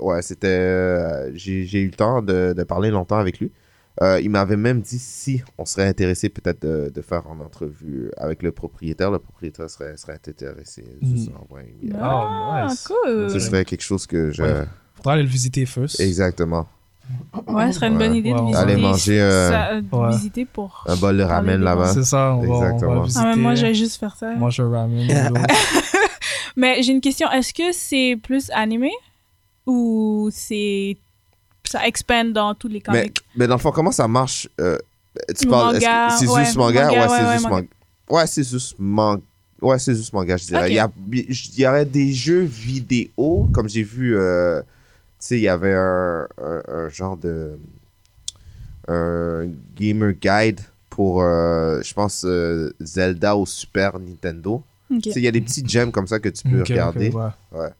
ouais, 0.00 0.22
c'était... 0.22 0.46
euh, 0.48 1.30
j'ai 1.34 1.64
j'ai 1.64 1.80
eu 1.80 1.86
le 1.86 1.94
temps 1.94 2.22
de, 2.22 2.54
de 2.56 2.62
parler 2.64 2.90
longtemps 2.90 3.18
avec 3.18 3.38
lui. 3.40 3.50
Euh, 4.02 4.20
il 4.20 4.28
m'avait 4.28 4.56
même 4.56 4.80
dit 4.80 4.98
si 4.98 5.40
on 5.56 5.64
serait 5.64 5.86
intéressé 5.86 6.28
peut-être 6.28 6.62
de, 6.62 6.90
de 6.92 7.00
faire 7.00 7.22
une 7.32 7.40
entrevue 7.40 8.10
avec 8.16 8.42
le 8.42 8.50
propriétaire. 8.50 9.10
Le 9.12 9.20
propriétaire 9.20 9.70
serait, 9.70 9.96
serait 9.96 10.14
intéressé. 10.14 10.84
Mm. 11.00 11.26
vrai. 11.48 11.72
Il- 11.80 11.96
Ah, 12.00 12.64
Ah, 12.64 12.66
nice. 12.68 12.88
cool. 12.88 13.30
Ce 13.30 13.38
serait 13.38 13.64
quelque 13.64 13.82
chose 13.84 14.04
que 14.08 14.32
je... 14.32 14.42
Ouais. 14.42 14.64
Faudra 14.96 15.12
aller 15.12 15.22
le 15.22 15.28
visiter 15.28 15.64
first. 15.64 16.00
Exactement. 16.00 16.66
Ouais, 17.46 17.66
ce 17.70 17.72
serait 17.78 17.86
une 17.88 17.98
bonne 17.98 18.12
Ouais. 18.12 18.18
idée 18.18 18.30
de 18.30 18.34
Ouais, 18.34 18.40
visiter. 18.46 18.58
Aller 18.58 18.76
manger, 18.76 19.20
euh, 19.20 19.50
ça, 19.50 19.72
euh, 19.74 19.80
de 19.82 19.96
ouais. 19.96 20.10
visiter 20.10 20.44
pour. 20.44 20.84
Un 20.88 20.96
bol 20.96 21.16
de 21.18 21.22
ramen 21.22 21.60
là-bas. 21.60 21.92
C'est 21.94 22.02
ça, 22.04 22.34
on 22.34 22.40
va, 22.40 22.48
on 22.48 22.58
va 22.60 22.66
Exactement. 22.66 23.00
Ah, 23.00 23.04
visiter. 23.04 23.24
Ah, 23.26 23.36
moi, 23.36 23.54
je 23.54 23.66
vais 23.66 23.74
juste 23.74 24.00
faire 24.00 24.16
ça. 24.16 24.34
Moi, 24.34 24.50
je 24.50 24.62
ramen. 24.62 25.06
noodles. 25.06 25.40
Mais 26.56 26.82
j'ai 26.82 26.92
une 26.92 27.00
question. 27.00 27.30
Est-ce 27.30 27.52
que 27.54 27.72
c'est 27.72 28.18
plus 28.22 28.50
animé? 28.54 28.90
Ou 29.66 30.28
c'est 30.32 30.96
ça 31.64 31.86
expand 31.86 32.32
dans 32.32 32.54
tous 32.54 32.68
les 32.68 32.80
comics? 32.80 33.18
mais 33.36 33.46
dans 33.46 33.54
le 33.54 33.60
fond, 33.60 33.72
comment 33.72 33.92
ça 33.92 34.06
marche 34.06 34.48
euh, 34.60 34.76
Tu 35.38 35.46
parles... 35.46 35.76
est-ce 35.76 35.84
que 35.84 35.90
manga, 35.90 36.16
C'est 36.18 36.28
ouais, 36.28 36.44
juste 36.44 36.56
manga? 36.56 36.86
manga, 36.86 36.92
Ouais, 36.92 36.98
ouais, 37.00 37.08
c'est 37.18 37.24
ouais, 37.26 37.32
juste 37.32 37.44
manga. 37.44 37.54
manga. 37.56 37.68
Ouais, 38.10 38.26
c'est 38.26 38.44
juste 38.50 38.74
manga. 38.78 39.22
Ouais, 39.62 39.78
c'est 39.78 39.94
juste 39.94 40.12
manga, 40.12 40.36
je 40.36 40.46
dirais. 40.46 40.70
Il, 40.70 40.74
y 40.74 40.78
a, 40.78 40.90
il 41.10 41.58
y 41.58 41.66
aurait 41.66 41.86
des 41.86 42.12
jeux 42.12 42.42
vidéo, 42.42 43.48
comme 43.52 43.68
j'ai 43.68 43.82
vu, 43.82 44.14
euh, 44.16 44.60
tu 44.60 44.66
sais, 45.20 45.36
il 45.38 45.42
y 45.42 45.48
avait 45.48 45.72
un, 45.74 46.26
un, 46.42 46.62
un 46.68 46.88
genre 46.90 47.16
de... 47.16 47.58
Un 48.86 49.46
gamer 49.74 50.12
guide 50.12 50.60
pour, 50.90 51.22
euh, 51.22 51.80
je 51.82 51.94
pense, 51.94 52.24
euh, 52.26 52.70
Zelda 52.80 53.34
au 53.36 53.46
Super 53.46 53.98
Nintendo. 53.98 54.62
Tu 55.02 55.10
sais, 55.12 55.20
il 55.20 55.24
y 55.24 55.28
a 55.28 55.30
des 55.32 55.40
petits 55.40 55.66
gems 55.66 55.90
comme 55.90 56.06
ça 56.06 56.20
que 56.20 56.28
tu 56.28 56.46
peux 56.46 56.60
regarder. 56.62 57.10
ouais. 57.10 57.70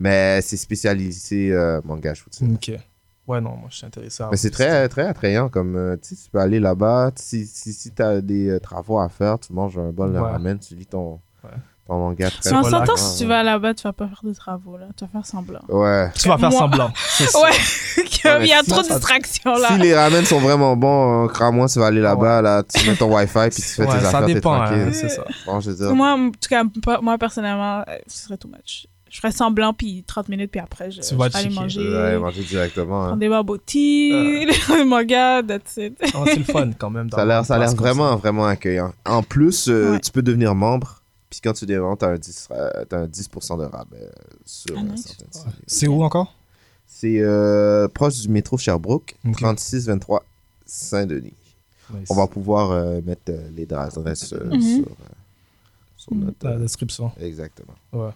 Mais 0.00 0.40
c'est 0.42 0.56
spécialisé 0.56 1.52
euh, 1.52 1.80
manga, 1.84 2.14
je 2.14 2.22
vous 2.24 2.30
dis. 2.30 2.54
Ok. 2.54 2.80
Ouais, 3.28 3.40
non, 3.40 3.50
moi, 3.50 3.68
je 3.70 3.76
suis 3.76 3.86
intéressé 3.86 4.22
à 4.24 4.28
Mais 4.30 4.36
c'est 4.36 4.50
très, 4.50 4.88
très 4.88 5.06
attrayant. 5.06 5.48
Comme, 5.48 5.76
euh, 5.76 5.96
tu 6.02 6.16
sais, 6.16 6.24
tu 6.24 6.30
peux 6.30 6.40
aller 6.40 6.58
là-bas. 6.58 7.10
Si, 7.14 7.46
si, 7.46 7.72
si 7.72 7.92
tu 7.92 8.02
as 8.02 8.20
des 8.20 8.48
euh, 8.48 8.58
travaux 8.58 8.98
à 8.98 9.08
faire, 9.08 9.38
tu 9.38 9.52
manges 9.52 9.78
un 9.78 9.90
bol 9.92 10.12
de 10.12 10.18
Ouais. 10.18 10.30
ramen, 10.30 10.58
tu 10.58 10.74
lis 10.74 10.86
ton, 10.86 11.20
Ouais. 11.44 11.50
ton 11.86 11.98
manga 11.98 12.28
très 12.30 12.52
on 12.54 12.62
s'entend 12.64 12.96
si 12.96 13.18
tu 13.18 13.26
vas 13.26 13.42
là-bas, 13.44 13.74
tu 13.74 13.84
vas 13.84 13.92
pas 13.92 14.08
faire 14.08 14.20
de 14.24 14.32
travaux 14.34 14.76
là, 14.78 14.86
tu 14.96 15.04
vas 15.04 15.10
faire 15.12 15.26
semblant. 15.26 15.60
Ouais. 15.68 16.10
Tu 16.14 16.28
vas 16.28 16.38
faire 16.38 16.50
Moi- 16.50 16.58
semblant. 16.58 16.90
Ça. 17.18 17.40
Ouais, 17.40 17.50
il 18.42 18.46
y 18.48 18.52
a 18.52 18.62
si- 18.64 18.70
trop 18.70 18.82
de 18.82 18.88
distractions 18.88 19.54
là. 19.54 19.68
Si 19.68 19.78
les 19.78 19.94
ramen 19.94 20.24
sont 20.24 20.40
vraiment 20.40 20.74
bons, 20.76 21.26
euh, 21.26 21.28
crois-moi, 21.28 21.68
tu 21.68 21.78
vas 21.78 21.86
aller 21.86 22.00
là-bas, 22.00 22.42
là, 22.42 22.62
tu 22.64 22.84
mets 22.88 22.96
ton 22.96 23.14
Wi-Fi, 23.14 23.48
puis 23.50 23.62
tu 23.62 23.68
fais 23.68 23.86
Ouais, 23.86 23.94
tes 23.94 24.00
ça 24.00 24.08
affaires, 24.08 24.26
t'es 24.26 24.34
dépend, 24.34 24.54
hein, 24.60 24.66
tranquille. 24.66 24.94
c'est 24.94 25.08
ça. 25.08 25.24
Bon, 25.46 25.60
je 25.60 25.70
veux 25.70 25.76
dire. 25.76 25.94
Moi, 25.94 26.10
en 26.12 26.30
tout 26.30 26.48
cas, 26.48 26.64
moi 27.00 27.16
personnellement, 27.16 27.84
ce 28.08 28.22
serait 28.24 28.36
too 28.38 28.48
much. 28.48 28.86
Je 29.10 29.18
ferais 29.18 29.32
semblant, 29.32 29.74
puis 29.74 30.02
30 30.06 30.28
minutes, 30.28 30.50
puis 30.50 30.60
après, 30.60 30.90
je, 30.90 31.00
Tu 31.02 31.14
vas 31.16 31.28
checker. 31.30 31.54
manger. 31.54 31.80
Ouais, 31.92 32.18
manger 32.18 32.42
directement. 32.44 33.02
hein. 33.02 33.06
Prendre 33.08 33.20
des 33.20 33.28
barbes 33.28 33.50
des 33.66 34.84
mangas, 34.84 35.42
that's 35.42 35.76
it. 35.76 35.98
Ah, 36.14 36.22
c'est 36.26 36.36
le 36.38 36.44
fun 36.44 36.70
quand 36.78 36.90
même. 36.90 37.10
Ça 37.10 37.22
a 37.22 37.24
l'air, 37.24 37.44
ça 37.44 37.56
a 37.56 37.58
l'air 37.58 37.74
vraiment, 37.74 38.16
vraiment 38.16 38.46
accueillant. 38.46 38.92
En 39.04 39.22
plus, 39.22 39.68
euh, 39.68 39.92
Ouais. 39.92 40.00
tu 40.00 40.10
peux 40.12 40.22
devenir 40.22 40.54
membre. 40.54 41.02
Puis 41.28 41.40
quand 41.44 41.52
tu 41.52 41.64
deviens 41.66 41.82
membre, 41.82 41.98
t'as 41.98 42.10
un 42.10 42.18
10, 42.18 42.48
euh, 42.50 42.84
t'as 42.88 42.98
un 43.02 43.06
10% 43.06 43.56
de 43.58 43.64
rabais 43.64 43.96
euh, 44.02 44.10
sur 44.44 44.74
Ah, 44.76 44.80
euh, 44.80 44.84
nice. 44.84 45.02
certaines 45.06 45.26
comme 45.28 45.32
ça. 45.42 45.50
séries. 45.50 45.62
C'est 45.66 45.86
où 45.88 46.02
encore? 46.02 46.34
C'est 46.86 47.20
euh, 47.20 47.86
proche 47.88 48.20
du 48.20 48.28
métro 48.28 48.58
Sherbrooke, 48.58 49.14
Ok. 49.26 49.36
3623 49.36 50.24
Saint-Denis. 50.66 51.32
Nice. 51.92 52.06
On 52.10 52.14
va 52.14 52.26
pouvoir 52.26 52.70
euh, 52.72 53.00
mettre 53.04 53.22
euh, 53.30 53.48
les 53.56 53.66
adresses 53.72 54.32
euh, 54.32 54.44
Mhm. 54.44 54.60
sur, 54.60 54.86
euh, 54.86 54.94
sur 55.96 56.12
Mhm. 56.14 56.24
notre. 56.24 56.36
La 56.46 56.50
euh, 56.52 56.58
description. 56.58 57.12
exactement. 57.20 57.74
Ouais. 57.92 58.10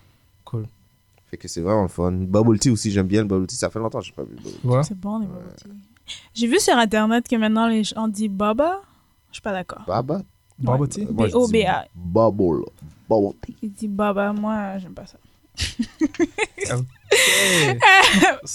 Fait 1.35 1.39
que 1.39 1.49
c'est 1.49 1.63
vraiment 1.63 1.83
le 1.83 1.89
fun. 1.89 2.13
Bubble 2.13 2.61
tea 2.61 2.71
aussi, 2.71 2.93
j'aime 2.93 3.09
bien 3.09 3.23
le 3.23 3.27
bubble 3.27 3.49
tea. 3.49 3.57
Ça 3.57 3.69
fait 3.71 3.81
longtemps 3.81 3.99
que 3.99 4.05
j'ai 4.05 4.13
pas 4.13 4.23
vu 4.23 4.37
le 4.37 4.41
bubble 4.41 4.57
tea. 4.61 4.67
Ouais. 4.69 4.83
C'est 4.85 4.97
bon, 4.97 5.19
les 5.19 5.27
bubble 5.27 5.53
tea. 5.57 5.69
J'ai 6.33 6.47
vu 6.47 6.61
sur 6.61 6.77
Internet 6.77 7.27
que 7.27 7.35
maintenant, 7.35 7.67
les 7.67 7.83
gens 7.83 8.07
disent 8.07 8.29
Baba. 8.31 8.81
Je 9.31 9.35
suis 9.35 9.43
pas 9.43 9.51
d'accord. 9.53 9.83
Baba? 9.85 10.23
Bubble 10.61 10.87
tea? 10.87 11.07
Moi, 11.11 11.27
je 11.27 11.33
dis 11.33 11.39
B-O-B-A. 11.39 11.87
Bubble. 11.93 12.63
Bubble 13.11 13.35
tea. 13.45 13.57
Il 13.63 13.73
dit 13.73 13.89
Baba, 13.89 14.33
moi, 14.33 14.79
j'aime 14.79 14.95
pas 14.95 15.07
ça. 15.07 15.19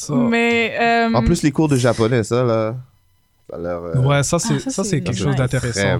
Mais. 0.29 0.77
euh, 0.79 1.13
En 1.13 1.23
plus, 1.23 1.43
les 1.43 1.51
cours 1.51 1.67
de 1.67 1.75
japonais, 1.75 2.23
ça, 2.23 2.43
là. 2.43 2.75
A 3.51 3.57
l'air. 3.57 3.77
euh, 3.83 4.01
Ouais, 4.03 4.23
ça 4.23 4.37
c'est 4.39 4.53
Ah, 4.55 4.59
ça, 4.59 4.69
ça, 4.69 4.83
c'est 4.83 4.89
c'est 4.91 5.01
quelque 5.01 5.17
chose 5.17 5.35
d'intéressant. 5.35 5.99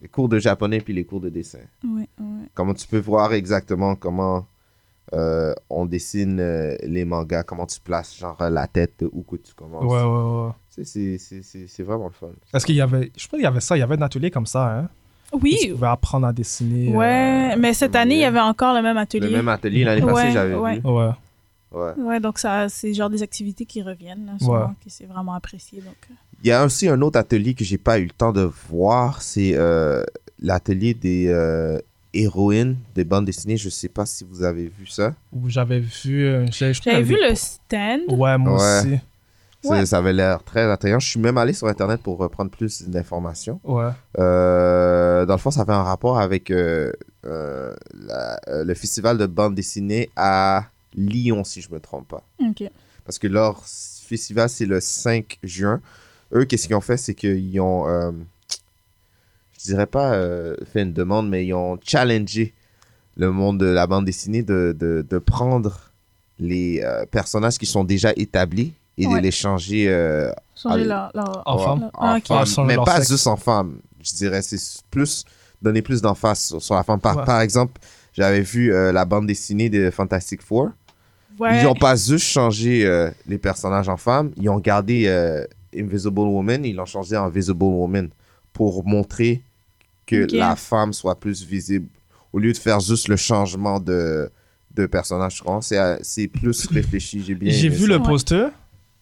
Les 0.00 0.08
cours 0.08 0.28
de 0.30 0.38
japonais 0.38 0.80
puis 0.80 0.94
les 0.94 1.04
cours 1.04 1.20
de 1.20 1.28
dessin. 1.28 1.58
ouais, 1.84 2.08
ouais. 2.20 2.46
Comment 2.54 2.72
tu 2.74 2.86
peux 2.86 2.98
voir 2.98 3.32
exactement 3.34 3.94
comment 3.96 4.46
euh, 5.14 5.54
on 5.70 5.86
dessine 5.86 6.38
euh, 6.40 6.76
les 6.82 7.04
mangas, 7.04 7.42
comment 7.44 7.66
tu 7.66 7.80
places 7.80 8.18
genre 8.18 8.36
la 8.40 8.66
tête 8.66 9.04
où 9.12 9.22
que 9.22 9.36
tu 9.36 9.54
commences. 9.54 9.84
Ouais, 9.84 10.02
ouais, 10.02 10.46
ouais. 10.46 10.52
C'est- 10.70 10.84
c'est- 10.84 11.18
C'est 11.18 11.42
c'est- 11.42 11.66
c'est 11.68 11.82
vraiment 11.84 12.06
le 12.06 12.12
fun. 12.12 12.28
Est-ce 12.52 12.66
qu'il 12.66 12.74
y 12.74 12.80
avait, 12.80 13.12
je 13.16 13.26
pense 13.28 13.38
qu'il 13.38 13.44
y 13.44 13.46
avait 13.46 13.60
ça, 13.60 13.76
il 13.76 13.80
y 13.80 13.82
avait 13.82 13.96
un 13.96 14.02
atelier 14.02 14.30
comme 14.30 14.46
ça, 14.46 14.78
hein? 14.78 14.88
Tu 15.32 15.38
Oui, 15.42 15.56
pouvais 15.72 15.86
apprendre 15.88 16.26
à 16.26 16.32
dessiner. 16.32 16.94
ouais. 16.94 17.56
Mais 17.56 17.74
cette 17.74 17.96
année, 17.96 18.16
il 18.16 18.20
y 18.20 18.24
avait 18.24 18.40
encore 18.40 18.74
le 18.74 18.82
même 18.82 18.96
atelier. 18.98 19.28
Le 19.30 19.36
même 19.36 19.48
atelier 19.48 19.84
l'année 19.84 20.02
passée, 20.02 20.30
j'avais 20.32 20.54
ouais. 20.54 20.74
vu. 20.78 20.82
euh, 20.86 20.90
Ouais. 21.08 21.12
Ouais. 21.72 21.92
Ouais, 22.04 22.20
donc 22.20 22.38
ça, 22.38 22.68
c'est 22.68 22.94
genre 22.94 23.10
des 23.10 23.22
activités 23.22 23.64
qui 23.66 23.82
reviennent, 23.82 24.26
là, 24.26 24.32
souvent, 24.38 24.58
Ouais. 24.60 24.66
que 24.84 24.88
c'est 24.90 25.06
vraiment 25.06 25.34
apprécié. 25.34 25.80
Donc, 25.80 25.96
euh. 26.08 26.14
Il 26.44 26.48
y 26.48 26.52
a 26.52 26.64
aussi 26.64 26.88
un 26.88 27.00
autre 27.02 27.18
atelier 27.18 27.54
que 27.54 27.64
j'ai 27.64 27.78
pas 27.78 27.98
eu 27.98 28.04
le 28.04 28.10
temps 28.10 28.32
de 28.32 28.42
voir, 28.70 29.22
c'est 29.22 29.54
euh, 29.56 30.04
l'atelier 30.40 30.94
des 30.94 31.26
héroïnes 32.14 32.76
des 32.94 33.04
bandes 33.04 33.24
dessinées. 33.26 33.56
Je 33.56 33.68
sais 33.68 33.88
pas 33.88 34.06
si 34.06 34.24
vous 34.28 34.42
avez 34.42 34.68
vu 34.68 34.86
ça. 34.86 35.14
J'avais 35.46 35.80
vu. 35.80 36.24
euh, 36.26 36.46
j'ai- 36.50 36.72
je 36.72 36.80
crois 36.80 36.92
J'avais 36.92 37.04
vu 37.04 37.16
le 37.20 37.34
stand. 37.34 38.00
Ouais, 38.08 38.38
moi 38.38 38.54
Ouais. 38.54 38.80
aussi. 38.80 38.98
Ça, 39.62 39.70
Ouais. 39.70 39.86
ça 39.86 39.98
avait 39.98 40.12
l'air 40.12 40.42
très 40.44 40.60
attrayant. 40.70 40.98
Je 41.00 41.08
suis 41.08 41.20
même 41.20 41.38
allé 41.38 41.54
sur 41.54 41.66
Internet 41.68 42.00
pour 42.02 42.22
euh, 42.22 42.28
prendre 42.28 42.50
plus 42.50 42.82
d'informations. 42.82 43.60
Ouais. 43.64 43.88
Euh, 44.18 45.24
dans 45.26 45.34
le 45.34 45.38
fond, 45.38 45.50
ça 45.50 45.64
fait 45.64 45.72
un 45.72 45.82
rapport 45.82 46.18
avec 46.18 46.50
euh, 46.50 46.92
euh, 47.24 47.74
la- 47.94 48.38
euh, 48.48 48.64
le 48.64 48.74
festival 48.74 49.16
de 49.18 49.26
bande 49.26 49.54
dessinée 49.54 50.10
à 50.16 50.66
Lyon, 50.94 51.44
si 51.44 51.60
je 51.62 51.70
me 51.72 51.80
trompe 51.80 52.08
pas. 52.08 52.22
Ok. 52.40 52.64
Parce 53.06 53.18
que 53.18 53.26
leur 53.26 53.64
festival, 53.66 54.48
c'est 54.48 54.66
le 54.66 54.80
5 54.80 55.38
juin. 55.42 55.80
Eux, 56.34 56.44
qu'est-ce 56.44 56.66
qu'ils 56.66 56.76
ont 56.76 56.80
fait, 56.82 56.96
c'est 56.96 57.14
qu'ils 57.14 57.58
ont, 57.60 57.88
euh, 57.88 58.10
je 59.64 59.70
dirais 59.70 59.86
pas 59.86 60.12
euh, 60.14 60.56
fait 60.72 60.82
une 60.82 60.92
demande, 60.92 61.28
mais 61.28 61.46
ils 61.46 61.54
ont 61.54 61.78
challengé 61.82 62.52
le 63.16 63.30
monde 63.30 63.58
de 63.58 63.66
la 63.66 63.86
bande 63.86 64.04
dessinée 64.04 64.42
de, 64.42 64.76
de, 64.78 65.06
de 65.08 65.18
prendre 65.18 65.90
les 66.38 66.80
euh, 66.82 67.06
personnages 67.06 67.58
qui 67.58 67.66
sont 67.66 67.84
déjà 67.84 68.12
établis 68.16 68.74
et 68.98 69.06
Ouais. 69.06 69.14
de 69.18 69.22
les 69.22 69.30
changer 69.30 69.88
euh, 69.88 70.30
Changer 70.54 70.88
En 71.46 71.58
femme. 71.58 71.90
Ah, 71.94 72.18
en 72.28 72.44
femme, 72.46 72.66
mais 72.66 72.76
pas 72.76 72.96
sexe. 72.96 73.08
juste 73.10 73.26
en 73.26 73.36
femme. 73.36 73.78
Je 74.02 74.12
dirais, 74.14 74.42
c'est 74.42 74.58
plus 74.90 75.24
donner 75.62 75.80
plus 75.82 76.02
d'emphase 76.02 76.40
sur, 76.40 76.62
sur 76.62 76.74
la 76.74 76.82
femme. 76.82 77.00
Par, 77.00 77.16
Ouais. 77.16 77.24
par 77.24 77.40
exemple, 77.40 77.80
j'avais 78.12 78.42
vu 78.42 78.72
euh, 78.72 78.92
la 78.92 79.04
bande 79.04 79.26
dessinée 79.26 79.70
de 79.70 79.90
Fantastic 79.90 80.42
Four. 80.42 80.70
Ouais. 81.40 81.58
Ils 81.58 81.64
n'ont 81.64 81.74
pas 81.74 81.96
juste 81.96 82.26
changé 82.26 82.84
euh, 82.86 83.10
les 83.26 83.38
personnages 83.38 83.88
en 83.88 83.96
femmes, 83.96 84.30
ils 84.36 84.48
ont 84.48 84.60
gardé 84.60 85.06
euh, 85.08 85.44
Invisible 85.76 86.20
Woman, 86.20 86.64
ils 86.64 86.76
l'ont 86.76 86.84
changé 86.86 87.16
en 87.16 87.28
Visible 87.28 87.64
Woman 87.64 88.08
pour 88.52 88.84
montrer 88.86 89.42
que 90.06 90.26
la 90.34 90.56
femme 90.56 90.92
soit 90.92 91.18
plus 91.18 91.42
visible. 91.44 91.88
Au 92.32 92.38
lieu 92.38 92.52
de 92.52 92.58
faire 92.58 92.80
juste 92.80 93.08
le 93.08 93.16
changement 93.16 93.78
de, 93.80 94.30
de 94.74 94.86
personnage, 94.86 95.36
je 95.36 95.42
crois, 95.42 95.60
c'est 95.62 95.78
euh, 95.78 95.96
c'est 96.02 96.26
plus 96.28 96.66
réfléchi. 96.70 97.22
J'ai 97.22 97.34
bien 97.34 97.52
J'ai 97.52 97.68
vu 97.68 97.82
ça. 97.86 97.88
le 97.88 98.02
poster, 98.02 98.48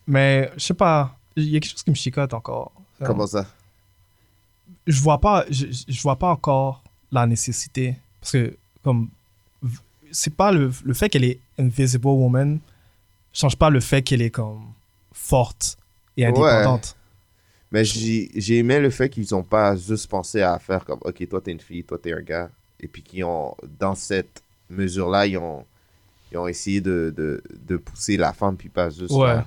mais 0.07 0.51
je 0.57 0.61
sais 0.65 0.75
pas. 0.75 1.17
Il 1.37 1.45
y 1.45 1.57
a 1.57 1.61
quelque 1.61 1.71
chose 1.71 1.83
qui 1.83 1.91
me 1.91 1.95
chicote 1.97 2.35
encore. 2.35 2.73
Comment 3.03 3.27
ça? 3.27 3.47
Je 4.87 5.01
vois 5.01 5.21
pas 5.21 5.45
je, 5.51 5.67
je 5.89 6.03
vois 6.03 6.17
pas 6.17 6.29
encore 6.31 6.83
la 7.11 7.27
nécessité 7.27 7.97
parce 8.21 8.33
que 8.33 8.57
comme 8.83 9.09
c'est 10.11 10.35
pas 10.35 10.51
le, 10.53 10.71
le 10.85 10.95
fait 10.95 11.09
qu'elle 11.09 11.25
est 11.25 11.39
invisible 11.59 12.07
woman 12.07 12.59
change 13.33 13.57
pas 13.57 13.71
le 13.71 13.81
fait 13.81 14.03
qu'elle 14.03 14.23
est 14.23 14.31
comme 14.31 14.63
forte 15.13 15.77
et 16.17 16.27
indépendante 16.27 16.97
Mais 17.73 17.85
j'ai 17.85 18.59
aimé 18.59 18.79
le 18.79 18.91
fait 18.91 19.09
qu'ils 19.09 19.27
n'ont 19.33 19.43
pas 19.43 19.75
juste 19.75 20.09
pensé 20.09 20.43
à 20.43 20.59
faire 20.59 20.85
comme, 20.85 20.99
OK, 21.03 21.27
toi, 21.29 21.41
t'es 21.41 21.53
une 21.53 21.61
fille, 21.61 21.83
toi, 21.85 21.99
t'es 22.01 22.13
un 22.13 22.21
gars. 22.21 22.51
Et 22.79 22.87
puis 22.87 23.03
qu'ils 23.03 23.25
ont, 23.25 23.57
dans 23.81 23.95
cette 23.95 24.43
mesure-là, 24.69 25.27
ils 25.27 25.39
ont, 25.39 25.65
ils 26.31 26.37
ont 26.39 26.47
essayé 26.47 26.81
de, 26.81 27.13
de, 27.17 27.43
de 27.67 27.77
pousser 27.79 28.17
la 28.19 28.33
femme, 28.33 28.57
puis 28.57 28.69
pas 28.69 28.91
juste. 28.91 29.11
ouais 29.13 29.39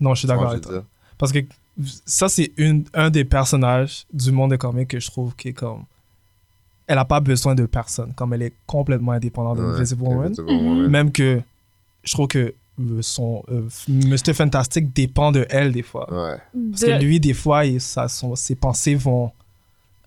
non 0.00 0.14
je 0.14 0.20
suis 0.20 0.28
d'accord 0.28 0.48
avec 0.48 0.62
toi 0.62 0.82
parce 1.18 1.30
que 1.30 1.40
ça 2.06 2.28
c'est 2.30 2.52
une 2.56 2.84
un 2.94 3.10
des 3.10 3.24
personnages 3.26 4.06
du 4.12 4.32
monde 4.32 4.50
des 4.52 4.56
comics 4.58 4.88
que 4.88 4.98
je 4.98 5.10
trouve 5.10 5.36
qui 5.36 5.48
est 5.48 5.52
comme 5.52 5.84
elle 6.86 6.96
a 6.96 7.04
pas 7.04 7.20
besoin 7.20 7.54
de 7.54 7.66
personne 7.66 8.14
comme 8.14 8.32
elle 8.32 8.40
est 8.42 8.54
complètement 8.66 9.12
indépendante 9.12 9.58
de 9.58 9.62
Ouais, 9.64 9.74
Invisible 9.76 10.02
Woman 10.02 10.34
Woman. 10.38 10.88
même 10.88 11.12
que 11.12 11.42
je 12.02 12.12
trouve 12.14 12.28
que 12.28 12.54
son 13.00 13.42
euh, 13.50 13.62
Mr 13.88 14.32
Fantastic 14.34 14.92
dépend 14.92 15.32
de 15.32 15.46
elle 15.50 15.72
des 15.72 15.82
fois 15.82 16.06
Ouais. 16.12 16.38
Parce 16.70 16.82
De- 16.82 16.86
que 16.86 17.02
lui, 17.02 17.20
des 17.20 17.34
fois, 17.34 17.64
il- 17.64 17.80
ça, 17.80 18.08
son- 18.08 18.34
ses 18.36 18.54
pensées 18.54 18.94
vont 18.94 19.30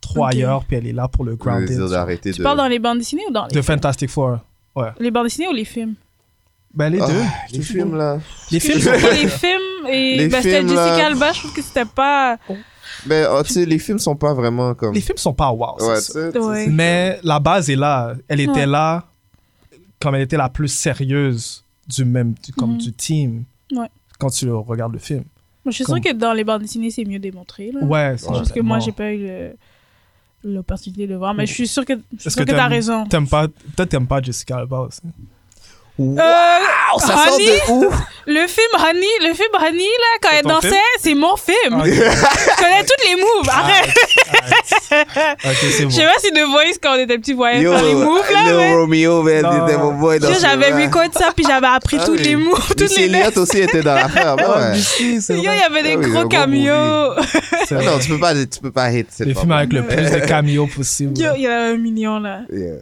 trop 0.02 0.26
Ok. 0.26 0.34
ailleurs, 0.34 0.64
puis 0.66 0.78
elle 0.78 0.88
est 0.88 0.94
là 0.94 1.08
pour 1.08 1.24
le 1.24 1.32
Le 1.32 1.38
grounded. 1.38 1.68
Tu 2.22 2.32
de. 2.32 2.44
parles 2.44 2.58
dans 2.58 2.68
les 2.68 2.80
bandes 2.80 2.98
dessinées 3.00 3.24
ou 3.30 3.32
dans 3.32 3.48
les 3.48 3.56
De? 3.56 3.62
Fantastic 3.62 4.10
Four. 4.10 4.40
Les 5.00 5.12
bandes 5.12 5.26
dessinées 5.26 5.48
ou 5.48 5.54
les 5.54 5.66
films? 5.66 5.96
Ben, 6.74 6.90
les 6.90 7.00
Ah, 7.00 7.08
deux. 7.08 7.58
les 7.58 7.62
films, 7.62 7.96
là. 7.96 8.18
Les 8.52 8.60
films 8.60 8.80
les 8.80 9.28
films 9.28 9.88
et 9.90 10.18
Les 10.18 10.28
ben, 10.28 10.42
c'était 10.42 10.58
films, 10.58 10.70
Jessica 10.70 10.98
là. 10.98 11.06
Alba, 11.06 11.32
je 11.32 11.40
trouve 11.40 11.54
que 11.54 11.62
c'était 11.62 11.86
pas. 11.86 12.38
Mais, 13.06 13.26
oh, 13.30 13.44
tu 13.44 13.54
sais, 13.54 13.66
les 13.66 13.78
films 13.80 14.00
sont 14.00 14.16
pas 14.16 14.34
vraiment 14.34 14.74
comme. 14.74 14.94
Les 14.94 15.02
films 15.02 15.18
sont 15.18 15.34
pas 15.34 15.52
wow, 15.52 15.78
Ouais, 15.80 16.68
Mais 16.68 17.20
la 17.24 17.40
base 17.40 17.70
est 17.70 17.76
là. 17.76 18.16
Elle 18.28 18.40
était 18.40 18.52
Ouais. 18.52 18.66
là 18.66 19.06
comme 20.00 20.16
elle 20.16 20.22
était 20.24 20.36
la 20.38 20.50
plus 20.50 20.68
sérieuse 20.68 21.64
du 21.88 22.06
même, 22.06 22.34
du, 22.44 22.52
comme 22.54 22.74
Mhm. 22.74 22.78
du 22.78 22.94
team. 22.94 23.44
Ouais. 23.72 23.88
Quand 24.20 24.30
tu 24.30 24.50
regardes 24.52 24.94
le 24.94 25.00
film. 25.00 25.24
Moi, 25.66 25.72
je 25.72 25.76
suis 25.78 25.86
Comme- 25.86 26.02
sûre 26.02 26.12
que 26.12 26.18
dans 26.18 26.34
les 26.34 26.44
bandes 26.44 26.62
dessinées, 26.62 26.92
c'est 26.92 27.06
mieux 27.06 27.20
démontré. 27.20 27.72
Là. 27.72 27.84
Ouais, 27.86 28.16
C'est 28.18 28.34
juste 28.38 28.54
que 28.54 28.60
moi, 28.60 28.80
j'ai 28.80 28.92
pas 28.92 29.12
eu 29.14 29.26
le- 29.26 29.56
l'opportunité 30.44 31.08
de 31.08 31.16
voir. 31.16 31.34
Mais 31.34 31.46
je 31.46 31.54
suis 31.54 31.68
sûre 31.68 31.86
que, 31.86 31.94
je 31.94 32.00
suis 32.00 32.28
Est-ce 32.28 32.30
sûre 32.32 32.46
que 32.46 32.52
que 32.52 32.56
t'as 32.56 32.64
t'aimes- 32.64 32.72
raison. 32.72 33.06
T'aimes 33.06 33.28
pas, 33.28 33.48
peut-être 33.48 33.90
t'aimes 33.90 34.08
pas 34.08 34.22
Jessica 34.22 34.58
Alba 34.58 34.82
aussi. 34.82 35.02
Euh, 36.00 36.18
ça 37.00 37.08
sort 37.08 37.34
Honey, 37.36 37.46
de 37.46 37.72
où? 37.72 37.92
Le 38.26 38.48
film 38.48 38.68
Honey, 38.80 39.06
le 39.22 39.34
film 39.36 39.50
Honey, 39.54 39.84
là, 39.84 40.18
quand 40.22 40.30
elle 40.36 40.44
dansait, 40.46 40.70
film? 40.70 40.80
c'est 41.00 41.14
mon 41.14 41.36
film. 41.36 41.80
Ok. 41.80 41.86
Je 41.86 42.64
connais 42.64 42.84
tous 42.84 43.08
les 43.08 43.16
moves. 43.16 43.50
Arrête. 43.50 43.90
Ok, 45.46 45.58
c'est 45.62 45.78
Je 45.80 45.84
bon. 45.84 45.90
sais 45.92 46.06
pas 46.06 46.20
si 46.20 46.32
The 46.32 46.48
Voice, 46.50 46.78
quand 46.82 46.96
on 46.96 47.00
était 47.00 47.18
petit, 47.18 47.34
voyait 47.34 47.62
Yo, 47.62 47.74
faire 47.74 47.84
les 47.84 47.94
moves, 47.94 48.32
là, 48.32 48.44
mais. 48.46 48.74
Romeo, 48.74 49.22
man, 49.22 49.42
Non. 49.44 49.68
c'était 49.68 49.78
mon 49.78 49.94
boy 49.94 50.20
dans 50.20 50.34
J'avais 50.34 50.66
film-là. 50.68 50.86
record 50.86 51.04
ça, 51.14 51.30
puis 51.36 51.46
j'avais 51.48 51.68
appris 51.68 51.98
Ah 52.00 52.06
tous 52.06 52.12
oui. 52.14 52.24
les 52.24 52.36
moves, 52.38 52.76
toutes 52.76 52.96
les 52.98 53.04
Elliott 53.04 53.38
aussi 53.38 53.60
était 53.60 53.82
dans 53.84 53.96
l'affaire. 53.96 54.36
bah 54.36 54.44
Ah, 54.48 54.72
ouais. 54.72 54.78
Yo, 54.80 55.16
il 55.30 55.44
y 55.44 55.48
avait 55.48 55.84
des 55.84 55.94
Ah 55.94 56.08
gros 56.08 56.28
cameos. 56.28 57.14
Ah 57.72 57.84
non, 57.84 58.00
tu 58.00 58.10
peux 58.10 58.20
pas, 58.20 58.34
tu 58.34 58.60
peux 58.62 58.72
pas 58.72 58.92
cette 58.92 59.28
Les 59.28 59.34
films 59.36 59.52
avec 59.52 59.74
le 59.74 59.84
plus 59.84 60.10
de 60.10 60.20
cameos 60.26 60.68
possible. 60.68 61.18
Yo, 61.20 61.32
il 61.36 61.42
y 61.44 61.48
avait 61.48 61.74
un 61.74 61.78
million, 61.78 62.20
là. 62.20 62.40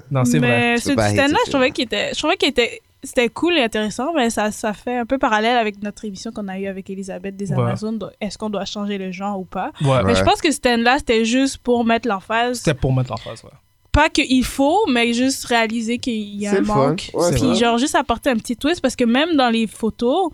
Non, 0.09 0.23
c'est 0.23 0.39
vrai. 0.39 0.47
mais 0.47 0.77
ce 0.77 0.91
stand-là, 0.93 1.27
ce 1.27 1.45
je 1.45 1.49
trouvais 1.51 1.65
film. 1.65 1.73
qu'il 1.73 1.83
était, 1.85 2.09
je 2.13 2.17
trouvais 2.19 2.37
qu'il 2.37 2.49
était, 2.49 2.81
c'était 3.03 3.29
cool 3.29 3.57
et 3.57 3.63
intéressant, 3.63 4.13
mais 4.13 4.29
ça, 4.29 4.51
ça 4.51 4.73
fait 4.73 4.97
un 4.97 5.05
peu 5.05 5.17
parallèle 5.17 5.57
avec 5.57 5.81
notre 5.81 6.05
émission 6.05 6.31
qu'on 6.31 6.47
a 6.47 6.59
eue 6.59 6.67
avec 6.67 6.89
Elisabeth 6.89 7.35
des 7.35 7.51
Ouais. 7.51 7.57
Amazones. 7.59 7.99
Est-ce 8.21 8.37
qu'on 8.37 8.49
doit 8.49 8.65
changer 8.65 8.97
le 8.97 9.11
genre 9.11 9.39
ou 9.39 9.45
pas? 9.45 9.71
Ouais. 9.81 10.03
Mais 10.03 10.15
je 10.15 10.23
pense 10.23 10.41
que 10.41 10.51
ce 10.51 10.57
stand-là, 10.57 10.99
c'était 10.99 11.25
juste 11.25 11.57
pour 11.57 11.83
mettre 11.85 12.07
l'emphase. 12.07 12.59
C'était 12.59 12.73
pour 12.75 12.93
mettre 12.93 13.09
l'emphase, 13.11 13.43
ouais. 13.43 13.49
Pas 13.91 14.09
qu'il 14.09 14.45
faut, 14.45 14.77
mais 14.87 15.13
juste 15.13 15.43
réaliser 15.45 15.97
qu'il 15.97 16.35
y 16.39 16.47
a 16.47 16.53
un 16.53 16.61
manque. 16.61 17.11
Puis 17.35 17.55
genre, 17.55 17.77
juste 17.77 17.95
apporter 17.95 18.29
un 18.29 18.37
petit 18.37 18.55
twist 18.55 18.79
parce 18.81 18.95
que 18.95 19.03
même 19.03 19.35
dans 19.35 19.49
les 19.49 19.67
photos, 19.67 20.31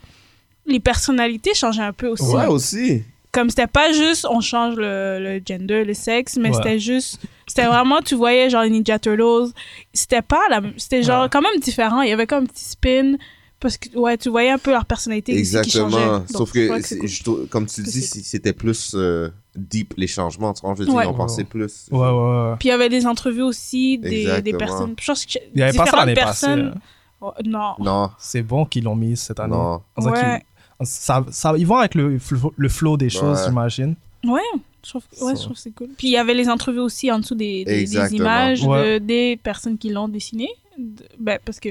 les 0.67 0.79
personnalités 0.79 1.53
changeaient 1.55 1.81
un 1.81 1.93
peu 1.93 2.07
aussi. 2.09 2.35
Ouais, 2.35 2.45
aussi. 2.45 3.03
Comme 3.31 3.49
c'était 3.49 3.65
pas 3.67 3.91
juste 3.93 4.27
on 4.29 4.41
change 4.41 4.75
le, 4.75 5.19
le 5.19 5.41
gender, 5.45 5.85
le 5.85 5.93
sexe, 5.93 6.37
mais 6.37 6.49
Ouais. 6.49 6.55
c'était 6.55 6.79
juste. 6.79 7.19
C'était 7.47 7.65
vraiment, 7.65 8.01
tu 8.01 8.15
voyais 8.15 8.49
genre 8.49 8.63
les 8.63 8.69
Ninja 8.69 8.99
Turtles. 8.99 9.51
C'était 9.93 10.21
pas 10.21 10.41
la 10.49 10.61
même. 10.61 10.73
C'était 10.77 11.01
genre 11.03 11.23
Ouais. 11.23 11.29
quand 11.31 11.41
même 11.41 11.59
différent. 11.61 12.01
Il 12.01 12.09
y 12.09 12.11
avait 12.13 12.27
comme 12.27 12.43
un 12.43 12.47
petit 12.47 12.63
spin. 12.65 13.15
Parce 13.59 13.75
que, 13.77 13.97
ouais, 13.97 14.15
tu 14.19 14.29
voyais 14.29 14.51
un 14.51 14.59
peu 14.59 14.69
leur 14.69 14.85
personnalité 14.85 15.31
qui 15.33 15.39
Exactement. 15.39 15.89
changeait. 15.89 16.05
Donc, 16.05 16.23
Sauf 16.29 16.51
que, 16.51 17.45
comme 17.47 17.65
tu 17.65 17.81
que 17.81 17.89
dis, 17.89 18.01
c'était 18.03 18.53
plus 18.53 18.91
euh, 18.93 19.29
deep 19.55 19.95
les 19.97 20.05
changements. 20.05 20.53
Tu 20.53 20.61
vois, 20.61 20.75
je 20.75 20.79
veux 20.81 20.85
dire, 20.85 20.93
Ouais. 20.93 21.07
Ouais, 21.07 21.13
pensé 21.15 21.37
ouais. 21.41 21.43
plus. 21.45 21.87
Ouais, 21.89 21.97
ouais, 21.97 22.05
ouais. 22.11 22.55
Puis 22.59 22.67
il 22.67 22.71
y 22.71 22.75
avait 22.75 22.89
des 22.89 23.07
entrevues 23.07 23.41
aussi 23.41 23.97
des, 23.97 24.41
des 24.43 24.53
personnes. 24.53 24.93
Je 25.01 25.07
pense 25.07 25.25
que 25.25 25.39
Il 25.55 25.59
y 25.59 25.63
avait 25.63 25.71
pas 25.71 25.77
ça 25.77 25.83
différentes 25.85 26.05
l'année 26.05 26.13
passée. 26.21 26.45
personnes. 26.45 26.73
hein. 26.75 26.79
Oh, 27.19 27.31
non. 27.45 27.73
Non, 27.79 28.11
C'est 28.19 28.43
bon 28.43 28.65
qu'ils 28.65 28.83
l'ont 28.83 28.95
mis 28.95 29.17
cette 29.17 29.39
année. 29.39 29.55
non. 29.55 29.81
On 29.95 30.85
Ça, 30.85 31.25
ça, 31.31 31.53
ils 31.57 31.65
vont 31.65 31.77
avec 31.77 31.95
le, 31.95 32.19
le 32.57 32.69
flow 32.69 32.95
des 32.95 33.09
choses, 33.09 33.39
Ouais. 33.39 33.45
j'imagine. 33.47 33.95
Ouais, 34.25 34.41
je 34.83 34.89
trouve, 34.89 35.03
ouais, 35.21 35.35
Ça. 35.35 35.41
je 35.41 35.43
trouve 35.43 35.55
que 35.55 35.61
c'est 35.61 35.71
cool. 35.75 35.89
Puis 35.97 36.07
il 36.07 36.11
y 36.11 36.17
avait 36.17 36.33
les 36.33 36.49
entrevues 36.49 36.79
aussi 36.79 37.11
en 37.11 37.19
dessous 37.19 37.35
des, 37.35 37.63
des, 37.65 37.95
images 38.15 38.63
Ouais. 38.63 38.99
de, 38.99 39.05
des 39.05 39.37
personnes 39.41 39.77
qui 39.77 39.89
l'ont 39.89 40.07
dessiné. 40.07 40.49
De- 40.77 41.03
ben, 41.19 41.39
parce 41.43 41.59
que 41.59 41.69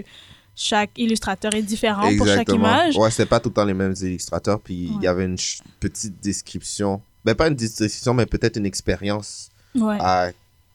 chaque 0.55 0.91
illustrateur 0.97 1.55
est 1.55 1.63
différent 1.63 2.09
pour 2.17 2.27
chaque 2.27 2.49
image. 2.51 2.97
Ouais, 2.97 3.11
c'est 3.11 3.27
pas 3.27 3.41
tout 3.41 3.51
le 3.51 3.55
temps 3.55 3.65
les 3.65 3.75
mêmes 3.75 3.95
illustrateurs. 4.01 4.61
Puis 4.61 4.91
il 4.95 5.03
y 5.03 5.07
avait 5.07 5.25
une 5.25 5.37
petite 5.81 6.21
description. 6.23 7.03
Ben, 7.25 7.35
pas 7.35 7.49
une 7.49 7.55
description, 7.55 8.15
mais 8.15 8.27
peut-être 8.27 8.57
une 8.57 8.67
expérience 8.67 9.51
Ouais. 9.75 9.99
à 10.01 10.31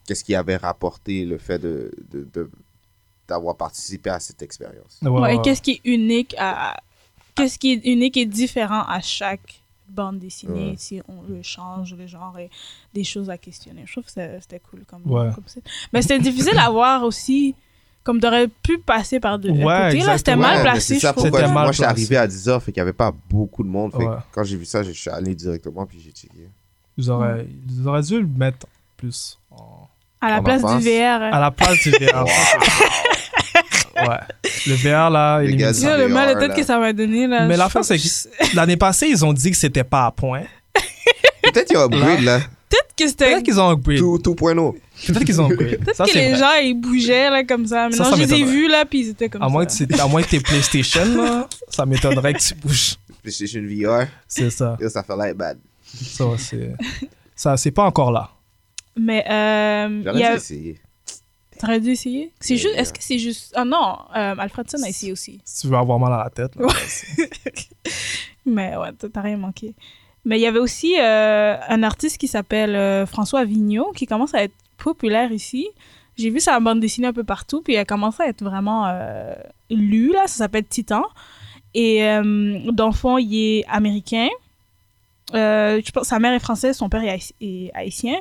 qu'est-ce 0.06 0.24
qui 0.24 0.36
avait 0.36 0.58
rapporté 0.58 1.26
le 1.26 1.38
fait 1.38 1.58
de, 1.58 1.92
de, 2.12 2.28
de- 2.34 2.50
d'avoir 3.28 3.56
participé 3.56 4.10
à 4.10 4.20
cette 4.20 4.42
expérience. 4.42 5.00
Ouais, 5.02 5.10
Ouais, 5.10 5.22
ouais. 5.22 5.36
et 5.38 5.42
qu'est-ce 5.42 5.62
qui 5.62 5.72
est 5.72 5.82
unique 5.86 6.36
à 6.38 6.78
qu'est-ce 7.36 7.58
qui 7.58 7.72
est 7.74 7.82
unique 7.86 8.18
et 8.18 8.26
différent 8.26 8.84
à 8.88 9.00
chaque 9.00 9.61
bande 9.92 10.20
dessinée 10.20 10.72
Ouais. 10.72 10.76
si 10.78 11.02
on 11.08 11.22
le 11.30 11.42
change 11.44 11.94
le 11.96 12.08
genre 12.08 12.38
et 12.40 12.50
des 12.94 13.04
choses 13.04 13.30
à 13.30 13.38
questionner 13.38 13.84
je 13.86 13.92
trouve 13.92 14.06
que 14.06 14.12
c'était 14.12 14.60
cool 14.70 14.84
comme, 14.88 15.02
Ouais. 15.06 15.30
comme 15.34 15.44
mais 15.94 16.02
c'était 16.02 16.20
difficile 16.20 16.58
à 16.58 16.70
voir 16.70 17.04
aussi 17.04 17.56
comme 18.04 18.20
t'aurais 18.20 18.48
pu 18.48 18.80
passer 18.80 19.20
par 19.20 19.38
de 19.38 19.52
Ouais, 19.52 19.94
là 20.00 20.18
c'était 20.18 20.36
mal 20.36 20.62
placé 20.64 21.00
ça 21.00 21.10
je 21.10 21.14
pourquoi 21.22 21.42
mal 21.42 21.52
moi, 21.52 21.68
je 21.72 21.76
suis 21.78 21.84
arrivé 21.84 22.18
à 22.18 22.26
10h, 22.28 22.60
fait 22.62 22.72
qu'il 22.72 22.82
n'y 22.82 22.90
avait 22.90 22.94
pas 22.94 23.14
beaucoup 23.30 23.64
de 23.64 23.70
monde. 23.70 23.92
Fait 23.92 24.00
que 24.00 24.04
Ouais. 24.06 24.16
quand 24.32 24.44
j'ai 24.44 24.58
vu 24.58 24.66
ça, 24.66 24.82
je 24.82 24.90
suis 24.92 25.10
allé 25.12 25.36
directement, 25.36 25.86
puis 25.86 26.00
j'ai 26.04 26.10
checké. 26.12 26.50
Ils 26.98 27.12
auraient, 27.12 27.46
ils 27.70 27.88
auraient 27.88 28.02
dû 28.02 28.20
le 28.20 28.26
mettre 28.28 28.66
plus 28.98 29.38
en- 29.52 29.88
à 30.20 30.30
la 30.32 30.40
En 30.40 30.44
place 30.44 30.62
du 30.62 30.90
VR 30.90 31.22
à 31.32 31.40
la 31.40 31.52
place 31.52 31.78
du 31.84 31.92
VR. 31.92 32.26
ouais. 33.96 34.18
Le 34.68 34.74
VR, 34.76 35.10
là, 35.10 35.40
Le 35.42 35.50
il 35.50 35.62
est 35.62 35.98
le 35.98 36.08
mal 36.08 36.34
de 36.36 36.40
tête 36.40 36.50
là. 36.50 36.56
que 36.56 36.64
ça 36.64 36.78
m'a 36.80 36.94
donné 36.94 37.28
là 37.28 37.46
Mais 37.48 37.58
l'affaire, 37.58 37.82
pense 37.82 37.88
c'est 37.88 37.98
que 38.50 38.56
l'année 38.56 38.78
passée, 38.78 39.08
ils 39.08 39.24
ont 39.26 39.34
dit 39.34 39.52
que 39.52 39.58
c'était 39.58 39.84
pas 39.84 40.06
à 40.08 40.12
point. 40.12 40.44
Peut-être 41.44 41.68
qu'il 41.68 41.76
y 41.76 41.80
a 41.80 41.84
upgrade, 41.84 42.22
là. 42.22 42.40
peut-être 42.70 42.96
que 42.98 43.08
c'était 43.08 43.26
Peut-être 43.32 43.44
qu'ils 43.44 43.60
ont 43.60 43.70
upgrade. 43.72 43.98
Tout, 43.98 44.20
tout 44.24 44.36
point. 44.36 44.54
Peut-être 44.56 45.24
qu'ils 45.26 45.42
ont 45.42 45.50
upgrade. 45.52 45.80
peut-être 45.80 45.96
Ça, 45.96 46.06
que 46.06 46.14
les 46.14 46.30
vrai. 46.30 46.38
gens 46.40 46.54
ils 46.64 46.74
bougeaient 46.76 47.30
là 47.30 47.44
comme 47.44 47.66
ça 47.66 47.88
mais 47.90 47.96
Ça, 47.96 48.04
non 48.04 48.10
ça 48.12 48.16
je 48.16 48.22
les 48.22 48.34
ai 48.36 48.44
vus 48.44 48.68
là 48.70 48.86
puis 48.86 49.00
ils 49.02 49.10
étaient 49.10 49.28
comme 49.30 49.42
À 49.42 49.50
moins, 49.50 49.66
que 49.66 49.72
ça 49.72 49.84
à 50.04 50.08
moins 50.08 50.22
que 50.22 50.30
t'aies 50.30 50.40
PlayStation, 50.40 51.06
là, 51.18 51.48
ça 51.70 51.86
m'étonnerait 51.86 52.34
que 52.36 52.40
tu 52.40 52.54
bouges. 52.56 52.96
PlayStation 53.24 53.62
VR, 53.62 54.06
C'est 54.28 54.50
ça. 54.52 54.78
et 54.80 54.88
ça 54.90 55.04
fait 55.04 55.16
like 55.18 55.36
bad. 55.36 55.58
Ça, 55.84 56.26
c'est... 56.38 56.72
Ça, 57.36 57.58
c'est 57.58 57.72
pas 57.72 57.84
encore 57.84 58.12
là. 58.12 58.30
mais 58.96 59.26
euh, 59.30 60.02
J'aurais 60.06 60.24
a 60.24 60.32
dû 60.32 60.38
essayer. 60.38 60.78
T'aurais 61.62 61.80
dû 61.80 61.92
essayer? 61.92 62.32
C'est 62.40 62.58
juste, 62.58 62.74
est-ce 62.76 62.92
que 62.92 63.04
c'est 63.04 63.20
juste. 63.20 63.54
Ah 63.56 63.64
non, 63.64 64.00
euh, 64.16 64.34
Alfredson 64.36 64.82
a 64.84 64.90
essayé 64.90 65.12
aussi. 65.12 65.40
Si 65.46 65.62
tu 65.62 65.68
veux 65.68 65.78
avoir 65.78 66.00
mal 66.00 66.12
à 66.12 66.24
la 66.24 66.30
tête, 66.32 66.56
là. 66.56 66.66
Mais 68.48 68.76
ouais, 68.78 68.90
t'as 68.94 69.22
rien 69.22 69.38
manqué. 69.38 69.76
Mais 70.26 70.40
il 70.40 70.42
y 70.42 70.48
avait 70.48 70.58
aussi 70.58 71.00
euh, 71.00 71.56
un 71.68 71.84
artiste 71.84 72.18
qui 72.18 72.28
s'appelle 72.28 72.76
euh, 72.76 73.06
François 73.06 73.46
Vigneault 73.46 73.92
qui 73.92 74.08
commence 74.08 74.34
à 74.34 74.42
être 74.42 74.56
populaire 74.78 75.32
ici. 75.32 75.68
J'ai 76.18 76.32
vu 76.32 76.40
sa 76.40 76.60
bande 76.60 76.80
dessinée 76.80 77.08
un 77.08 77.14
peu 77.14 77.24
partout, 77.24 77.62
puis 77.62 77.76
elle 77.76 77.86
commence 77.86 78.20
à 78.20 78.26
être 78.28 78.44
vraiment 78.44 78.88
euh, 78.88 79.36
lue, 79.70 80.14
là. 80.14 80.26
Ça 80.26 80.38
s'appelle 80.38 80.66
Titan. 80.66 81.04
Et 81.76 82.04
euh, 82.08 82.72
dans 82.72 82.88
le 82.88 82.94
fond, 82.94 83.20
il 83.20 83.36
est 83.36 83.66
américain. 83.68 84.30
Euh, 85.36 85.82
je 85.86 85.92
pense 85.92 86.08
sa 86.08 86.20
mère 86.20 86.34
est 86.34 86.40
française, 86.40 86.78
son 86.78 86.90
père 86.90 87.04
est, 87.04 87.10
haïti- 87.10 87.36
est 87.42 87.72
haïtien. 87.74 88.16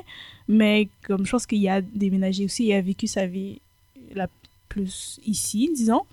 Mais 0.47 0.87
comme 1.03 1.25
je 1.25 1.31
pense 1.31 1.45
qu'il 1.45 1.67
a 1.69 1.81
déménagé 1.81 2.45
aussi, 2.45 2.65
il 2.67 2.73
a 2.73 2.81
vécu 2.81 3.07
sa 3.07 3.25
vie 3.25 3.59
la 4.13 4.27
plus 4.69 5.19
ici, 5.25 5.69
disons. 5.75 6.03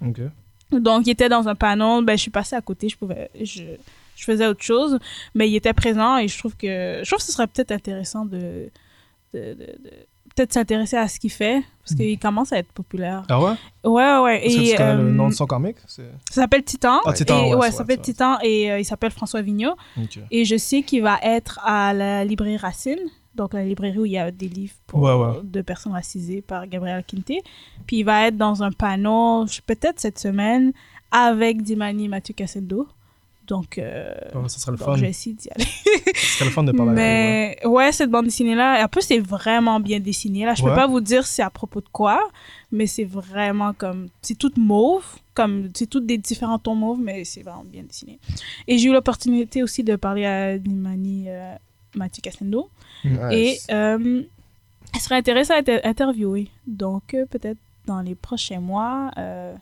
Donc, 0.70 1.06
il 1.06 1.10
était 1.10 1.28
dans 1.28 1.48
un 1.48 1.54
panneau. 1.54 2.02
Ben, 2.02 2.16
je 2.16 2.22
suis 2.22 2.30
passée 2.30 2.54
à 2.56 2.60
côté. 2.60 2.88
Je 2.88 2.96
pouvais, 2.96 3.30
je, 3.40 3.62
je 4.16 4.24
faisais 4.24 4.46
autre 4.46 4.62
chose, 4.62 4.98
mais 5.34 5.48
il 5.48 5.56
était 5.56 5.72
présent 5.72 6.18
et 6.18 6.28
je 6.28 6.38
trouve 6.38 6.54
que, 6.56 7.00
je 7.02 7.06
trouve 7.08 7.18
que 7.20 7.24
ce 7.24 7.32
serait 7.32 7.46
peut-être 7.46 7.72
intéressant 7.72 8.24
de, 8.26 8.68
de, 9.34 9.40
de- 9.54 9.54
de- 9.54 9.92
peut-être 10.38 10.52
s'intéresser 10.52 10.96
à 10.96 11.08
ce 11.08 11.18
qu'il 11.20 11.30
fait 11.32 11.62
parce 11.82 11.94
qu'il 11.94 12.18
commence 12.18 12.52
à 12.52 12.58
être 12.58 12.72
populaire. 12.72 13.24
Ah 13.28 13.40
ouais? 13.40 13.52
Ouais, 13.84 14.18
ouais. 14.18 14.46
Est-ce 14.46 14.56
que 14.56 14.62
Et 14.62 14.70
tu 14.70 14.76
connais 14.76 14.94
le 14.94 15.00
euh, 15.08 15.12
nom 15.12 15.28
de 15.28 15.34
son 15.34 15.46
comic? 15.46 15.76
C'est... 15.86 16.10
ça 16.30 16.42
s'appelle 16.42 16.62
Titan. 16.62 17.00
Ah, 17.04 17.12
Titan, 17.12 17.44
Et- 17.44 17.54
ouais, 17.54 17.70
ça 17.70 17.78
s'appelle 17.78 18.00
Titan 18.00 18.38
et 18.42 18.70
euh, 18.70 18.78
il 18.78 18.84
s'appelle 18.84 19.10
François 19.10 19.42
Vigneault. 19.42 19.74
Et 20.30 20.44
je 20.44 20.56
sais 20.56 20.82
qu'il 20.82 21.02
va 21.02 21.18
être 21.22 21.58
à 21.64 21.92
la 21.94 22.24
librairie 22.24 22.56
Racine, 22.56 22.98
donc 23.34 23.54
la 23.54 23.64
librairie 23.64 23.98
où 23.98 24.04
il 24.06 24.12
y 24.12 24.18
a 24.18 24.30
des 24.30 24.48
livres 24.48 24.74
pour, 24.86 25.00
Ouais, 25.00 25.14
ouais. 25.14 25.40
de 25.42 25.62
personnes 25.62 25.92
racisées 25.92 26.42
par 26.42 26.66
Gabriel 26.66 27.02
Quinté. 27.04 27.40
Puis 27.86 27.98
il 27.98 28.02
va 28.04 28.26
être 28.28 28.36
dans 28.36 28.62
un 28.62 28.70
panneau, 28.72 29.44
peut-être 29.66 29.98
cette 30.00 30.18
semaine, 30.18 30.72
avec 31.10 31.62
Dimani 31.62 32.08
Mathieu 32.08 32.34
Cassendo. 32.34 32.86
Donc, 33.48 33.78
euh, 33.78 34.12
Ouais, 34.34 34.48
ça 34.48 34.70
le 34.70 34.76
fun. 34.76 34.94
d'y 34.96 35.04
aller. 35.04 35.14
Ça 35.14 36.12
serait 36.14 36.44
le 36.44 36.50
fun 36.50 36.64
de 36.64 36.72
parler 36.72 36.90
avec 36.92 36.96
Mais 36.96 37.66
ouais, 37.66 37.90
cette 37.92 38.10
bande 38.10 38.26
dessinée-là, 38.26 38.84
en 38.84 38.88
plus, 38.88 39.02
c'est 39.02 39.18
vraiment 39.20 39.80
bien 39.80 40.00
dessiné. 40.00 40.44
Là, 40.44 40.54
je 40.54 40.62
Ouais. 40.62 40.70
peux 40.70 40.76
pas 40.76 40.86
vous 40.86 41.00
dire 41.00 41.26
c'est 41.26 41.42
à 41.42 41.48
propos 41.50 41.80
de 41.80 41.88
quoi, 41.90 42.20
mais 42.70 42.86
c'est 42.86 43.04
vraiment 43.04 43.72
comme. 43.72 44.08
C'est 44.22 44.36
tout 44.36 44.52
mauve, 44.58 45.04
comme. 45.34 45.70
C'est 45.74 45.88
toutes 45.88 46.04
des 46.06 46.18
différents 46.18 46.58
tons 46.58 46.74
mauves, 46.74 47.00
mais 47.00 47.24
c'est 47.24 47.42
vraiment 47.42 47.64
bien 47.64 47.82
dessiné. 47.82 48.18
Et 48.66 48.76
j'ai 48.78 48.88
eu 48.88 48.92
l'opportunité 48.92 49.62
aussi 49.62 49.82
de 49.82 49.96
parler 49.96 50.26
à 50.26 50.58
Dimani 50.58 51.24
euh, 51.28 51.54
Mathieu 51.94 52.20
Cassendo. 52.20 52.68
Et 53.32 53.58
euh, 53.70 54.22
elle 54.94 55.00
serait 55.00 55.16
intéressée 55.16 55.52
à 55.54 55.58
être 55.58 55.86
interviewée. 55.86 56.48
Donc, 56.66 57.14
euh, 57.14 57.24
peut-être 57.26 57.58
dans 57.86 58.00
les 58.02 58.14
prochains 58.14 58.60
mois, 58.60 59.10
euh, 59.16 59.54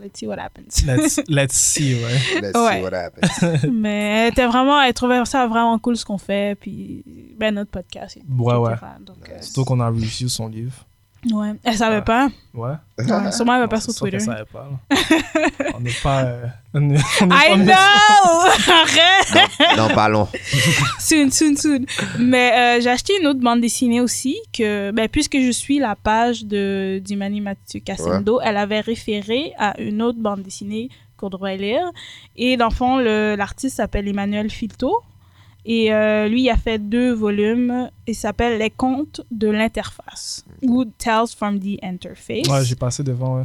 let's 0.00 0.18
see 0.18 0.26
what 0.26 0.38
happens. 0.38 0.84
Let's, 0.86 1.20
let's 1.28 1.54
see, 1.54 1.94
ouais. 2.02 2.40
Let's 2.40 2.58
ouais. 2.58 2.76
see 2.78 2.82
what 2.82 2.92
happens. 2.94 3.66
Mais 3.72 4.26
elle 4.26 4.32
était 4.32 4.46
vraiment, 4.46 4.80
elle 4.80 4.94
trouvait 4.94 5.24
ça 5.24 5.46
vraiment 5.46 5.78
cool 5.78 5.96
ce 5.96 6.04
qu'on 6.04 6.18
fait, 6.18 6.56
puis 6.58 7.04
ben 7.38 7.54
notre 7.54 7.70
podcast. 7.70 8.16
et- 8.16 8.22
Ouais, 8.42 8.54
ouais. 8.56 8.72
euh, 8.72 9.42
Surtout 9.42 9.64
qu'on 9.64 9.80
a 9.80 9.88
review 9.88 10.28
son 10.28 10.48
livre. 10.48 10.86
Ouais. 11.32 11.52
Elle 11.64 11.76
savait 11.76 11.96
Ouais. 11.96 12.02
pas. 12.02 12.28
Ouais. 12.54 12.70
Ouais, 12.98 13.32
sûrement 13.32 13.54
elle 13.54 13.60
va 13.60 13.68
pas 13.68 13.76
Non, 13.76 13.80
sur 13.82 13.94
Twitter. 13.94 14.18
qu'elle 14.18 14.26
savait 14.26 14.44
pas, 14.44 14.68
on 15.74 15.80
n'est 15.80 15.90
pas... 16.02 16.22
euh, 16.24 16.46
on 16.74 16.80
n'est 16.80 16.98
on 17.22 17.26
n'est 17.26 17.34
I 17.34 17.48
pas- 17.48 17.56
know! 17.56 18.72
Arrête! 18.72 19.76
non, 19.78 19.88
parlons. 19.94 20.28
soon, 20.98 21.30
soon, 21.30 21.56
soon. 21.56 21.84
Mais 22.18 22.52
euh, 22.52 22.80
j'ai 22.82 22.90
acheté 22.90 23.14
une 23.20 23.26
autre 23.26 23.40
bande 23.40 23.60
dessinée 23.60 24.00
aussi, 24.00 24.36
que, 24.52 24.90
ben, 24.90 25.08
puisque 25.08 25.38
je 25.38 25.50
suis 25.50 25.78
la 25.78 25.94
page 25.96 26.44
de 26.44 27.00
Dimani 27.04 27.40
Mathieu 27.40 27.80
Cassendo, 27.80 28.40
elle 28.42 28.56
avait 28.56 28.80
référé 28.80 29.52
à 29.58 29.78
une 29.80 30.02
autre 30.02 30.18
bande 30.18 30.42
dessinée 30.42 30.88
qu'on 31.16 31.28
devrait 31.30 31.56
lire. 31.56 31.84
Et 32.36 32.56
dans 32.56 32.68
le 32.68 32.74
fond, 32.74 32.98
l'artiste 32.98 33.76
s'appelle 33.76 34.08
Emmanuel 34.08 34.50
Filto. 34.50 35.00
Et 35.66 35.92
euh, 35.92 36.26
lui, 36.28 36.42
il 36.42 36.50
a 36.50 36.56
fait 36.56 36.78
deux 36.78 37.12
volumes. 37.12 37.90
Il 38.06 38.14
s'appelle 38.14 38.58
Les 38.58 38.70
contes 38.70 39.20
de 39.30 39.48
l'interface 39.48 40.44
ou 40.62 40.84
Tales 40.84 41.26
from 41.36 41.58
the 41.60 41.78
Interface. 41.82 42.46
Ouais, 42.48 42.64
j'ai 42.64 42.74
passé 42.76 43.02
devant, 43.02 43.36
ouais. 43.38 43.44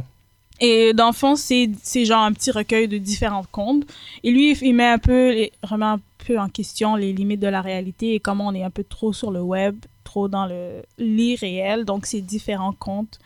Et 0.58 0.94
dans 0.94 1.08
le 1.08 1.12
fond, 1.12 1.36
c'est 1.36 1.70
c'est 1.82 2.06
genre 2.06 2.22
un 2.22 2.32
petit 2.32 2.50
recueil 2.50 2.88
de 2.88 2.96
différents 2.96 3.44
contes. 3.52 3.84
Et 4.24 4.30
lui, 4.30 4.52
il 4.62 4.74
met 4.74 4.86
un 4.88 4.98
peu, 4.98 5.30
les- 5.32 5.52
remet 5.62 5.84
un 5.84 6.00
peu 6.26 6.38
en 6.38 6.48
question 6.48 6.96
les 6.96 7.12
limites 7.12 7.40
de 7.40 7.46
la 7.46 7.60
réalité 7.60 8.14
et 8.14 8.20
comment 8.20 8.46
on 8.46 8.54
est 8.54 8.62
un 8.64 8.70
peu 8.70 8.82
trop 8.82 9.12
sur 9.12 9.30
le 9.30 9.42
web, 9.42 9.76
trop 10.02 10.28
dans 10.28 10.46
le 10.46 10.82
l'irréel. 10.96 11.84
Donc, 11.84 12.06
c'est 12.06 12.22
différents 12.22 12.72
contes 12.72 13.18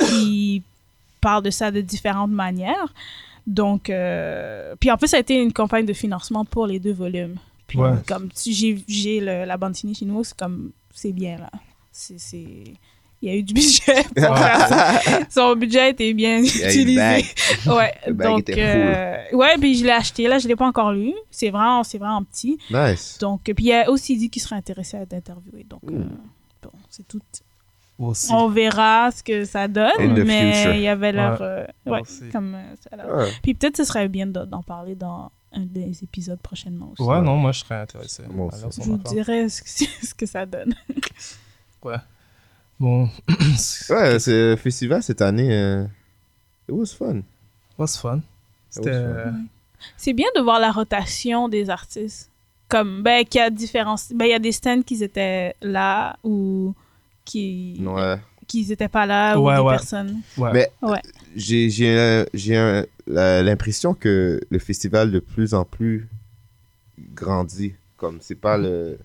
qui 0.00 0.62
parlent 1.20 1.44
de 1.44 1.50
ça 1.50 1.70
de 1.70 1.80
différentes 1.80 2.32
manières. 2.32 2.92
Donc, 3.46 3.88
euh, 3.88 4.74
puis 4.80 4.90
en 4.90 4.96
plus, 4.96 5.06
ça 5.08 5.18
a 5.18 5.20
été 5.20 5.36
une 5.40 5.52
campagne 5.52 5.86
de 5.86 5.92
financement 5.92 6.44
pour 6.44 6.66
les 6.66 6.80
deux 6.80 6.92
volumes. 6.92 7.36
Puis, 7.66 7.78
Ouais. 7.78 7.92
comme 8.06 8.28
si 8.34 8.52
j'ai 8.52 8.84
j'ai 8.86 9.20
le- 9.20 9.44
la 9.44 9.56
bande 9.56 9.72
dessinée 9.72 9.94
chez 9.94 10.04
nous, 10.04 10.22
c'est 10.24 10.36
comme, 10.36 10.72
c'est 10.92 11.12
bien 11.12 11.38
là. 11.38 11.50
C'est. 11.92 12.18
c'est- 12.18 12.74
Il 13.22 13.28
y 13.28 13.30
a 13.30 13.36
eu 13.36 13.42
du 13.42 13.54
budget 13.54 14.02
pour 14.14 14.36
faire 14.36 14.68
ça. 14.68 15.00
Son 15.30 15.56
budget 15.56 15.92
était 15.92 16.12
bien 16.12 16.40
utilisé. 16.40 17.24
Ouais, 17.66 17.94
donc 18.10 18.50
euh, 18.50 19.16
ouais, 19.32 19.56
puis 19.58 19.76
je 19.78 19.84
l'ai 19.84 19.92
acheté 19.92 20.28
là, 20.28 20.38
je 20.38 20.46
l'ai 20.46 20.56
pas 20.56 20.66
encore 20.66 20.92
lu. 20.92 21.14
C'est 21.30 21.48
vraiment 21.48 21.82
c'est 21.84 21.96
vraiment 21.96 22.22
petit. 22.22 22.58
Nice. 22.70 23.16
Donc 23.22 23.40
puis 23.44 23.64
il 23.64 23.72
a 23.72 23.88
aussi 23.90 24.18
dit 24.18 24.28
qu'il 24.28 24.42
serait 24.42 24.56
intéressé 24.56 24.98
à 24.98 25.02
être 25.02 25.14
interviewé. 25.14 25.64
Donc 25.64 25.80
euh, 25.90 26.04
bon, 26.62 26.70
c'est 26.90 27.08
tout. 27.08 27.20
Aussi. 27.98 28.30
On 28.30 28.48
verra 28.48 29.10
ce 29.10 29.22
que 29.22 29.44
ça 29.46 29.68
donne, 29.68 30.22
mais 30.26 30.74
il 30.76 30.82
y 30.82 30.88
avait 30.88 31.12
l'air 31.12 31.40
Ouais. 31.40 31.46
euh, 31.46 31.66
ouais, 31.92 32.02
comme 32.30 32.56
euh, 32.56 32.74
ça. 32.90 33.30
Puis 33.42 33.54
peut-être 33.54 33.78
ce 33.78 33.84
serait 33.84 34.08
bien 34.08 34.26
de- 34.26 34.44
d'en 34.44 34.62
parler 34.62 34.96
dans 34.96 35.30
un 35.54 35.64
des 35.64 36.02
épisodes 36.02 36.40
prochainement 36.40 36.90
aussi. 36.92 37.02
Ouais, 37.02 37.20
non, 37.20 37.36
moi, 37.36 37.52
je 37.52 37.60
serais 37.60 37.80
intéressé. 37.80 38.22
Moi 38.30 38.46
aussi. 38.46 38.80
Je 38.82 38.86
vous 38.88 38.94
affaire. 38.94 39.12
dirai 39.12 39.48
ce 39.48 39.62
que, 39.62 40.06
ce 40.06 40.14
que 40.14 40.26
ça 40.26 40.46
donne. 40.46 40.74
Bon. 42.80 43.08
Ouais, 43.90 44.18
ce 44.18 44.56
festival 44.60 45.02
cette 45.02 45.22
année, 45.22 45.52
euh, 45.52 45.84
it 46.68 46.70
was 46.74 46.86
fun. 46.86 47.20
was 47.78 47.98
fun. 48.00 48.20
C'était. 48.70 48.90
Ouais, 48.90 49.24
C'est 49.96 50.12
bien 50.12 50.26
de 50.36 50.40
voir 50.40 50.58
la 50.58 50.72
rotation 50.72 51.48
des 51.48 51.70
artistes. 51.70 52.30
Comme, 52.68 53.02
ben, 53.02 53.24
qu'il 53.24 53.40
y 53.40 53.44
a 53.44 53.50
différents... 53.50 53.96
Ben, 54.14 54.24
il 54.24 54.30
y 54.30 54.34
a 54.34 54.38
des 54.38 54.50
stands 54.50 54.82
qui 54.82 55.02
étaient 55.04 55.54
là 55.60 56.16
ou 56.24 56.74
qui... 57.24 57.76
Ouais. 57.80 58.18
Qui 58.46 58.70
étaient 58.72 58.88
pas 58.88 59.06
là 59.06 59.38
ou 59.38 59.50
des 59.50 59.58
ouais. 59.58 59.70
personnes. 59.72 60.20
ouais. 60.38 60.50
Mais 60.52 60.70
Ouais. 60.82 61.00
j'ai 61.36 62.84
l'impression 63.06 63.94
que 63.94 64.40
le 64.48 64.58
festival 64.58 65.10
de 65.10 65.18
plus 65.20 65.54
en 65.54 65.64
plus 65.64 66.08
grandit. 67.14 67.74
Comme 67.96 68.18
c'est 68.20 68.34
pas 68.34 68.56
le. 68.58 68.98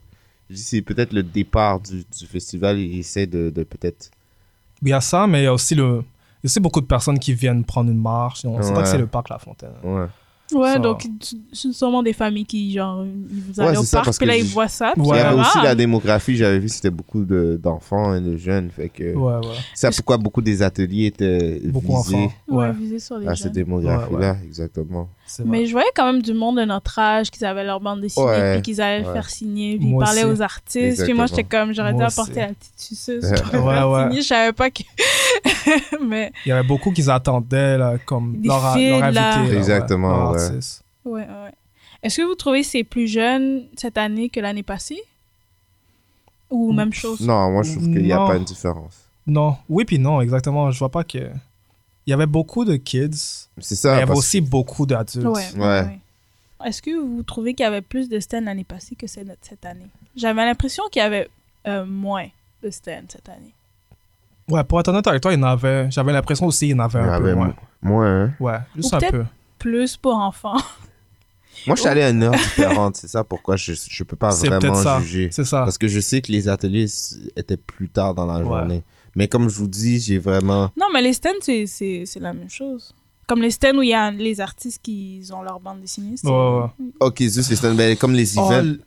je 0.50 0.56
dis 0.56 0.62
C'est 0.62 0.82
peut-être 0.82 1.14
le 1.14 1.24
départ 1.24 1.80
du, 1.80 2.04
du 2.18 2.26
festival. 2.26 2.78
Il 2.80 3.00
essaie 3.00 3.28
de, 3.28 3.50
de 3.50 3.64
peut-être. 3.64 4.10
Il 4.82 4.90
y 4.90 4.94
a 4.94 5.02
ça, 5.02 5.28
mais 5.28 5.42
il 5.42 5.44
y 5.44 5.48
a 5.48 5.54
aussi 5.54 5.76
le. 5.76 6.04
Il 6.42 6.46
y 6.46 6.46
a 6.46 6.46
aussi 6.46 6.60
beaucoup 6.60 6.82
de 6.82 6.86
personnes 6.86 7.20
qui 7.20 7.34
viennent 7.34 7.64
prendre 7.64 7.92
une 7.92 8.02
marche. 8.02 8.46
On 8.46 8.62
sait 8.62 8.72
pas 8.72 8.78
Ouais. 8.78 8.84
que 8.84 8.90
c'est 8.90 8.98
le 8.98 9.08
parc 9.08 9.30
La 9.30 9.40
Fontaine. 9.40 9.74
Ouais. 9.84 10.06
Ouais, 10.54 10.74
Ça- 10.74 10.80
donc 10.80 11.06
c'est 11.54 11.72
sûrement 11.74 12.02
des 12.02 12.14
familles 12.14 12.46
qui, 12.46 12.72
genre, 12.74 13.06
ils 13.06 13.42
vous 13.42 13.60
Ouais, 13.62 13.68
allez 13.68 13.78
au 13.78 13.82
c'est 13.82 13.88
ça, 13.88 13.98
parc, 13.98 14.06
parce 14.06 14.18
puis 14.18 14.26
que 14.26 14.32
là, 14.32 14.38
ils 14.38 14.46
voient 14.46 14.68
ça. 14.68 14.94
puis 14.94 15.02
Ouais. 15.04 15.18
Il 15.18 15.20
y 15.20 15.22
avait 15.22 15.40
aussi 15.42 15.58
la 15.64 15.76
démographie. 15.76 16.36
J'avais 16.36 16.60
vu 16.60 16.70
c'était 16.70 16.90
beaucoup 16.90 17.24
de- 17.24 17.60
d'enfants 17.62 18.16
et 18.16 18.22
de 18.22 18.36
jeunes. 18.38 18.70
Fait 18.72 18.90
que 18.90 19.14
Ouais, 19.16 19.34
ouais. 19.48 19.56
c'est 19.76 19.96
pourquoi 19.96 20.18
beaucoup 20.18 20.42
des 20.42 20.62
ateliers 20.64 21.06
étaient 21.08 21.62
Beaucoup 21.66 22.02
visés. 22.02 22.16
Ouais, 22.48 22.56
Ouais, 22.58 22.72
viser 22.74 23.00
sur 23.00 23.18
les 23.20 23.28
à 23.28 23.34
jeunes. 23.34 23.44
cette 23.44 23.54
démographie-là. 23.54 24.38
Exactement. 24.46 25.10
Mais 25.46 25.66
je 25.66 25.72
voyais 25.72 25.90
quand 25.96 26.06
même 26.12 26.22
du 26.22 26.34
monde 26.34 26.58
de 26.58 26.66
notre 26.66 26.98
âge 27.00 27.30
qui 27.32 27.44
avaient 27.46 27.64
leur 27.64 27.80
bande 27.80 28.02
dessinée, 28.02 28.26
Ouais, 28.26 28.54
puis 28.54 28.62
qu'ils 28.64 28.82
allaient 28.82 29.02
le 29.02 29.08
ouais. 29.08 29.14
faire 29.14 29.30
signer, 29.30 29.78
puis 29.78 29.86
ils 29.88 29.92
Moi 29.92 30.04
parlaient 30.04 30.24
aussi. 30.24 30.40
aux 30.40 30.42
artistes. 30.42 31.04
Puis 31.04 31.14
moi, 31.14 31.26
j'étais 31.28 31.44
comme, 31.44 31.74
j'aurais 31.74 31.94
dû 31.94 32.02
apporter 32.04 32.32
aussi. 32.32 32.40
la 32.40 32.48
petite 32.48 32.80
suceuse. 32.80 33.24
Ouais. 33.26 33.32
Ouais, 33.60 33.74
faire 33.76 33.90
ouais. 33.92 34.04
signer. 34.10 34.22
Je 34.22 34.28
savais 34.28 34.54
pas 34.54 34.70
que. 34.70 34.84
Mais, 36.06 36.32
Il 36.46 36.50
y 36.50 36.52
avait 36.52 36.68
beaucoup 36.68 36.92
qui 36.92 37.10
attendaient, 37.10 37.78
là, 37.78 37.98
comme 38.06 38.38
Des 38.38 38.48
leur, 38.48 38.74
fils, 38.74 38.90
leur 38.90 39.12
là. 39.12 39.36
invité. 39.36 39.54
là, 39.54 39.60
Exactement, 39.60 40.10
leur 40.10 40.32
ouais. 40.32 40.50
ouais, 41.06 41.22
ouais. 41.22 41.52
Est-ce 42.02 42.18
que 42.18 42.22
vous 42.28 42.36
trouvez 42.36 42.62
que 42.62 42.68
c'est 42.68 42.84
plus 42.84 43.08
jeune 43.08 43.64
cette 43.78 43.98
année 43.98 44.30
que 44.30 44.40
l'année 44.40 44.64
passée? 44.64 45.02
Ou 46.50 46.72
même 46.72 46.94
chose? 46.94 47.20
Non, 47.22 47.52
moi 47.52 47.64
je 47.64 47.74
trouve 47.74 47.84
qu'il 47.84 48.02
n'y 48.04 48.12
a 48.14 48.26
pas 48.26 48.36
une 48.38 48.44
différence. 48.44 48.98
Non, 49.28 49.58
oui, 49.70 49.86
puis 49.86 50.00
non, 50.00 50.22
exactement. 50.22 50.72
Je 50.72 50.80
vois 50.80 50.90
pas 50.90 51.04
que. 51.04 51.30
Il 52.08 52.12
y 52.12 52.14
avait 52.14 52.26
beaucoup 52.26 52.66
de 52.66 52.76
kids, 52.76 53.10
C'est 53.14 53.48
mais 53.58 53.64
il 53.72 53.76
ça. 53.76 54.00
y 54.00 54.02
avait 54.02 54.14
aussi 54.16 54.42
beaucoup 54.42 54.86
d'adultes. 54.86 55.26
Ouais, 55.26 55.46
ouais. 55.58 56.00
Est-ce 56.66 56.82
que 56.82 56.92
vous 57.00 57.24
trouvez 57.24 57.54
qu'il 57.54 57.64
y 57.64 57.68
avait 57.68 57.82
plus 57.82 58.10
de 58.10 58.20
stands 58.20 58.42
l'année 58.42 58.64
passée 58.64 58.96
que 58.96 59.08
cette 59.08 59.66
année? 59.66 59.88
J'avais 60.16 60.44
l'impression 60.46 60.84
qu'il 60.92 61.02
y 61.02 61.06
avait 61.06 61.30
euh, 61.68 61.86
moins 61.86 62.28
de 62.64 62.70
stands 62.70 63.06
cette 63.10 63.30
année. 63.30 63.54
Ouais, 64.50 64.64
pour 64.64 64.80
être 64.80 64.88
honnête 64.88 65.06
avec 65.08 65.22
toi, 65.22 65.32
il 65.32 65.40
y 65.40 65.44
en 65.44 65.44
avait. 65.48 65.90
J'avais 65.92 66.12
l'impression 66.12 66.48
aussi 66.48 66.68
qu'il 66.68 66.76
y 66.76 66.80
en 66.80 66.84
avait 66.84 67.00
Il 67.00 67.06
y 67.06 67.10
un 67.10 67.14
avait 67.14 67.32
peu 67.32 67.36
moins. 67.36 67.54
moins. 67.82 68.24
hein. 68.24 68.34
Ouais, 68.40 68.58
juste 68.76 68.92
Ou 68.92 68.96
un 68.96 69.00
peut-être- 69.00 69.12
peu. 69.12 69.26
Plus 69.60 69.96
pour 69.98 70.16
enfants. 70.16 70.58
Moi, 71.68 71.76
je 71.76 71.82
suis 71.82 71.90
allé 71.90 72.02
à 72.02 72.10
une 72.10 72.24
heure 72.24 72.32
différente. 72.34 72.96
C'est 72.96 73.08
ça 73.10 73.24
pourquoi 73.24 73.56
je 73.58 73.74
je 73.74 74.04
peux 74.04 74.16
pas 74.16 74.30
vraiment 74.32 74.74
ça. 74.76 75.00
juger. 75.02 75.30
C'est 75.32 75.44
ça. 75.46 75.60
Parce 75.64 75.78
que 75.78 75.88
je 75.88 76.00
sais 76.00 76.22
que 76.22 76.32
les 76.32 76.48
ateliers 76.48 76.86
étaient 77.36 77.58
plus 77.58 77.90
tard 77.90 78.14
dans 78.16 78.26
la 78.26 78.40
Ouais. 78.40 78.44
journée. 78.46 78.84
Mais 79.20 79.28
comme 79.28 79.50
je 79.50 79.56
vous 79.58 79.68
dis, 79.68 80.00
j'ai 80.00 80.18
vraiment. 80.18 80.72
Non, 80.78 80.86
mais 80.94 81.02
les 81.02 81.12
stands, 81.12 81.42
c'est- 81.42 81.66
c'est 81.68 82.04
c'est 82.06 82.22
la 82.22 82.32
même 82.32 82.50
chose. 82.50 82.94
Comme 83.28 83.42
les 83.42 83.52
stands 83.52 83.76
où 83.78 83.82
il 83.84 83.90
y 83.90 83.94
a 83.94 84.10
les 84.12 84.40
artistes 84.40 84.80
qui 84.82 85.22
ont 85.34 85.42
leur 85.44 85.60
bande 85.60 85.82
dessinée. 85.82 86.16
c'est- 86.16 86.26
Ouais, 86.28 86.68
Ok, 87.02 87.18
juste 87.20 87.50
les 87.50 87.58
stands, 87.58 87.76
ben, 87.76 87.98
comme 87.98 88.14
les 88.14 88.38
Oh, 88.40 88.50
events. 88.50 88.78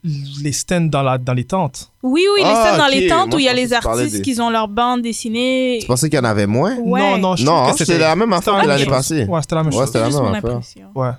les 0.42 0.52
stands 0.52 0.80
dans, 0.96 1.02
la, 1.02 1.18
dans 1.18 1.34
les 1.34 1.44
tentes. 1.44 1.92
Oui, 2.02 2.22
oui, 2.34 2.40
les 2.40 2.46
Ah, 2.48 2.64
stands 2.70 2.78
dans 2.78 2.86
les 2.90 3.06
tentes 3.08 3.26
Moi, 3.28 3.36
où 3.36 3.38
il 3.40 3.44
y 3.44 3.48
a 3.48 3.52
les 3.52 3.72
artistes 3.74 4.16
des- 4.16 4.22
qui 4.22 4.40
ont 4.40 4.48
leur 4.50 4.68
bande 4.68 5.02
dessinée. 5.02 5.78
Tu 5.82 5.86
pensais 5.86 6.08
qu'il 6.08 6.18
y 6.18 6.22
en 6.22 6.24
avait 6.24 6.46
moins? 6.46 6.76
Ouais. 6.78 6.98
Non, 7.00 7.18
non, 7.18 7.36
je 7.36 7.44
Non, 7.44 7.52
trouve 7.56 7.68
hein, 7.68 7.72
que 7.72 7.84
c'était 7.84 7.98
la 7.98 8.16
même 8.16 8.32
affaire 8.32 8.54
que 8.54 8.66
la 8.66 8.78
l'année 8.78 8.86
passée. 8.86 9.20
chose. 9.20 9.28
Ouais, 9.28 9.40
c'était 9.42 9.54
la 9.54 9.62
même 9.64 9.72
Ouais, 9.74 9.78
chose. 9.78 9.86
c'était 9.88 9.98
la 10.00 10.08
même 10.08 10.14
mon 10.18 10.32
affaire. 10.34 10.50
impression. 10.56 10.86
Ouais, 10.94 11.10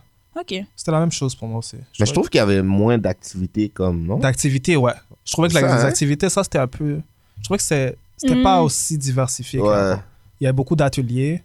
Ok. 0.41 0.65
c'était 0.75 0.91
la 0.91 0.99
même 0.99 1.11
chose 1.11 1.35
pour 1.35 1.47
moi 1.47 1.59
aussi. 1.59 1.77
Mais 1.99 2.05
je 2.07 2.11
trouve 2.11 2.29
qu'il 2.29 2.39
y 2.39 2.41
avait 2.41 2.63
moins 2.63 2.97
d'activités 2.97 3.69
comme, 3.69 4.05
non? 4.05 4.17
D'activités, 4.17 4.75
ouais. 4.75 4.93
Je 5.23 5.31
trouvais 5.31 5.47
que 5.49 5.53
Ça, 5.53 5.61
la- 5.61 5.75
les 5.77 5.81
hein? 5.83 5.85
activités, 5.85 6.27
ça, 6.29 6.43
c'était 6.43 6.57
un 6.59 6.67
peu. 6.67 6.99
Je 7.39 7.43
trouvais 7.45 7.57
que 7.57 7.63
c'est- 7.63 7.95
c'était 8.17 8.35
Mm. 8.35 8.43
pas 8.43 8.61
aussi 8.61 8.97
diversifié. 8.97 9.59
Ouais. 9.59 9.95
Il 10.39 10.43
y 10.43 10.47
avait 10.47 10.53
beaucoup 10.53 10.75
d'ateliers. 10.75 11.43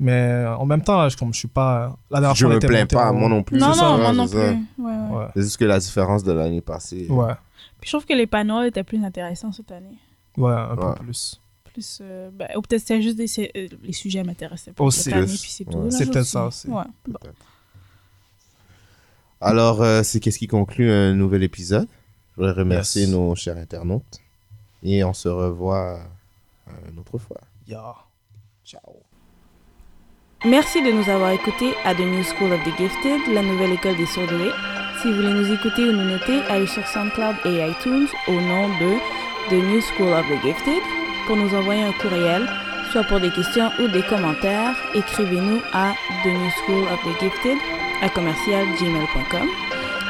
Mais 0.00 0.44
en 0.46 0.66
même 0.66 0.82
temps, 0.82 1.08
je, 1.08 1.16
comme 1.16 1.32
je 1.32 1.38
suis 1.38 1.48
pas. 1.48 1.96
La 2.10 2.18
dernière 2.18 2.34
Je 2.34 2.40
fois, 2.40 2.48
on 2.48 2.50
me 2.52 2.56
était 2.56 2.66
plains 2.66 2.86
pas, 2.86 3.10
au- 3.10 3.14
moi 3.14 3.28
non 3.28 3.42
plus. 3.44 3.58
Non, 3.58 3.72
c'est 3.72 3.78
ça, 3.78 3.84
non, 3.86 3.94
ouais, 3.94 4.00
moi 4.02 4.12
non 4.12 4.26
plus. 4.28 4.32
ça. 4.38 4.50
Ouais, 4.50 4.56
ouais. 4.78 5.16
Ouais. 5.18 5.26
C'est 5.34 5.42
juste 5.42 5.56
que 5.58 5.64
la 5.64 5.78
différence 5.78 6.24
de 6.24 6.32
l'année 6.32 6.60
passée. 6.60 7.06
Ouais, 7.08 7.34
Puis 7.80 7.88
je 7.88 7.92
trouve 7.96 8.04
que 8.06 8.12
les 8.14 8.26
panneaux 8.26 8.62
étaient 8.62 8.82
plus 8.82 9.02
intéressants 9.04 9.52
cette 9.52 9.70
année. 9.70 9.96
ouais, 10.36 10.50
un 10.52 10.74
Ouais. 10.74 10.94
peu 10.96 11.04
plus. 11.04 11.38
Plus, 11.72 11.98
euh, 12.02 12.30
ben, 12.32 12.48
ou 12.56 12.62
peut-être 12.62 12.80
c'était 12.80 13.00
juste 13.00 13.16
des, 13.16 13.26
euh, 13.56 13.68
les 13.82 13.92
sujets 13.92 14.22
m'intéressaient 14.24 14.72
pas 14.72 14.82
Aussi. 14.84 15.04
c'est 15.90 16.06
peut-être 16.10 16.24
ça 16.26 16.46
aussi. 16.46 16.68
Ouais. 16.68 16.82
Bon. 17.06 17.18
Alors, 19.40 19.82
euh, 19.82 20.02
c'est 20.02 20.20
qu'est-ce 20.20 20.38
qui 20.38 20.46
conclut 20.46 20.90
un 20.90 21.14
nouvel 21.14 21.42
épisode? 21.42 21.88
Je 22.32 22.36
voudrais 22.42 22.52
remercier 22.52 23.02
Yes. 23.02 23.10
nos 23.10 23.34
chers 23.34 23.56
internautes. 23.56 24.20
Et 24.82 25.04
on 25.04 25.12
se 25.12 25.28
revoit 25.28 26.00
euh, 26.68 26.90
une 26.90 26.98
autre 26.98 27.18
fois. 27.18 27.40
Yeah. 27.66 27.94
Ciao. 28.64 29.02
Merci 30.44 30.82
de 30.82 30.90
nous 30.90 31.08
avoir 31.08 31.30
écoutés 31.30 31.74
à 31.84 31.94
The 31.94 32.00
New 32.00 32.24
School 32.24 32.52
of 32.52 32.60
the 32.64 32.76
Gifted, 32.76 33.32
la 33.32 33.42
nouvelle 33.42 33.72
école 33.72 33.96
des 33.96 34.06
surdoués. 34.06 34.50
Si 35.00 35.08
vous 35.08 35.16
voulez 35.16 35.32
nous 35.32 35.52
écouter 35.52 35.88
ou 35.88 35.92
nous 35.92 36.10
noter, 36.10 36.42
allez 36.48 36.66
sur 36.66 36.86
SoundCloud 36.86 37.36
et 37.44 37.70
iTunes 37.70 38.08
au 38.26 38.32
nom 38.32 38.68
de 38.80 38.98
The 39.50 39.62
New 39.64 39.80
School 39.80 40.12
of 40.12 40.26
the 40.26 40.42
Gifted. 40.42 40.82
Pour 41.26 41.36
nous 41.36 41.54
envoyer 41.54 41.84
un 41.84 41.92
courriel, 41.92 42.48
soit 42.90 43.04
pour 43.04 43.20
des 43.20 43.30
questions 43.30 43.70
ou 43.80 43.86
des 43.88 44.02
commentaires, 44.02 44.74
écrivez-nous 44.94 45.60
à 45.72 45.92
The 46.24 46.26
New 46.26 46.50
School 46.64 46.84
of 46.92 47.00
the 47.04 47.20
Gifted 47.20 47.58
à 48.02 48.08
commercial 48.08 48.66
gmail.com. 48.80 49.48